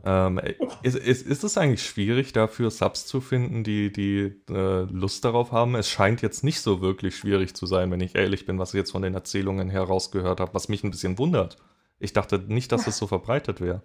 Ähm, 0.06 0.40
ist, 0.82 0.98
ist, 0.98 1.26
ist 1.26 1.44
es 1.44 1.58
eigentlich 1.58 1.86
schwierig, 1.86 2.34
dafür 2.34 2.70
Subs 2.72 3.06
zu 3.06 3.22
finden, 3.22 3.64
die, 3.64 3.92
die 3.92 4.36
äh, 4.50 4.84
Lust 4.84 5.24
darauf 5.24 5.54
haben? 5.54 5.76
Es 5.76 5.90
scheint 5.90 6.22
jetzt 6.22 6.44
nicht 6.44 6.60
so 6.60 6.82
wirklich 6.82 7.16
schwierig 7.16 7.56
zu 7.56 7.66
sein, 7.66 7.90
wenn 7.90 8.02
ich 8.02 8.16
ehrlich 8.16 8.46
bin, 8.46 8.60
was 8.60 8.74
ich 8.74 8.80
jetzt 8.80 8.92
von 8.92 9.02
den 9.02 9.14
Erzählungen 9.14 9.70
herausgehört 9.70 10.42
habe, 10.42 10.54
was 10.54 10.68
mich 10.68 10.84
ein 10.84 10.92
bisschen 10.92 11.18
wundert. 11.18 11.58
Ich 12.00 12.12
dachte 12.12 12.40
nicht, 12.40 12.74
dass 12.74 12.86
es 12.86 12.98
so 12.98 13.08
verbreitet 13.08 13.62
wäre. 13.62 13.82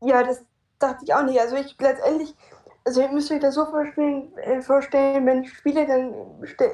Ja, 0.00 0.22
das, 0.22 0.42
dachte 0.78 1.04
ich 1.04 1.14
auch 1.14 1.22
nicht. 1.22 1.40
Also 1.40 1.56
ich 1.56 1.76
letztendlich, 1.80 2.34
also 2.84 3.00
ihr 3.00 3.08
müsst 3.08 3.30
euch 3.30 3.40
das 3.40 3.54
so 3.54 3.66
vorstellen, 3.66 4.36
äh, 4.38 4.60
vorstellen 4.60 5.26
wenn 5.26 5.42
ich 5.42 5.52
spiele, 5.52 5.86
dann 5.86 6.14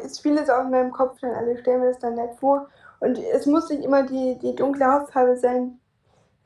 ist 0.05 0.21
vieles 0.21 0.51
auch 0.51 0.65
in 0.65 0.71
meinem 0.71 0.93
Kopf, 0.93 1.19
dann 1.21 1.35
alle 1.35 1.59
stellen 1.59 1.81
mir 1.81 1.89
das 1.89 1.99
dann 1.99 2.15
nicht 2.15 2.39
vor. 2.39 2.69
Und 3.01 3.19
es 3.19 3.47
muss 3.47 3.69
nicht 3.69 3.85
immer 3.85 4.05
die, 4.05 4.39
die 4.39 4.55
dunkle 4.55 4.87
Hautfarbe 4.87 5.37
sein, 5.37 5.81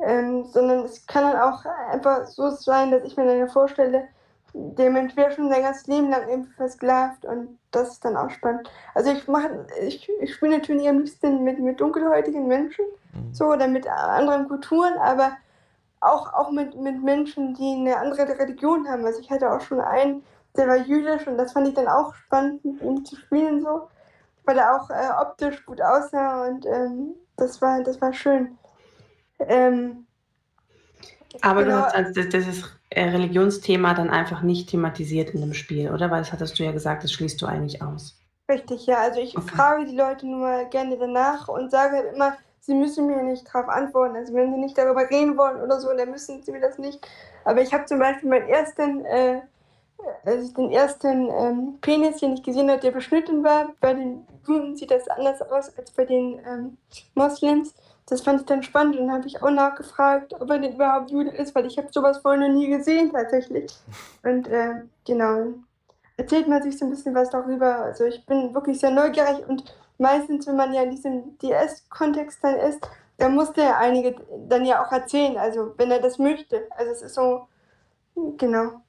ähm, 0.01 0.45
sondern 0.47 0.85
es 0.85 1.07
kann 1.07 1.25
dann 1.25 1.41
auch 1.41 1.65
einfach 1.91 2.27
so 2.27 2.51
sein, 2.51 2.91
dass 2.91 3.05
ich 3.05 3.17
mir 3.17 3.27
dann 3.27 3.49
vorstelle, 3.49 4.09
der 4.57 4.91
Mensch 4.91 5.15
wäre 5.17 5.33
schon 5.33 5.51
sein 5.51 5.63
ganzes 5.63 5.87
Leben 5.87 6.11
lang 6.11 6.29
irgendwie 6.29 6.53
versklavt 6.53 7.27
und 7.27 7.59
das 7.73 7.93
ist 7.93 8.05
dann 8.05 8.17
auch 8.17 8.31
spannend. 8.31 8.71
Also 8.95 9.11
ich 9.11 9.29
mache, 9.29 9.67
ich, 9.83 10.09
ich 10.21 10.35
spiele 10.35 10.59
natürlich 10.59 10.89
am 10.89 10.99
liebsten 10.99 11.45
mit, 11.45 11.59
mit 11.59 11.79
dunkelhäutigen 11.79 12.47
Menschen, 12.47 12.85
mhm. 13.13 13.35
so 13.35 13.47
oder 13.47 13.69
mit 13.69 13.87
anderen 13.87 14.49
Kulturen, 14.49 14.95
aber 14.99 15.33
auch, 16.01 16.33
auch 16.35 16.51
mit, 16.51 16.77
mit 16.77 17.03
Menschen, 17.03 17.55
die 17.55 17.75
eine 17.75 17.99
andere 17.99 18.39
Religion 18.39 18.89
haben. 18.89 19.05
Also 19.05 19.21
ich 19.21 19.31
hatte 19.31 19.51
auch 19.53 19.61
schon 19.61 19.81
einen, 19.81 20.25
der 20.57 20.69
war 20.69 20.77
jüdisch 20.77 21.27
und 21.27 21.39
das 21.39 21.53
fand 21.53 21.69
ich 21.69 21.75
dann 21.75 21.89
auch 21.89 22.15
spannend, 22.15 22.65
mit 22.65 22.81
ihm 22.83 23.05
zu 23.05 23.17
spielen, 23.17 23.61
so, 23.63 23.89
weil 24.45 24.59
er 24.59 24.77
auch 24.77 24.91
äh, 24.91 25.11
optisch 25.23 25.65
gut 25.67 25.83
aussah 25.83 26.47
und 26.49 26.67
ähm, 26.67 27.15
das, 27.37 27.63
war, 27.63 27.83
das 27.85 28.01
war 28.03 28.13
schön. 28.13 28.59
Ähm, 29.41 30.07
Aber 31.41 31.65
du 31.65 31.73
Genau, 31.73 31.75
hast 31.75 31.95
also 31.95 32.13
das, 32.13 32.29
dieses 32.29 32.65
äh, 32.91 33.09
Religionsthema 33.09 33.95
dann 33.95 34.11
einfach 34.11 34.43
nicht 34.43 34.69
thematisiert 34.69 35.31
in 35.31 35.41
dem 35.41 35.55
Spiel, 35.55 35.91
oder? 35.91 36.11
Weil 36.11 36.21
das 36.21 36.33
hattest 36.33 36.59
du 36.59 36.65
ja 36.65 36.73
gesagt, 36.73 37.05
das 37.05 37.13
schließt 37.13 37.41
du 37.41 37.47
eigentlich 37.47 37.81
aus. 37.81 38.19
richtig, 38.51 38.87
ja. 38.87 38.99
Also 39.01 39.21
ich 39.21 39.39
Okay. 39.39 39.45
frage 39.45 39.87
die 39.87 39.97
Leute 39.97 40.27
nur 40.27 40.41
mal 40.41 40.69
gerne 40.69 40.97
danach 40.99 41.49
und 41.49 41.71
sage 41.71 41.97
halt 41.97 42.15
immer, 42.15 42.37
sie 42.67 42.75
müssen 42.75 43.07
mir 43.07 43.23
nicht 43.23 43.47
darauf 43.47 43.69
antworten. 43.69 44.17
Also 44.17 44.35
wenn 44.35 44.53
sie 44.53 44.59
nicht 44.59 44.77
darüber 44.77 45.09
reden 45.09 45.37
wollen 45.37 45.63
oder 45.63 45.81
so, 45.81 45.89
dann 45.97 46.11
müssen 46.11 46.43
sie 46.43 46.53
mir 46.53 46.61
das 46.61 46.79
nicht. 46.79 47.07
Aber 47.45 47.63
ich 47.63 47.73
habe 47.73 47.87
zum 47.87 48.01
Beispiel 48.01 48.29
meinen 48.29 48.49
ersten, 48.49 49.05
äh, 49.05 49.41
als 50.25 50.45
ich 50.45 50.55
den 50.55 50.73
ersten 50.73 51.31
ähm, 51.31 51.79
Penis, 51.81 52.19
den 52.19 52.35
ich 52.35 52.43
gesehen 52.43 52.69
habe, 52.69 52.81
der 52.81 52.91
beschnitten 52.91 53.45
war, 53.45 53.69
bei 53.81 53.95
den 53.95 54.27
Juden 54.47 54.77
sieht 54.77 54.91
das 54.91 55.09
anders 55.09 55.41
aus 55.43 55.77
als 55.79 55.93
bei 55.93 56.05
den 56.05 56.41
ähm, 56.47 56.77
Moslems. 57.15 57.73
Das 58.09 58.21
fand 58.21 58.41
ich 58.41 58.47
dann 58.47 58.63
spannend 58.63 58.97
und 58.97 59.13
habe 59.13 59.27
ich 59.27 59.43
auch 59.43 59.51
nachgefragt, 59.51 60.35
ob 60.35 60.51
er 60.51 60.59
denn 60.59 60.75
überhaupt 60.75 61.11
Jude 61.11 61.31
ist, 61.31 61.55
weil 61.55 61.67
ich 61.67 61.79
habe 61.79 61.89
sowas 61.91 62.19
vorher 62.19 62.49
noch 62.49 62.55
nie 62.55 62.69
gesehen 62.69 63.11
tatsächlich. 63.13 63.73
Und 64.23 64.49
äh, 64.49 64.83
genau, 65.05 65.55
erzählt 66.17 66.47
man 66.47 66.63
sich 66.63 66.79
so 66.79 66.85
ein 66.85 66.91
bisschen 66.91 67.15
was 67.15 67.31
darüber. 67.31 67.79
Also 67.79 68.05
ich 68.05 68.25
bin 68.27 68.55
wirklich 68.55 68.79
sehr 68.79 68.93
neugierig 68.93 69.49
und 69.49 69.65
meistens, 69.99 70.47
wenn 70.47 70.57
man 70.57 70.73
ja 70.73 70.83
in 70.83 70.91
diesem 70.91 71.39
DS-Kontext 71.39 72.43
dann 72.43 72.57
ist, 72.57 72.89
dann 73.19 73.35
muss 73.35 73.53
der 73.53 73.79
einige 73.79 74.17
dann 74.49 74.65
ja 74.65 74.85
auch 74.85 74.93
erzählen, 74.93 75.37
also 75.39 75.73
wenn 75.79 75.91
er 75.91 76.01
das 76.01 76.19
möchte. 76.19 76.69
Also 76.77 76.93
es 76.93 77.03
ist 77.03 77.15
so, 77.15 77.49
genau, 78.37 78.81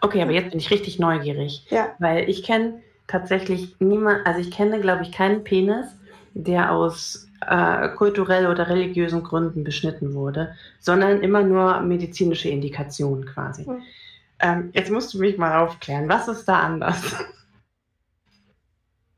Okay, 0.00 0.22
aber 0.22 0.32
jetzt 0.32 0.50
bin 0.50 0.58
ich 0.58 0.70
richtig 0.70 0.98
neugierig, 0.98 1.66
ja. 1.70 1.94
weil 1.98 2.28
ich 2.28 2.42
kenne 2.42 2.82
tatsächlich 3.06 3.76
niemand, 3.80 4.26
also 4.26 4.40
ich 4.40 4.50
kenne, 4.50 4.80
glaube 4.80 5.02
ich, 5.02 5.12
keinen 5.12 5.44
Penis, 5.44 5.86
der 6.32 6.72
aus 6.72 7.28
äh, 7.46 7.88
kulturell 7.90 8.46
oder 8.46 8.68
religiösen 8.68 9.22
Gründen 9.22 9.64
beschnitten 9.64 10.14
wurde, 10.14 10.54
sondern 10.78 11.22
immer 11.22 11.42
nur 11.42 11.80
medizinische 11.80 12.48
Indikationen 12.48 13.26
quasi. 13.26 13.64
Hm. 13.64 13.82
Ähm, 14.38 14.70
jetzt 14.72 14.90
musst 14.90 15.12
du 15.12 15.18
mich 15.18 15.36
mal 15.36 15.60
aufklären, 15.60 16.08
was 16.08 16.28
ist 16.28 16.46
da 16.46 16.60
anders? 16.60 17.16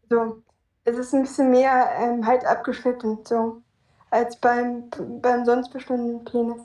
So, 0.09 0.43
es 0.85 0.97
ist 0.97 1.15
ein 1.15 1.23
bisschen 1.23 1.51
mehr 1.51 1.91
ähm, 1.99 2.27
halt 2.27 2.45
abgeschnitten, 2.45 3.19
so, 3.25 3.63
als 4.11 4.37
beim, 4.37 4.91
beim 5.21 5.45
sonst 5.45 5.73
bestimmten 5.73 6.25
Penis. 6.25 6.63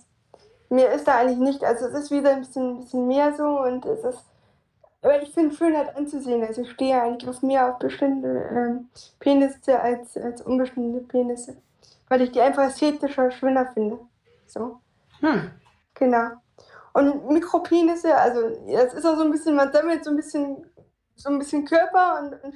Mir 0.70 0.92
ist 0.92 1.08
da 1.08 1.18
eigentlich 1.18 1.40
nicht, 1.40 1.64
also 1.64 1.86
es 1.86 1.94
ist 1.94 2.12
wieder 2.12 2.32
ein 2.32 2.40
bisschen, 2.40 2.78
ein 2.78 2.80
bisschen 2.82 3.08
mehr 3.08 3.34
so 3.36 3.62
und 3.62 3.86
es 3.86 4.04
ist, 4.04 4.26
aber 5.02 5.22
ich 5.22 5.34
finde 5.34 5.52
es 5.52 5.58
schön 5.58 5.78
halt 5.78 5.96
anzusehen. 5.96 6.44
Also 6.44 6.64
ich 6.64 6.72
stehe 6.72 7.02
eigentlich 7.02 7.30
auf 7.30 7.42
mehr 7.42 7.70
auf 7.70 7.80
bestimmte 7.80 8.50
ähm, 8.52 8.90
Penisse 9.20 9.80
als, 9.80 10.18
als 10.18 10.42
unbestimmte 10.42 11.02
Penisse, 11.02 11.58
weil 12.10 12.22
ich 12.22 12.32
die 12.32 12.42
einfach 12.42 12.64
ästhetischer, 12.64 13.32
schöner 13.32 13.68
finde. 13.74 14.00
So. 14.48 14.80
Hm. 15.22 15.52
Genau. 15.94 16.32
Und 16.94 17.30
Mikropenisse, 17.30 18.16
also 18.18 18.42
ja, 18.66 18.82
es 18.82 18.94
ist 18.94 19.06
auch 19.06 19.16
so 19.16 19.24
ein 19.24 19.32
bisschen, 19.32 19.56
man 19.56 19.72
sammelt 19.72 20.04
so 20.04 20.10
ein 20.10 20.16
bisschen, 20.16 20.66
so 21.16 21.30
ein 21.30 21.40
bisschen 21.40 21.64
Körper 21.64 22.20
und, 22.20 22.44
und 22.44 22.56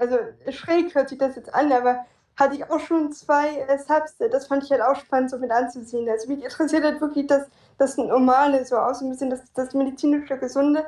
also 0.00 0.18
schräg 0.50 0.94
hört 0.94 1.10
sich 1.10 1.18
das 1.18 1.36
jetzt 1.36 1.54
an, 1.54 1.70
aber 1.72 2.04
hatte 2.36 2.54
ich 2.54 2.68
auch 2.70 2.80
schon 2.80 3.12
zwei 3.12 3.58
äh, 3.58 3.78
Subs, 3.78 4.16
das 4.18 4.46
fand 4.46 4.64
ich 4.64 4.70
halt 4.70 4.80
auch 4.80 4.96
spannend, 4.96 5.30
so 5.30 5.38
mit 5.38 5.50
anzusehen. 5.50 6.08
Also 6.08 6.28
mich 6.28 6.42
interessiert 6.42 6.84
halt 6.84 7.00
wirklich 7.00 7.26
das, 7.26 7.46
das 7.76 7.96
Normale, 7.98 8.64
so 8.64 8.78
auch 8.78 8.94
so 8.94 9.04
ein 9.04 9.10
bisschen 9.10 9.30
das, 9.30 9.40
das 9.54 9.74
medizinische 9.74 10.38
Gesunde. 10.38 10.86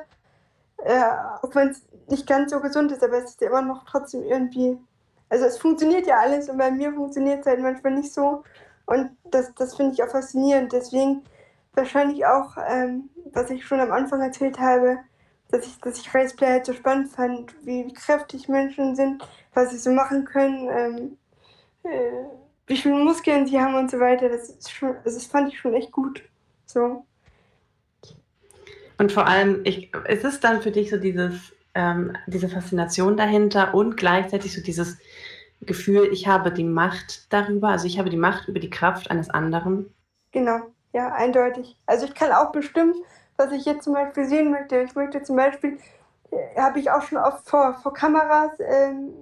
Äh, 0.77 0.99
auch 1.41 1.53
wenn 1.53 1.69
es 1.69 1.83
nicht 2.09 2.27
ganz 2.27 2.51
so 2.51 2.59
gesund 2.59 2.91
ist, 2.91 3.03
aber 3.03 3.19
es 3.19 3.31
ist 3.31 3.41
ja 3.41 3.47
immer 3.47 3.61
noch 3.61 3.85
trotzdem 3.85 4.23
irgendwie. 4.23 4.77
Also 5.29 5.45
es 5.45 5.57
funktioniert 5.57 6.07
ja 6.07 6.17
alles 6.17 6.49
und 6.49 6.57
bei 6.57 6.71
mir 6.71 6.91
funktioniert 6.91 7.41
es 7.41 7.45
halt 7.45 7.61
manchmal 7.61 7.93
nicht 7.93 8.11
so. 8.11 8.43
Und 8.85 9.11
das, 9.25 9.53
das 9.55 9.75
finde 9.75 9.93
ich 9.93 10.03
auch 10.03 10.09
faszinierend. 10.09 10.73
Deswegen 10.73 11.23
wahrscheinlich 11.73 12.25
auch, 12.25 12.57
ähm, 12.67 13.09
was 13.31 13.49
ich 13.49 13.65
schon 13.65 13.79
am 13.79 13.91
Anfang 13.91 14.21
erzählt 14.21 14.59
habe, 14.59 14.99
dass 15.53 15.67
ich, 15.67 15.79
dass 15.81 15.99
ich 15.99 16.13
Raceplay 16.13 16.47
halt 16.47 16.65
so 16.65 16.73
spannend 16.73 17.09
fand, 17.09 17.53
wie, 17.63 17.85
wie 17.85 17.93
kräftig 17.93 18.49
Menschen 18.49 18.95
sind, 18.95 19.23
was 19.53 19.69
sie 19.69 19.77
so 19.77 19.91
machen 19.91 20.25
können, 20.25 20.67
ähm, 20.67 21.17
äh, 21.83 22.25
wie 22.65 22.77
viele 22.77 22.95
Muskeln 22.95 23.45
sie 23.45 23.59
haben 23.59 23.75
und 23.75 23.91
so 23.91 23.99
weiter. 23.99 24.29
Das 24.29 24.49
ist 24.49 24.71
schon, 24.71 24.95
also 25.05 25.15
das 25.15 25.27
fand 25.27 25.53
ich 25.53 25.59
schon 25.59 25.75
echt 25.75 25.91
gut. 25.91 26.23
So. 26.65 27.05
Und 28.97 29.11
vor 29.11 29.27
allem, 29.27 29.61
ich, 29.63 29.93
ist 30.07 30.25
es 30.25 30.39
dann 30.39 30.63
für 30.63 30.71
dich 30.71 30.89
so 30.89 30.97
dieses, 30.97 31.53
ähm, 31.75 32.17
diese 32.25 32.49
Faszination 32.49 33.15
dahinter 33.15 33.75
und 33.75 33.95
gleichzeitig 33.95 34.55
so 34.55 34.61
dieses 34.61 34.97
Gefühl, 35.61 36.09
ich 36.11 36.27
habe 36.27 36.51
die 36.51 36.63
Macht 36.63 37.31
darüber, 37.31 37.69
also 37.69 37.85
ich 37.85 37.99
habe 37.99 38.09
die 38.09 38.17
Macht 38.17 38.47
über 38.47 38.59
die 38.59 38.71
Kraft 38.71 39.11
eines 39.11 39.29
anderen. 39.29 39.93
Genau, 40.31 40.61
ja, 40.93 41.13
eindeutig. 41.13 41.77
Also 41.85 42.05
ich 42.07 42.15
kann 42.15 42.31
auch 42.31 42.51
bestimmen, 42.51 42.95
was 43.37 43.51
ich 43.51 43.65
jetzt 43.65 43.83
zum 43.83 43.93
Beispiel 43.93 44.25
sehen 44.25 44.51
möchte. 44.51 44.77
Ich 44.79 44.95
möchte 44.95 45.23
zum 45.23 45.35
Beispiel, 45.35 45.79
äh, 46.31 46.59
habe 46.59 46.79
ich 46.79 46.91
auch 46.91 47.01
schon 47.01 47.17
oft 47.17 47.49
vor, 47.49 47.75
vor 47.81 47.93
Kameras 47.93 48.51
ähm, 48.59 49.13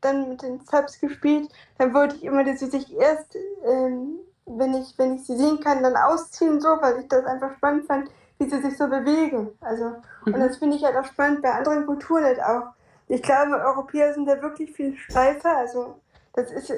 dann 0.00 0.28
mit 0.28 0.42
den 0.42 0.60
Subs 0.60 1.00
gespielt. 1.00 1.48
Dann 1.78 1.94
wollte 1.94 2.16
ich 2.16 2.24
immer, 2.24 2.44
dass 2.44 2.58
sie 2.60 2.70
sich 2.70 2.94
erst, 2.96 3.36
ähm, 3.64 4.16
wenn, 4.46 4.74
ich, 4.74 4.94
wenn 4.98 5.14
ich 5.16 5.26
sie 5.26 5.36
sehen 5.36 5.60
kann, 5.60 5.82
dann 5.82 5.96
ausziehen, 5.96 6.60
so, 6.60 6.68
weil 6.80 7.00
ich 7.00 7.08
das 7.08 7.24
einfach 7.24 7.54
spannend 7.56 7.86
fand, 7.86 8.10
wie 8.38 8.48
sie 8.50 8.60
sich 8.60 8.76
so 8.76 8.88
bewegen. 8.88 9.50
Also, 9.60 9.96
und 10.26 10.34
Mhm. 10.34 10.40
das 10.40 10.56
finde 10.56 10.76
ich 10.76 10.84
halt 10.84 10.96
auch 10.96 11.04
spannend 11.04 11.42
bei 11.42 11.52
anderen 11.52 11.86
Kulturen 11.86 12.24
halt 12.24 12.42
auch. 12.42 12.72
Ich 13.08 13.22
glaube, 13.22 13.60
Europäer 13.60 14.14
sind 14.14 14.26
da 14.26 14.40
wirklich 14.42 14.72
viel 14.72 14.96
steifer. 14.96 15.56
Also, 15.56 15.96
das 16.34 16.50
ist, 16.50 16.72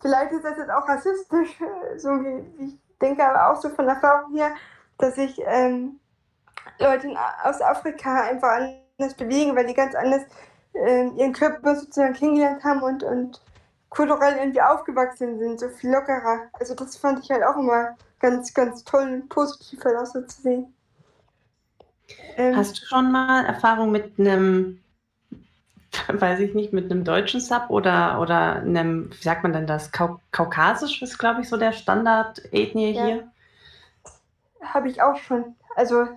vielleicht 0.00 0.32
ist 0.32 0.44
das 0.44 0.56
jetzt 0.58 0.70
auch 0.70 0.88
rassistisch, 0.88 1.58
so 1.96 2.10
wie, 2.10 2.44
wie 2.58 2.64
ich 2.66 2.78
denke, 3.00 3.24
aber 3.26 3.50
auch 3.50 3.60
so 3.60 3.68
von 3.70 3.88
Erfahrung 3.88 4.34
her, 4.34 4.50
dass 4.98 5.14
sich 5.16 5.40
ähm, 5.46 5.98
Leute 6.78 7.14
aus 7.44 7.60
Afrika 7.60 8.22
einfach 8.22 8.48
anders 8.98 9.14
bewegen, 9.14 9.56
weil 9.56 9.66
die 9.66 9.74
ganz 9.74 9.94
anders 9.94 10.22
ähm, 10.74 11.16
ihren 11.16 11.32
Körper 11.32 11.76
sozusagen 11.76 12.14
kennengelernt 12.14 12.62
haben 12.64 12.82
und, 12.82 13.02
und 13.02 13.40
kulturell 13.88 14.36
irgendwie 14.36 14.62
aufgewachsen 14.62 15.38
sind, 15.38 15.60
so 15.60 15.68
viel 15.68 15.90
lockerer. 15.90 16.48
Also 16.58 16.74
das 16.74 16.96
fand 16.96 17.24
ich 17.24 17.30
halt 17.30 17.42
auch 17.42 17.56
immer 17.56 17.96
ganz, 18.20 18.52
ganz 18.54 18.84
toll 18.84 19.08
und 19.08 19.28
positiv 19.28 19.84
halt 19.84 19.96
auch 19.96 20.06
so 20.06 20.22
zu 20.22 20.42
sehen. 20.42 20.74
Ähm, 22.36 22.56
Hast 22.56 22.80
du 22.80 22.86
schon 22.86 23.12
mal 23.12 23.44
Erfahrung 23.44 23.90
mit 23.90 24.18
einem, 24.18 24.80
weiß 26.08 26.40
ich 26.40 26.54
nicht, 26.54 26.72
mit 26.72 26.90
einem 26.90 27.04
deutschen 27.04 27.40
Sub 27.40 27.70
oder, 27.70 28.20
oder 28.20 28.56
einem, 28.56 29.10
wie 29.10 29.22
sagt 29.22 29.42
man 29.42 29.52
denn 29.52 29.66
das, 29.66 29.92
Kau 29.92 30.20
kaukasisch 30.32 31.02
ist, 31.02 31.18
glaube 31.18 31.40
ich, 31.40 31.48
so 31.48 31.56
der 31.56 31.72
Standard-Ethnie 31.72 32.92
Ja. 32.92 33.04
hier? 33.04 33.28
Habe 34.62 34.88
ich 34.88 35.00
auch 35.02 35.16
schon. 35.16 35.56
Also 35.76 36.08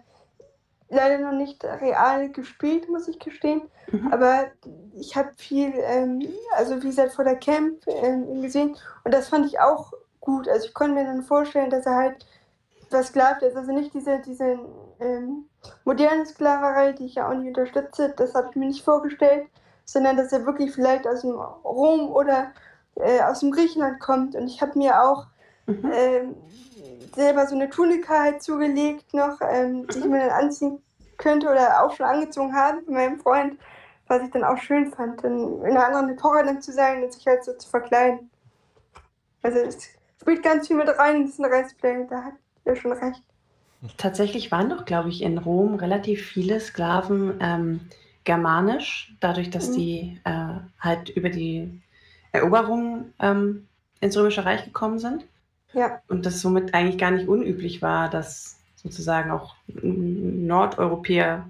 leider 0.92 1.18
noch 1.18 1.32
nicht 1.32 1.64
real 1.64 2.30
gespielt, 2.30 2.90
muss 2.90 3.08
ich 3.08 3.20
gestehen. 3.20 3.64
Mhm. 3.92 4.14
Aber 4.14 4.46
ich 5.00 5.16
habe 5.16 5.30
viel, 5.38 5.74
ähm, 5.84 6.22
also 6.56 6.82
wie 6.84 6.88
gesagt, 6.88 7.14
vor 7.14 7.26
der 7.26 7.38
Camp 7.38 7.82
ähm, 7.88 8.42
gesehen 8.42 8.76
und 9.04 9.14
das 9.14 9.30
fand 9.30 9.46
ich 9.46 9.60
auch 9.60 9.94
gut. 10.20 10.48
Also 10.48 10.68
ich 10.68 10.74
konnte 10.74 10.96
mir 10.96 11.06
dann 11.06 11.24
vorstellen, 11.24 11.70
dass 11.70 11.86
er 11.86 11.96
halt 11.96 12.26
versklavt 12.90 13.42
ist. 13.42 13.56
Also 13.56 13.72
nicht 13.72 13.94
diese, 13.94 14.20
diese 14.20 14.60
ähm, 15.00 15.46
moderne 15.86 16.26
Sklaverei, 16.26 16.92
die 16.92 17.06
ich 17.06 17.16
ja 17.16 17.30
auch 17.30 17.34
nicht 17.34 17.48
unterstütze, 17.48 18.14
das 18.16 18.36
habe 18.36 18.50
ich 18.50 18.56
mir 18.56 18.68
nicht 18.68 18.84
vorgestellt, 18.84 19.48
sondern 19.86 20.18
dass 20.18 20.32
er 20.32 20.46
wirklich 20.46 20.72
vielleicht 20.74 21.08
aus 21.08 21.22
dem 21.22 21.32
Rom 21.32 22.12
oder 22.12 22.52
äh, 22.96 23.22
aus 23.22 23.40
dem 23.40 23.52
Griechenland 23.52 24.00
kommt. 24.00 24.36
Und 24.36 24.48
ich 24.48 24.62
habe 24.62 24.78
mir 24.78 25.02
auch 25.02 25.28
Mhm. 25.68 25.92
Selber 27.16 27.48
so 27.48 27.56
eine 27.56 27.70
Tunika 27.70 28.20
halt 28.20 28.42
zugelegt 28.42 29.14
noch, 29.14 29.40
ähm, 29.42 29.88
die 29.88 30.00
ich 30.00 30.06
Mhm. 30.06 30.12
mir 30.12 30.20
dann 30.20 30.46
anziehen 30.46 30.82
könnte 31.18 31.50
oder 31.50 31.84
auch 31.84 31.96
schon 31.96 32.06
angezogen 32.06 32.56
habe 32.56 32.82
von 32.82 32.94
meinem 32.94 33.20
Freund, 33.20 33.58
was 34.08 34.24
ich 34.24 34.32
dann 34.32 34.44
auch 34.44 34.58
schön 34.58 34.92
fand, 34.92 35.24
dann 35.24 35.62
in 35.62 35.66
einer 35.66 35.86
anderen 35.86 36.10
Epoche 36.10 36.44
dann 36.44 36.62
zu 36.62 36.72
sein 36.72 37.04
und 37.04 37.14
sich 37.14 37.26
halt 37.28 37.44
so 37.44 37.54
zu 37.54 37.70
verkleiden. 37.70 38.30
Also 39.44 39.60
es 39.60 39.90
spielt 40.20 40.44
ganz 40.44 40.68
viel 40.68 40.78
mit 40.78 40.88
rein 40.90 41.18
in 41.18 41.26
diesen 41.26 41.46
Restplay, 41.46 42.06
da 42.10 42.24
hat 42.24 42.34
er 42.66 42.76
schon 42.76 42.92
recht. 42.92 43.24
Tatsächlich 43.98 44.52
waren 44.52 44.70
doch, 44.70 44.86
glaube 44.86 45.10
ich, 45.10 45.24
in 45.24 45.38
Rom 45.40 45.76
relativ 45.76 46.26
viele 46.28 46.60
Sklaven 46.60 47.38
ähm, 47.40 47.80
germanisch, 48.24 49.16
dadurch, 49.20 49.50
dass 49.50 49.72
Mhm. 49.72 49.76
die 49.76 50.20
äh, 50.24 50.60
halt 50.80 51.10
über 51.10 51.30
die 51.30 51.82
Eroberung 52.32 53.12
ähm, 53.20 53.68
ins 54.00 54.16
Römische 54.16 54.46
Reich 54.46 54.66
gekommen 54.66 55.00
sind. 55.00 55.26
Ja, 55.74 56.02
Und 56.08 56.26
das 56.26 56.42
somit 56.42 56.74
eigentlich 56.74 56.98
gar 56.98 57.12
nicht 57.12 57.28
unüblich 57.28 57.82
war, 57.82 58.10
dass 58.10 58.58
sozusagen 58.76 59.32
auch 59.32 59.56
Nordeuropäer 59.68 61.48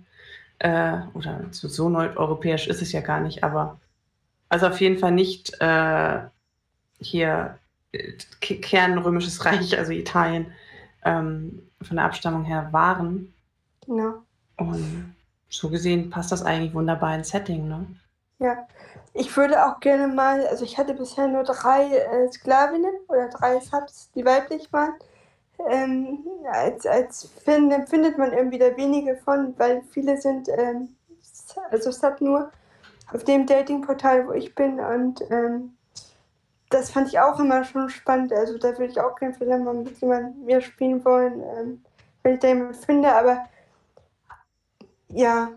äh, 0.60 0.98
oder 1.14 1.46
so, 1.52 1.68
so 1.68 1.90
nordeuropäisch 1.90 2.68
ist 2.68 2.82
es 2.82 2.92
ja 2.92 3.02
gar 3.02 3.22
nicht, 3.22 3.44
aber 3.44 3.80
also 4.50 4.68
auf 4.68 4.82
jeden 4.82 4.98
Fall 4.98 5.12
nicht 5.12 5.60
äh, 5.62 6.20
hier 7.00 7.58
äh, 7.94 8.14
Kernrömisches 8.42 9.46
Reich, 9.46 9.78
also 9.78 9.92
Italien, 9.92 10.48
ähm, 11.04 11.64
von 11.82 11.98
der 11.98 12.06
Abstammung 12.06 12.44
her 12.44 12.68
waren. 12.72 13.34
genau. 13.86 14.24
Und 14.58 15.16
so 15.50 15.70
gesehen 15.70 16.10
passt 16.10 16.32
das 16.32 16.44
eigentlich 16.44 16.74
wunderbar 16.74 17.16
ins 17.16 17.30
Setting, 17.30 17.68
ne? 17.68 17.88
Ja, 18.42 18.68
ich 19.14 19.38
würde 19.38 19.64
auch 19.64 19.80
gerne 19.82 20.08
mal, 20.08 20.48
also 20.48 20.66
ich 20.66 20.80
hatte 20.80 20.96
bisher 20.96 21.28
nur 21.28 21.44
drei 21.44 21.96
äh, 21.96 22.32
Sklavinnen 22.32 22.96
oder 23.08 23.30
drei 23.30 23.60
Subs, 23.60 24.10
die 24.16 24.26
weiblich 24.26 24.74
waren. 24.74 24.96
ähm, 25.70 26.26
als, 26.52 26.88
als 26.88 27.30
Fan 27.46 27.86
findet 27.88 28.18
man 28.18 28.34
irgendwie 28.34 28.58
da 28.58 28.76
wenige 28.76 29.16
von, 29.18 29.54
weil 29.60 29.84
viele 29.92 30.18
sind, 30.18 30.50
ähm, 30.50 30.96
also 31.70 31.92
hat 32.02 32.20
nur 32.20 32.52
auf 33.14 33.24
dem 33.26 33.46
Datingportal, 33.46 34.28
wo 34.28 34.32
ich 34.34 34.56
bin 34.56 34.80
und 34.80 35.22
ähm, 35.30 35.78
das 36.72 36.90
fand 36.90 37.10
ich 37.10 37.20
auch 37.20 37.40
immer 37.40 37.64
schon 37.64 37.90
spannend. 37.90 38.34
Also 38.34 38.58
da 38.58 38.70
würde 38.70 38.86
ich 38.86 39.00
auch 39.00 39.16
gerne 39.18 39.36
vielleicht 39.36 39.64
mal 39.64 39.74
mit 39.76 40.00
jemandem 40.02 40.46
mehr 40.46 40.62
spielen 40.62 41.06
wollen, 41.06 41.42
ähm, 41.42 41.86
wenn 42.24 42.36
ich 42.36 42.40
da 42.40 42.48
jemanden 42.48 42.74
finde. 42.74 43.14
Aber 43.14 43.46
ja, 45.10 45.52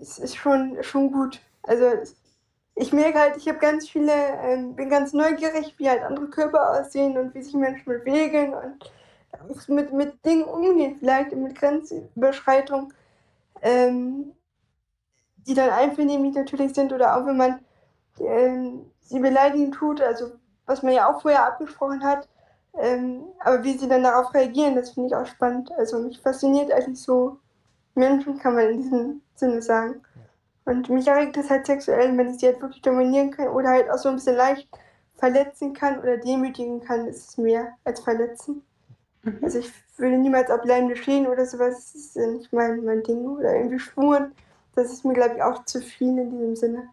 es 0.00 0.18
ist 0.18 0.36
schon, 0.36 0.82
schon 0.82 1.12
gut. 1.12 1.40
Also 1.62 1.86
ich 2.74 2.92
merke 2.92 3.18
halt, 3.18 3.36
ich 3.36 3.48
habe 3.48 3.58
ganz 3.58 3.88
viele, 3.88 4.12
ähm, 4.12 4.74
bin 4.74 4.88
ganz 4.88 5.12
neugierig, 5.12 5.74
wie 5.78 5.88
halt 5.88 6.02
andere 6.02 6.28
Körper 6.28 6.70
aussehen 6.70 7.18
und 7.18 7.34
wie 7.34 7.42
sich 7.42 7.54
Menschen 7.54 7.84
bewegen 7.84 8.54
und 8.54 8.90
mit, 9.68 9.92
mit 9.92 10.24
Dingen 10.24 10.44
umgehen, 10.44 10.96
vielleicht 10.98 11.34
mit 11.34 11.54
Grenzüberschreitung, 11.56 12.92
ähm, 13.62 14.32
die 15.46 15.54
dann 15.54 15.70
einvernehmlich 15.70 16.34
natürlich 16.34 16.74
sind 16.74 16.92
oder 16.92 17.16
auch 17.16 17.26
wenn 17.26 17.36
man 17.36 17.60
ähm, 18.18 18.90
sie 19.00 19.20
beleidigen 19.20 19.72
tut, 19.72 20.00
also 20.00 20.32
was 20.66 20.82
man 20.82 20.94
ja 20.94 21.10
auch 21.10 21.20
vorher 21.20 21.46
abgesprochen 21.46 22.02
hat. 22.02 22.28
Ähm, 22.78 23.24
aber 23.40 23.64
wie 23.64 23.76
sie 23.76 23.88
dann 23.88 24.04
darauf 24.04 24.32
reagieren, 24.32 24.76
das 24.76 24.90
finde 24.90 25.08
ich 25.08 25.14
auch 25.14 25.26
spannend. 25.26 25.72
Also 25.72 25.98
mich 25.98 26.20
fasziniert 26.20 26.70
eigentlich 26.72 27.02
so 27.02 27.38
Menschen, 27.94 28.38
kann 28.38 28.54
man 28.54 28.70
in 28.70 28.82
diesem 28.82 29.22
Sinne 29.34 29.60
sagen. 29.60 30.02
Und 30.64 30.88
mich 30.90 31.06
erregt 31.06 31.36
das 31.36 31.50
halt 31.50 31.66
sexuell, 31.66 32.16
wenn 32.16 32.30
ich 32.30 32.40
sie 32.40 32.46
halt 32.46 32.60
wirklich 32.60 32.82
dominieren 32.82 33.30
kann 33.30 33.48
oder 33.48 33.70
halt 33.70 33.90
auch 33.90 33.98
so 33.98 34.08
ein 34.08 34.16
bisschen 34.16 34.36
leicht 34.36 34.68
verletzen 35.16 35.72
kann 35.72 35.98
oder 36.00 36.16
demütigen 36.16 36.80
kann, 36.80 37.06
ist 37.06 37.30
es 37.30 37.38
mehr 37.38 37.74
als 37.84 38.00
verletzen. 38.00 38.62
Mhm. 39.22 39.38
Also 39.42 39.58
ich 39.58 39.70
würde 39.96 40.18
niemals 40.18 40.50
auf 40.50 40.62
bleibende 40.62 40.96
Schäden 40.96 41.26
oder 41.26 41.44
sowas, 41.46 41.74
das 41.74 41.94
ist 41.94 42.16
ja 42.16 42.26
nicht 42.26 42.52
mein, 42.52 42.84
mein 42.84 43.02
Ding. 43.02 43.26
Oder 43.26 43.54
irgendwie 43.56 43.78
schwuren, 43.78 44.32
das 44.74 44.92
ist 44.92 45.04
mir, 45.04 45.14
glaube 45.14 45.36
ich, 45.36 45.42
auch 45.42 45.64
zu 45.64 45.80
viel 45.80 46.18
in 46.18 46.30
diesem 46.30 46.56
Sinne 46.56 46.88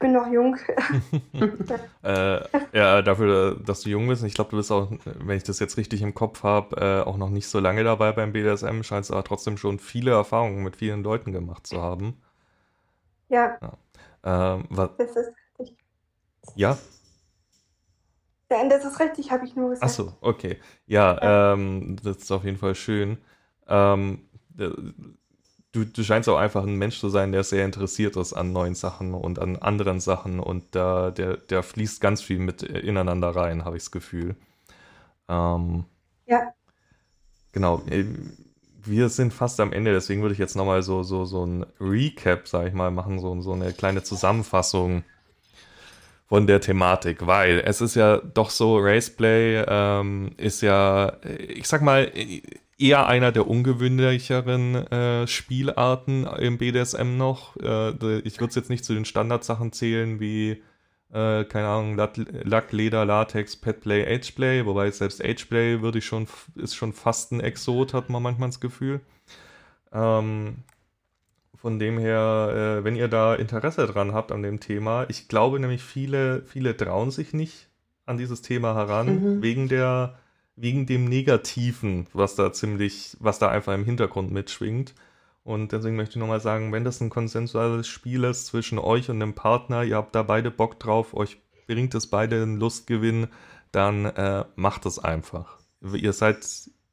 bin 0.00 0.12
noch 0.12 0.26
jung. 0.26 0.56
äh, 2.02 2.40
ja, 2.72 3.02
dafür, 3.02 3.56
dass 3.64 3.82
du 3.82 3.90
jung 3.90 4.08
bist. 4.08 4.24
Ich 4.24 4.34
glaube, 4.34 4.50
du 4.50 4.56
bist 4.56 4.72
auch, 4.72 4.90
wenn 5.04 5.36
ich 5.36 5.44
das 5.44 5.60
jetzt 5.60 5.76
richtig 5.76 6.02
im 6.02 6.14
Kopf 6.14 6.42
habe, 6.42 6.76
äh, 6.76 7.08
auch 7.08 7.16
noch 7.16 7.30
nicht 7.30 7.46
so 7.46 7.60
lange 7.60 7.84
dabei 7.84 8.10
beim 8.10 8.32
BDSM. 8.32 8.82
Scheinst 8.82 9.12
aber 9.12 9.22
trotzdem 9.22 9.56
schon 9.56 9.78
viele 9.78 10.10
Erfahrungen 10.10 10.64
mit 10.64 10.76
vielen 10.76 11.04
Leuten 11.04 11.32
gemacht 11.32 11.66
zu 11.66 11.80
haben. 11.80 12.16
Ja. 13.30 13.58
ja. 13.62 13.78
Ähm, 14.22 14.66
was, 14.68 14.90
das 14.98 15.16
ist 15.16 15.32
richtig. 15.58 15.76
Ja? 16.56 16.76
Ja, 18.50 18.68
das 18.68 18.84
ist 18.84 18.98
richtig, 18.98 19.30
habe 19.30 19.46
ich 19.46 19.54
nur 19.54 19.70
gesagt. 19.70 19.84
Achso, 19.84 20.12
okay. 20.20 20.58
Ja, 20.86 21.14
ja. 21.22 21.52
Ähm, 21.52 21.96
das 22.02 22.18
ist 22.18 22.32
auf 22.32 22.44
jeden 22.44 22.58
Fall 22.58 22.74
schön. 22.74 23.18
Ähm, 23.68 24.28
du, 24.56 25.84
du 25.84 26.02
scheinst 26.02 26.28
auch 26.28 26.36
einfach 26.36 26.64
ein 26.64 26.74
Mensch 26.74 26.98
zu 26.98 27.08
sein, 27.08 27.30
der 27.30 27.44
sehr 27.44 27.64
interessiert 27.64 28.16
ist 28.16 28.32
an 28.32 28.52
neuen 28.52 28.74
Sachen 28.74 29.14
und 29.14 29.38
an 29.38 29.56
anderen 29.56 30.00
Sachen 30.00 30.40
und 30.40 30.74
da, 30.74 31.12
der, 31.12 31.36
der 31.36 31.62
fließt 31.62 32.00
ganz 32.00 32.20
viel 32.20 32.40
mit 32.40 32.62
ineinander 32.62 33.30
rein, 33.30 33.64
habe 33.64 33.76
ich 33.76 33.84
das 33.84 33.92
Gefühl. 33.92 34.34
Ähm, 35.28 35.84
ja. 36.26 36.52
Genau. 37.52 37.82
Wir 38.90 39.08
sind 39.08 39.32
fast 39.32 39.60
am 39.60 39.72
Ende, 39.72 39.92
deswegen 39.92 40.20
würde 40.22 40.32
ich 40.32 40.38
jetzt 40.40 40.56
nochmal 40.56 40.82
so, 40.82 41.04
so, 41.04 41.24
so 41.24 41.46
ein 41.46 41.64
Recap, 41.80 42.48
sag 42.48 42.66
ich 42.66 42.74
mal, 42.74 42.90
machen, 42.90 43.20
so, 43.20 43.40
so 43.40 43.52
eine 43.52 43.72
kleine 43.72 44.02
Zusammenfassung 44.02 45.04
von 46.28 46.48
der 46.48 46.60
Thematik, 46.60 47.26
weil 47.26 47.62
es 47.64 47.80
ist 47.80 47.94
ja 47.94 48.18
doch 48.18 48.50
so, 48.50 48.78
Raceplay 48.78 49.64
ähm, 49.66 50.32
ist 50.36 50.60
ja, 50.60 51.12
ich 51.24 51.68
sag 51.68 51.82
mal, 51.82 52.10
eher 52.78 53.06
einer 53.06 53.30
der 53.30 53.46
ungewöhnlicheren 53.46 54.74
äh, 54.74 55.26
Spielarten 55.28 56.26
im 56.26 56.58
BDSM 56.58 57.16
noch. 57.16 57.56
Äh, 57.58 58.18
ich 58.20 58.40
würde 58.40 58.48
es 58.50 58.54
jetzt 58.56 58.70
nicht 58.70 58.84
zu 58.84 58.94
den 58.94 59.04
Standardsachen 59.04 59.70
zählen 59.72 60.18
wie, 60.18 60.62
äh, 61.12 61.44
keine 61.44 61.68
Ahnung, 61.68 61.96
Lack, 61.96 62.72
Leder, 62.72 63.04
Latex, 63.04 63.56
Petplay, 63.56 64.06
Ageplay, 64.06 64.64
wobei 64.64 64.90
selbst 64.90 65.22
Ageplay 65.22 65.82
würde 65.82 65.98
ich 65.98 66.06
schon, 66.06 66.26
ist 66.54 66.74
schon 66.74 66.92
fast 66.92 67.32
ein 67.32 67.40
Exot, 67.40 67.94
hat 67.94 68.10
man 68.10 68.22
manchmal 68.22 68.48
das 68.48 68.60
Gefühl. 68.60 69.00
Ähm, 69.92 70.58
von 71.56 71.78
dem 71.78 71.98
her, 71.98 72.78
äh, 72.80 72.84
wenn 72.84 72.96
ihr 72.96 73.08
da 73.08 73.34
Interesse 73.34 73.86
dran 73.86 74.14
habt 74.14 74.32
an 74.32 74.42
dem 74.42 74.60
Thema, 74.60 75.06
ich 75.08 75.28
glaube 75.28 75.60
nämlich, 75.60 75.82
viele, 75.82 76.42
viele 76.42 76.76
trauen 76.76 77.10
sich 77.10 77.34
nicht 77.34 77.68
an 78.06 78.16
dieses 78.16 78.40
Thema 78.40 78.74
heran, 78.74 79.36
mhm. 79.36 79.42
wegen 79.42 79.68
der 79.68 80.18
wegen 80.56 80.84
dem 80.86 81.06
Negativen, 81.06 82.06
was 82.12 82.34
da 82.34 82.52
ziemlich, 82.52 83.16
was 83.18 83.38
da 83.38 83.48
einfach 83.48 83.72
im 83.72 83.84
Hintergrund 83.84 84.30
mitschwingt. 84.30 84.94
Und 85.42 85.72
deswegen 85.72 85.96
möchte 85.96 86.12
ich 86.12 86.20
nochmal 86.20 86.40
sagen, 86.40 86.72
wenn 86.72 86.84
das 86.84 87.00
ein 87.00 87.10
konsensuales 87.10 87.88
Spiel 87.88 88.24
ist 88.24 88.46
zwischen 88.46 88.78
euch 88.78 89.08
und 89.10 89.20
dem 89.20 89.34
Partner, 89.34 89.82
ihr 89.82 89.96
habt 89.96 90.14
da 90.14 90.22
beide 90.22 90.50
Bock 90.50 90.78
drauf, 90.78 91.14
euch 91.14 91.40
bringt 91.66 91.94
es 91.94 92.08
beide 92.08 92.42
einen 92.42 92.58
Lustgewinn, 92.58 93.28
dann 93.72 94.04
äh, 94.04 94.44
macht 94.56 94.86
es 94.86 94.98
einfach. 94.98 95.58
Ihr 95.94 96.12
seid, 96.12 96.46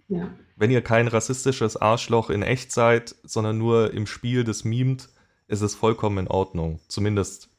ja. 0.07 0.29
wenn 0.55 0.71
ihr 0.71 0.81
kein 0.81 1.07
rassistisches 1.07 1.77
Arschloch 1.77 2.29
in 2.29 2.41
echt 2.41 2.71
seid, 2.71 3.15
sondern 3.23 3.57
nur 3.57 3.93
im 3.93 4.07
Spiel 4.07 4.43
das 4.43 4.63
mimt, 4.63 5.09
ist 5.47 5.61
es 5.61 5.75
vollkommen 5.75 6.19
in 6.19 6.27
Ordnung. 6.27 6.79
Zumindest 6.87 7.49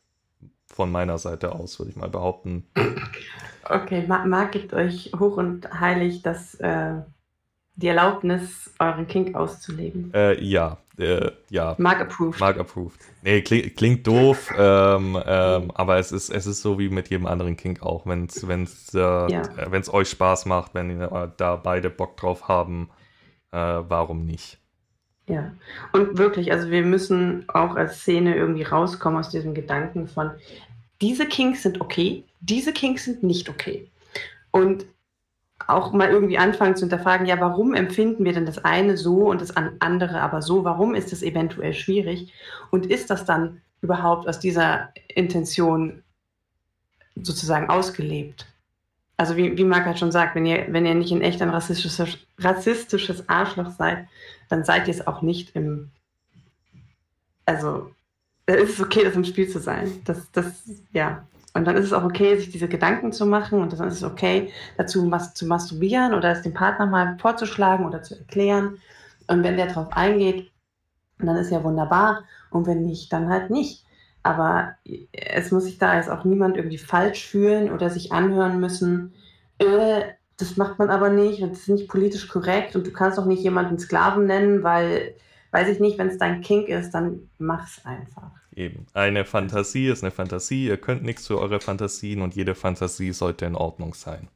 von 0.66 0.90
meiner 0.90 1.18
Seite 1.18 1.52
aus, 1.52 1.78
würde 1.78 1.90
ich 1.90 1.96
mal 1.96 2.08
behaupten. 2.08 2.66
Okay, 3.64 4.06
Marc 4.06 4.52
gibt 4.52 4.72
euch 4.72 5.12
hoch 5.18 5.36
und 5.36 5.68
heilig 5.78 6.22
das, 6.22 6.54
äh, 6.54 7.02
die 7.78 7.86
Erlaubnis, 7.86 8.70
euren 8.80 9.06
Kink 9.06 9.36
auszuleben. 9.36 10.12
Äh, 10.12 10.42
ja, 10.42 10.78
äh, 10.98 11.30
ja. 11.48 11.76
Mark 11.78 12.00
approved. 12.00 12.40
Mark 12.40 12.58
approved. 12.58 12.98
Nee, 13.22 13.40
kling, 13.42 13.72
klingt 13.76 14.04
doof, 14.04 14.52
ähm, 14.58 15.16
ähm, 15.24 15.70
aber 15.72 15.98
es 15.98 16.10
ist, 16.10 16.28
es 16.28 16.46
ist 16.46 16.60
so 16.60 16.80
wie 16.80 16.88
mit 16.88 17.08
jedem 17.08 17.26
anderen 17.26 17.56
Kink 17.56 17.82
auch. 17.82 18.04
Wenn 18.04 18.24
es 18.24 18.48
wenn's, 18.48 18.92
äh, 18.94 18.98
ja. 18.98 19.42
Wenn's 19.68 19.92
euch 19.92 20.10
Spaß 20.10 20.46
macht, 20.46 20.74
wenn 20.74 20.90
ihr 20.90 21.32
da 21.36 21.54
beide 21.54 21.88
Bock 21.88 22.16
drauf 22.16 22.48
haben, 22.48 22.90
äh, 23.52 23.56
warum 23.56 24.24
nicht? 24.24 24.58
Ja, 25.28 25.52
und 25.92 26.18
wirklich, 26.18 26.50
also 26.50 26.70
wir 26.70 26.82
müssen 26.82 27.44
auch 27.48 27.76
als 27.76 28.00
Szene 28.00 28.34
irgendwie 28.34 28.64
rauskommen 28.64 29.20
aus 29.20 29.28
diesem 29.28 29.54
Gedanken 29.54 30.08
von, 30.08 30.32
diese 31.00 31.26
Kinks 31.26 31.62
sind 31.62 31.80
okay, 31.80 32.24
diese 32.40 32.72
Kinks 32.72 33.04
sind 33.04 33.22
nicht 33.22 33.48
okay. 33.48 33.88
Und 34.50 34.86
auch 35.66 35.92
mal 35.92 36.08
irgendwie 36.08 36.38
anfangen 36.38 36.76
zu 36.76 36.82
hinterfragen, 36.82 37.26
ja, 37.26 37.40
warum 37.40 37.74
empfinden 37.74 38.24
wir 38.24 38.32
denn 38.32 38.46
das 38.46 38.64
eine 38.64 38.96
so 38.96 39.28
und 39.28 39.40
das 39.40 39.54
andere 39.56 40.20
aber 40.20 40.40
so? 40.40 40.64
Warum 40.64 40.94
ist 40.94 41.12
es 41.12 41.22
eventuell 41.22 41.74
schwierig? 41.74 42.32
Und 42.70 42.86
ist 42.86 43.10
das 43.10 43.24
dann 43.24 43.60
überhaupt 43.80 44.28
aus 44.28 44.38
dieser 44.38 44.92
Intention 45.08 46.02
sozusagen 47.16 47.68
ausgelebt? 47.68 48.46
Also 49.16 49.36
wie, 49.36 49.58
wie 49.58 49.64
Marc 49.64 49.84
halt 49.84 49.98
schon 49.98 50.12
sagt, 50.12 50.36
wenn 50.36 50.46
ihr, 50.46 50.66
wenn 50.68 50.86
ihr 50.86 50.94
nicht 50.94 51.10
in 51.10 51.22
echt 51.22 51.42
ein 51.42 51.50
rassistisches, 51.50 52.18
rassistisches 52.38 53.28
Arschloch 53.28 53.70
seid, 53.70 54.06
dann 54.48 54.64
seid 54.64 54.86
ihr 54.86 54.94
es 54.94 55.06
auch 55.06 55.22
nicht 55.22 55.56
im, 55.56 55.90
also 57.44 57.90
ist 58.46 58.74
es 58.74 58.80
okay, 58.80 59.04
das 59.04 59.16
im 59.16 59.24
Spiel 59.24 59.48
zu 59.48 59.58
sein. 59.58 60.00
Das, 60.04 60.30
das, 60.32 60.46
ja. 60.92 61.26
Und 61.54 61.64
dann 61.64 61.76
ist 61.76 61.86
es 61.86 61.92
auch 61.92 62.04
okay, 62.04 62.36
sich 62.36 62.50
diese 62.50 62.68
Gedanken 62.68 63.12
zu 63.12 63.26
machen 63.26 63.60
und 63.60 63.72
dann 63.72 63.88
ist 63.88 63.94
es 63.96 64.04
okay, 64.04 64.52
dazu 64.76 65.10
was 65.10 65.34
zu 65.34 65.46
masturbieren 65.46 66.14
oder 66.14 66.30
es 66.32 66.42
dem 66.42 66.54
Partner 66.54 66.86
mal 66.86 67.16
vorzuschlagen 67.18 67.86
oder 67.86 68.02
zu 68.02 68.16
erklären. 68.16 68.78
Und 69.26 69.42
wenn 69.42 69.56
der 69.56 69.66
darauf 69.66 69.92
eingeht, 69.92 70.50
dann 71.18 71.36
ist 71.36 71.50
ja 71.50 71.64
wunderbar. 71.64 72.24
Und 72.50 72.66
wenn 72.66 72.82
nicht, 72.82 73.12
dann 73.12 73.28
halt 73.28 73.50
nicht. 73.50 73.84
Aber 74.22 74.74
es 75.12 75.50
muss 75.50 75.64
sich 75.64 75.78
da 75.78 75.96
jetzt 75.96 76.10
auch 76.10 76.24
niemand 76.24 76.56
irgendwie 76.56 76.78
falsch 76.78 77.26
fühlen 77.26 77.72
oder 77.72 77.88
sich 77.90 78.12
anhören 78.12 78.60
müssen, 78.60 79.14
äh, 79.58 80.02
das 80.38 80.56
macht 80.56 80.78
man 80.78 80.90
aber 80.90 81.10
nicht 81.10 81.42
und 81.42 81.50
das 81.50 81.60
ist 81.60 81.68
nicht 81.68 81.88
politisch 81.88 82.28
korrekt 82.28 82.76
und 82.76 82.86
du 82.86 82.92
kannst 82.92 83.18
auch 83.18 83.26
nicht 83.26 83.42
jemanden 83.42 83.78
Sklaven 83.78 84.26
nennen, 84.26 84.62
weil, 84.62 85.16
weiß 85.50 85.68
ich 85.68 85.80
nicht, 85.80 85.98
wenn 85.98 86.08
es 86.08 86.18
dein 86.18 86.42
Kink 86.42 86.68
ist, 86.68 86.92
dann 86.92 87.28
mach's 87.38 87.84
einfach. 87.84 88.30
Eben. 88.58 88.86
Eine 88.92 89.24
Fantasie 89.24 89.86
ist 89.86 90.02
eine 90.02 90.10
Fantasie, 90.10 90.66
ihr 90.66 90.78
könnt 90.78 91.04
nichts 91.04 91.28
für 91.28 91.38
eure 91.38 91.60
Fantasien 91.60 92.22
und 92.22 92.34
jede 92.34 92.56
Fantasie 92.56 93.12
sollte 93.12 93.46
in 93.46 93.54
Ordnung 93.54 93.94
sein. 93.94 94.28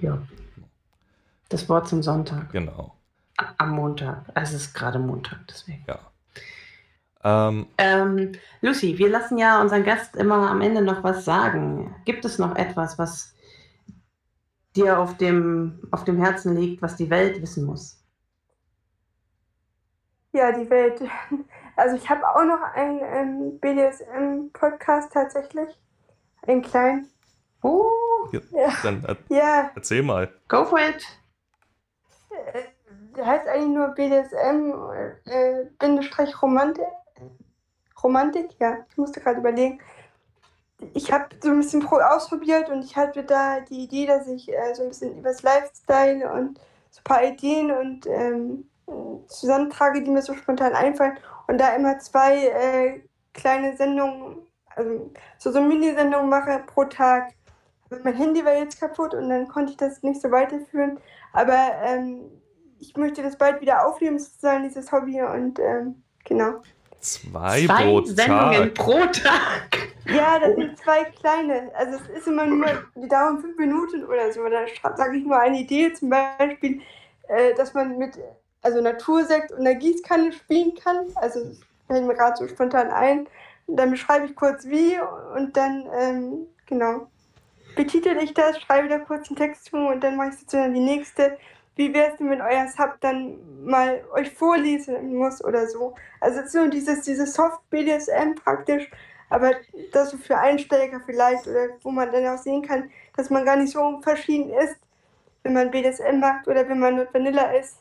Ja. 0.00 0.22
Das 1.50 1.68
Wort 1.68 1.88
zum 1.88 2.02
Sonntag. 2.02 2.50
Genau. 2.50 2.96
Am 3.58 3.72
Montag. 3.72 4.24
Es 4.34 4.54
ist 4.54 4.72
gerade 4.72 4.98
Montag, 4.98 5.46
deswegen. 5.46 5.84
Ja. 5.86 5.98
Ähm, 7.22 7.66
ähm, 7.76 8.32
Lucy, 8.62 8.96
wir 8.96 9.10
lassen 9.10 9.36
ja 9.36 9.60
unseren 9.60 9.84
Gast 9.84 10.16
immer 10.16 10.50
am 10.50 10.62
Ende 10.62 10.80
noch 10.80 11.04
was 11.04 11.26
sagen. 11.26 11.94
Gibt 12.06 12.24
es 12.24 12.38
noch 12.38 12.56
etwas, 12.56 12.98
was 12.98 13.34
dir 14.74 14.98
auf 14.98 15.18
dem, 15.18 15.80
auf 15.90 16.04
dem 16.04 16.16
Herzen 16.16 16.56
liegt, 16.56 16.80
was 16.80 16.96
die 16.96 17.10
Welt 17.10 17.42
wissen 17.42 17.66
muss? 17.66 18.02
Ja, 20.32 20.50
die 20.58 20.70
Welt. 20.70 21.02
Also 21.78 21.94
ich 21.94 22.10
habe 22.10 22.28
auch 22.28 22.42
noch 22.42 22.60
einen 22.74 23.00
ähm, 23.04 23.60
BDSM-Podcast 23.60 25.12
tatsächlich. 25.12 25.68
Einen 26.44 26.62
kleinen. 26.62 27.08
Oh, 27.62 27.88
Ja, 28.32 28.40
Ja. 28.50 28.68
Dann 28.82 29.04
er 29.04 29.16
Ja, 29.28 29.70
erzähl 29.76 30.02
mal. 30.02 30.28
go 30.48 30.64
for 30.64 30.80
it. 30.80 31.06
äh, 32.30 32.62
der 33.16 33.26
heißt 33.26 33.46
eigentlich 33.46 33.76
nur 33.76 33.88
BDSM, 33.88 34.72
äh, 35.26 35.66
Bindestrich 35.78 36.42
Romantik. 36.42 36.84
Romantik, 38.02 38.50
ja, 38.58 38.78
ich 38.90 38.96
musste 38.96 39.20
gerade 39.20 39.38
überlegen. 39.38 39.80
Ich 40.94 41.12
habe 41.12 41.26
so 41.40 41.50
ein 41.50 41.58
bisschen 41.58 41.80
pro 41.80 41.98
ausprobiert 41.98 42.70
und 42.70 42.84
ich 42.84 42.96
hatte 42.96 43.22
da 43.22 43.60
die 43.60 43.84
Idee, 43.84 44.06
dass 44.06 44.26
ich 44.26 44.52
äh, 44.52 44.74
so 44.74 44.82
ein 44.82 44.88
bisschen 44.88 45.16
übers 45.16 45.42
Lifestyle 45.42 46.28
und 46.32 46.58
so 46.90 47.00
ein 47.00 47.04
paar 47.04 47.22
Ideen 47.22 47.70
und 47.70 48.06
ähm, 48.08 48.67
zusammentrage, 49.26 50.02
die 50.02 50.10
mir 50.10 50.22
so 50.22 50.34
spontan 50.34 50.72
einfallen 50.74 51.18
und 51.46 51.58
da 51.58 51.74
immer 51.74 51.98
zwei 51.98 52.46
äh, 52.46 53.00
kleine 53.34 53.76
Sendungen, 53.76 54.38
also 54.74 55.10
so, 55.38 55.52
so 55.52 55.60
Mini-Sendungen 55.60 56.28
mache 56.28 56.62
pro 56.66 56.84
Tag. 56.84 57.32
Aber 57.90 58.00
mein 58.04 58.14
Handy 58.14 58.44
war 58.44 58.54
jetzt 58.54 58.80
kaputt 58.80 59.14
und 59.14 59.28
dann 59.28 59.48
konnte 59.48 59.72
ich 59.72 59.78
das 59.78 60.02
nicht 60.02 60.20
so 60.20 60.30
weiterführen. 60.30 60.98
Aber 61.32 61.58
ähm, 61.82 62.24
ich 62.78 62.96
möchte 62.96 63.22
das 63.22 63.36
bald 63.36 63.60
wieder 63.60 63.86
aufnehmen, 63.86 64.18
sozusagen, 64.18 64.64
dieses 64.64 64.92
Hobby. 64.92 65.22
Und 65.22 65.58
ähm, 65.58 66.02
genau. 66.24 66.62
Zwei, 67.00 67.64
Zwei 67.64 67.84
pro 67.84 68.04
Sendungen 68.04 68.74
Tag. 68.74 68.74
pro 68.74 68.98
Tag. 69.06 69.88
Ja, 70.06 70.38
das 70.38 70.56
sind 70.56 70.78
zwei 70.78 71.04
kleine. 71.04 71.70
Also 71.74 71.98
es 71.98 72.18
ist 72.18 72.26
immer 72.26 72.46
nur, 72.46 72.66
die 72.94 73.08
dauern 73.08 73.40
fünf 73.40 73.56
Minuten 73.58 74.04
oder 74.04 74.32
so. 74.32 74.40
Da 74.48 74.96
sage 74.96 75.18
ich 75.18 75.24
nur 75.24 75.38
eine 75.38 75.58
Idee, 75.58 75.92
zum 75.92 76.10
Beispiel, 76.10 76.80
äh, 77.28 77.54
dass 77.54 77.74
man 77.74 77.98
mit 77.98 78.18
also 78.62 78.80
Natursekt 78.80 79.52
und 79.52 79.60
einer 79.60 79.74
Gießkanne 79.74 80.32
spielen 80.32 80.74
kann. 80.74 81.06
Also 81.14 81.44
das 81.44 81.58
fällt 81.86 82.06
mir 82.06 82.14
gerade 82.14 82.36
so 82.36 82.48
spontan 82.48 82.90
ein. 82.90 83.26
Und 83.66 83.76
dann 83.76 83.90
beschreibe 83.90 84.26
ich 84.26 84.34
kurz 84.34 84.66
wie 84.66 84.98
und 85.34 85.56
dann, 85.56 85.86
ähm, 85.94 86.46
genau, 86.66 87.08
betitel 87.76 88.16
ich 88.22 88.34
das, 88.34 88.60
schreibe 88.60 88.88
da 88.88 88.98
kurz 88.98 89.28
einen 89.28 89.36
Text 89.36 89.66
zu 89.66 89.76
und 89.76 90.02
dann 90.02 90.16
mache 90.16 90.30
ich 90.30 90.38
sozusagen 90.38 90.74
die 90.74 90.80
nächste. 90.80 91.38
Wie 91.76 91.94
wäre 91.94 92.10
es 92.10 92.16
denn, 92.16 92.30
wenn 92.30 92.40
euer 92.40 92.66
Sub 92.68 92.96
dann 93.00 93.38
mal 93.64 94.02
euch 94.12 94.30
vorlesen 94.30 95.14
muss 95.14 95.44
oder 95.44 95.68
so? 95.68 95.94
Also 96.20 96.40
so 96.46 96.68
dieses, 96.68 97.02
dieses 97.02 97.34
Soft-BDSM 97.34 98.34
praktisch, 98.42 98.90
aber 99.30 99.52
das 99.92 100.10
so 100.10 100.16
für 100.16 100.38
Einsteiger 100.38 101.00
vielleicht 101.04 101.46
oder 101.46 101.68
wo 101.82 101.90
man 101.90 102.10
dann 102.10 102.26
auch 102.26 102.38
sehen 102.38 102.62
kann, 102.62 102.90
dass 103.16 103.30
man 103.30 103.44
gar 103.44 103.56
nicht 103.56 103.72
so 103.72 104.00
verschieden 104.02 104.50
ist, 104.50 104.76
wenn 105.42 105.52
man 105.52 105.70
BDSM 105.70 106.18
macht 106.18 106.48
oder 106.48 106.68
wenn 106.68 106.80
man 106.80 106.96
nur 106.96 107.06
Vanilla 107.12 107.52
ist. 107.52 107.76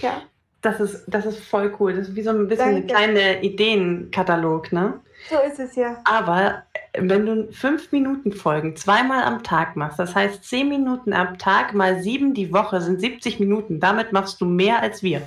Ja, 0.00 0.22
Das 0.62 0.80
ist, 0.80 1.04
das 1.06 1.26
ist 1.26 1.38
voll 1.44 1.74
cool. 1.78 1.94
Das 1.94 2.08
ist 2.08 2.16
wie 2.16 2.22
so 2.22 2.30
ein 2.30 2.48
bisschen 2.48 2.76
ein 2.76 2.86
kleiner 2.86 3.42
Ideenkatalog, 3.42 4.72
ne? 4.72 5.00
so 5.30 5.38
ist 5.40 5.58
es 5.58 5.74
ja. 5.76 5.96
Aber 6.04 6.64
wenn 6.98 7.24
du 7.24 7.50
fünf 7.52 7.90
Minuten 7.92 8.32
Folgen 8.32 8.76
zweimal 8.76 9.24
am 9.24 9.42
Tag 9.42 9.74
machst, 9.76 9.98
das 9.98 10.14
heißt 10.14 10.44
zehn 10.44 10.68
Minuten 10.68 11.12
am 11.14 11.38
Tag 11.38 11.72
mal 11.72 12.02
sieben 12.02 12.34
die 12.34 12.52
Woche 12.52 12.80
sind 12.82 13.00
70 13.00 13.40
Minuten. 13.40 13.80
Damit 13.80 14.12
machst 14.12 14.40
du 14.40 14.44
mehr 14.44 14.80
als 14.82 15.02
wir. 15.02 15.22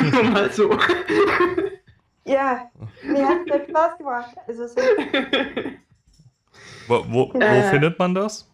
Nur 0.00 0.22
mal 0.32 0.50
so. 0.52 0.76
Ja, 2.24 2.68
mir 3.02 3.28
hat 3.28 3.38
es 3.48 3.68
Spaß 3.68 3.98
gemacht. 3.98 4.36
Also 4.48 4.66
so, 4.66 4.80
Wo, 6.88 7.04
wo, 7.08 7.32
wo 7.32 7.38
Äh. 7.40 7.62
findet 7.70 7.98
man 7.98 8.14
das? 8.14 8.46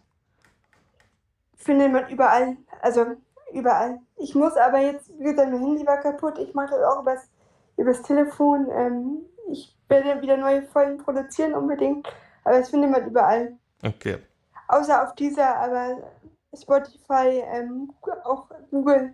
findet 1.57 1.91
man 1.91 2.07
überall. 2.09 2.55
Also 2.81 3.05
überall. 3.53 3.99
Ich 4.19 4.35
muss 4.35 4.55
aber 4.55 4.79
jetzt, 4.79 5.09
wie 5.19 5.23
gesagt, 5.23 5.51
mein 5.51 5.61
Handy 5.61 5.85
war 5.85 5.99
kaputt. 5.99 6.37
Ich 6.39 6.53
mache 6.53 6.71
das 6.71 6.83
auch 6.83 7.01
übers, 7.01 7.29
übers 7.77 8.01
Telefon. 8.01 8.67
Ähm, 8.71 9.17
ich 9.51 9.75
werde 9.87 10.21
wieder 10.21 10.37
neue 10.37 10.63
Folgen 10.63 10.97
produzieren 10.97 11.53
unbedingt. 11.53 12.07
Aber 12.43 12.59
das 12.59 12.69
findet 12.69 12.91
man 12.91 13.05
überall. 13.07 13.57
Okay. 13.83 14.17
Außer 14.67 15.03
auf 15.03 15.15
dieser, 15.15 15.55
aber 15.57 15.97
Spotify, 16.53 17.43
ähm, 17.53 17.93
auch 18.23 18.49
Google. 18.71 19.13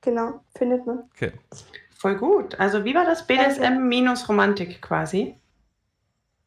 Genau, 0.00 0.40
findet 0.56 0.86
man. 0.86 1.04
Okay. 1.14 1.32
Voll 1.96 2.16
gut. 2.16 2.58
Also 2.58 2.84
wie 2.84 2.94
war 2.94 3.04
das 3.04 3.26
BDSM 3.26 3.86
minus 3.88 4.28
Romantik 4.28 4.82
quasi? 4.82 5.36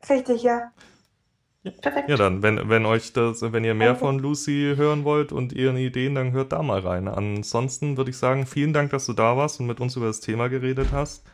Richtig, 0.10 0.44
ja. 0.44 0.72
Perfekt. 1.82 2.10
Ja, 2.10 2.16
dann, 2.18 2.44
wenn, 2.44 2.70
wenn 2.70 2.86
euch 2.86 3.14
das, 3.14 3.42
wenn 3.42 3.64
ihr 3.64 3.74
mehr 3.74 3.96
von 3.96 4.20
Lucy 4.20 4.74
hören 4.76 5.04
wollt 5.04 5.32
und 5.32 5.54
ihren 5.54 5.78
Ideen, 5.78 6.16
dann 6.16 6.32
hört 6.32 6.52
da 6.52 6.62
mal 6.62 6.80
rein. 6.80 7.08
Ansonsten 7.08 7.98
würde 7.98 8.12
ich 8.12 8.18
sagen, 8.18 8.46
vielen 8.46 8.74
Dank, 8.74 8.92
dass 8.92 9.06
du 9.08 9.14
da 9.14 9.36
warst 9.38 9.60
und 9.60 9.66
mit 9.68 9.80
uns 9.80 9.96
über 9.96 10.08
das 10.08 10.20
Thema 10.22 10.48
geredet 10.50 10.92
hast. 10.92 11.26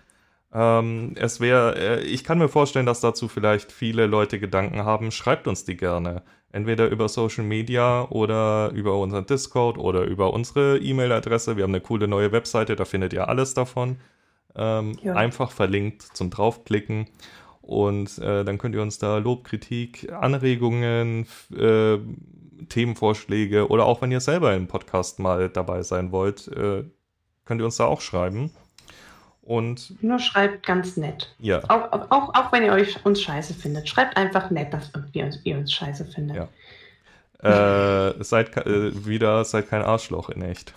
Ähm, 0.54 1.14
es 1.16 1.40
wäre, 1.40 1.76
äh, 1.78 2.02
ich 2.04 2.24
kann 2.24 2.38
mir 2.38 2.50
vorstellen, 2.50 2.86
dass 2.86 3.02
dazu 3.02 3.28
vielleicht 3.28 3.72
viele 3.72 4.06
Leute 4.08 4.40
Gedanken 4.40 4.84
haben. 4.86 5.12
Schreibt 5.12 5.48
uns 5.48 5.66
die 5.66 5.78
gerne. 5.78 6.24
Entweder 6.52 6.90
über 6.90 7.08
Social 7.10 7.46
Media 7.46 8.04
oder 8.10 8.72
über 8.72 8.98
unseren 9.00 9.26
Discord 9.26 9.78
oder 9.78 10.04
über 10.04 10.34
unsere 10.34 10.78
E-Mail-Adresse. 10.80 11.56
Wir 11.58 11.64
haben 11.64 11.72
eine 11.72 11.82
coole 11.82 12.08
neue 12.08 12.32
Webseite, 12.34 12.76
da 12.76 12.86
findet 12.86 13.14
ihr 13.14 13.30
alles 13.30 13.54
davon. 13.54 13.98
Ähm, 14.56 14.98
Ja. 15.02 15.14
Einfach 15.16 15.52
verlinkt 15.52 16.02
zum 16.02 16.30
draufklicken. 16.30 17.08
Und 17.62 18.18
äh, 18.18 18.44
dann 18.44 18.58
könnt 18.58 18.76
ihr 18.76 18.82
uns 18.82 18.98
da 18.98 19.18
Lob, 19.20 19.44
Kritik, 19.44 20.12
Anregungen, 20.12 21.28
äh, 21.56 21.98
Themenvorschläge 22.70 23.68
oder 23.70 23.86
auch 23.86 24.02
wenn 24.02 24.12
ihr 24.12 24.20
selber 24.22 24.54
im 24.56 24.68
Podcast 24.68 25.20
mal 25.20 25.50
dabei 25.50 25.82
sein 25.84 26.12
wollt, 26.12 26.48
äh, 26.50 26.84
könnt 27.46 27.62
ihr 27.62 27.66
uns 27.66 27.78
da 27.78 27.86
auch 27.86 28.02
schreiben. 28.02 28.52
Und 29.42 30.02
Nur 30.04 30.20
schreibt 30.20 30.66
ganz 30.66 30.98
nett. 30.98 31.34
ja, 31.40 31.62
Auch, 31.68 31.92
auch, 32.12 32.34
auch 32.36 32.52
wenn 32.52 32.64
ihr 32.64 32.72
euch 32.72 33.04
uns 33.06 33.22
scheiße 33.22 33.54
findet. 33.56 33.90
Schreibt 33.90 34.16
einfach 34.16 34.52
nett, 34.52 34.74
dass 34.74 34.92
ihr 35.14 35.26
uns, 35.26 35.40
ihr 35.44 35.58
uns 35.58 35.74
scheiße 35.74 36.06
findet. 36.06 36.48
Ja. 37.44 38.10
äh, 38.10 38.24
seid 38.24 38.56
äh, 38.58 39.06
wieder, 39.06 39.44
seid 39.44 39.68
kein 39.70 39.82
Arschloch 39.82 40.30
in 40.30 40.42
echt. 40.44 40.74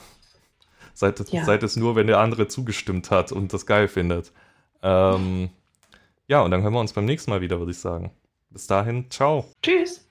Seid, 0.94 1.20
Ja. 1.30 1.44
seid 1.44 1.62
es 1.62 1.76
nur, 1.76 1.94
wenn 1.96 2.06
der 2.06 2.20
andere 2.20 2.48
zugestimmt 2.48 3.10
hat 3.10 3.32
und 3.32 3.52
das 3.52 3.66
geil 3.66 3.86
findet. 3.88 4.32
Ähm, 4.82 5.50
ja, 6.28 6.42
und 6.42 6.50
dann 6.50 6.62
hören 6.62 6.72
wir 6.72 6.80
uns 6.80 6.92
beim 6.92 7.04
nächsten 7.04 7.30
Mal 7.30 7.40
wieder, 7.40 7.58
würde 7.58 7.72
ich 7.72 7.78
sagen. 7.78 8.12
Bis 8.50 8.66
dahin, 8.66 9.10
ciao. 9.10 9.46
Tschüss. 9.62 10.03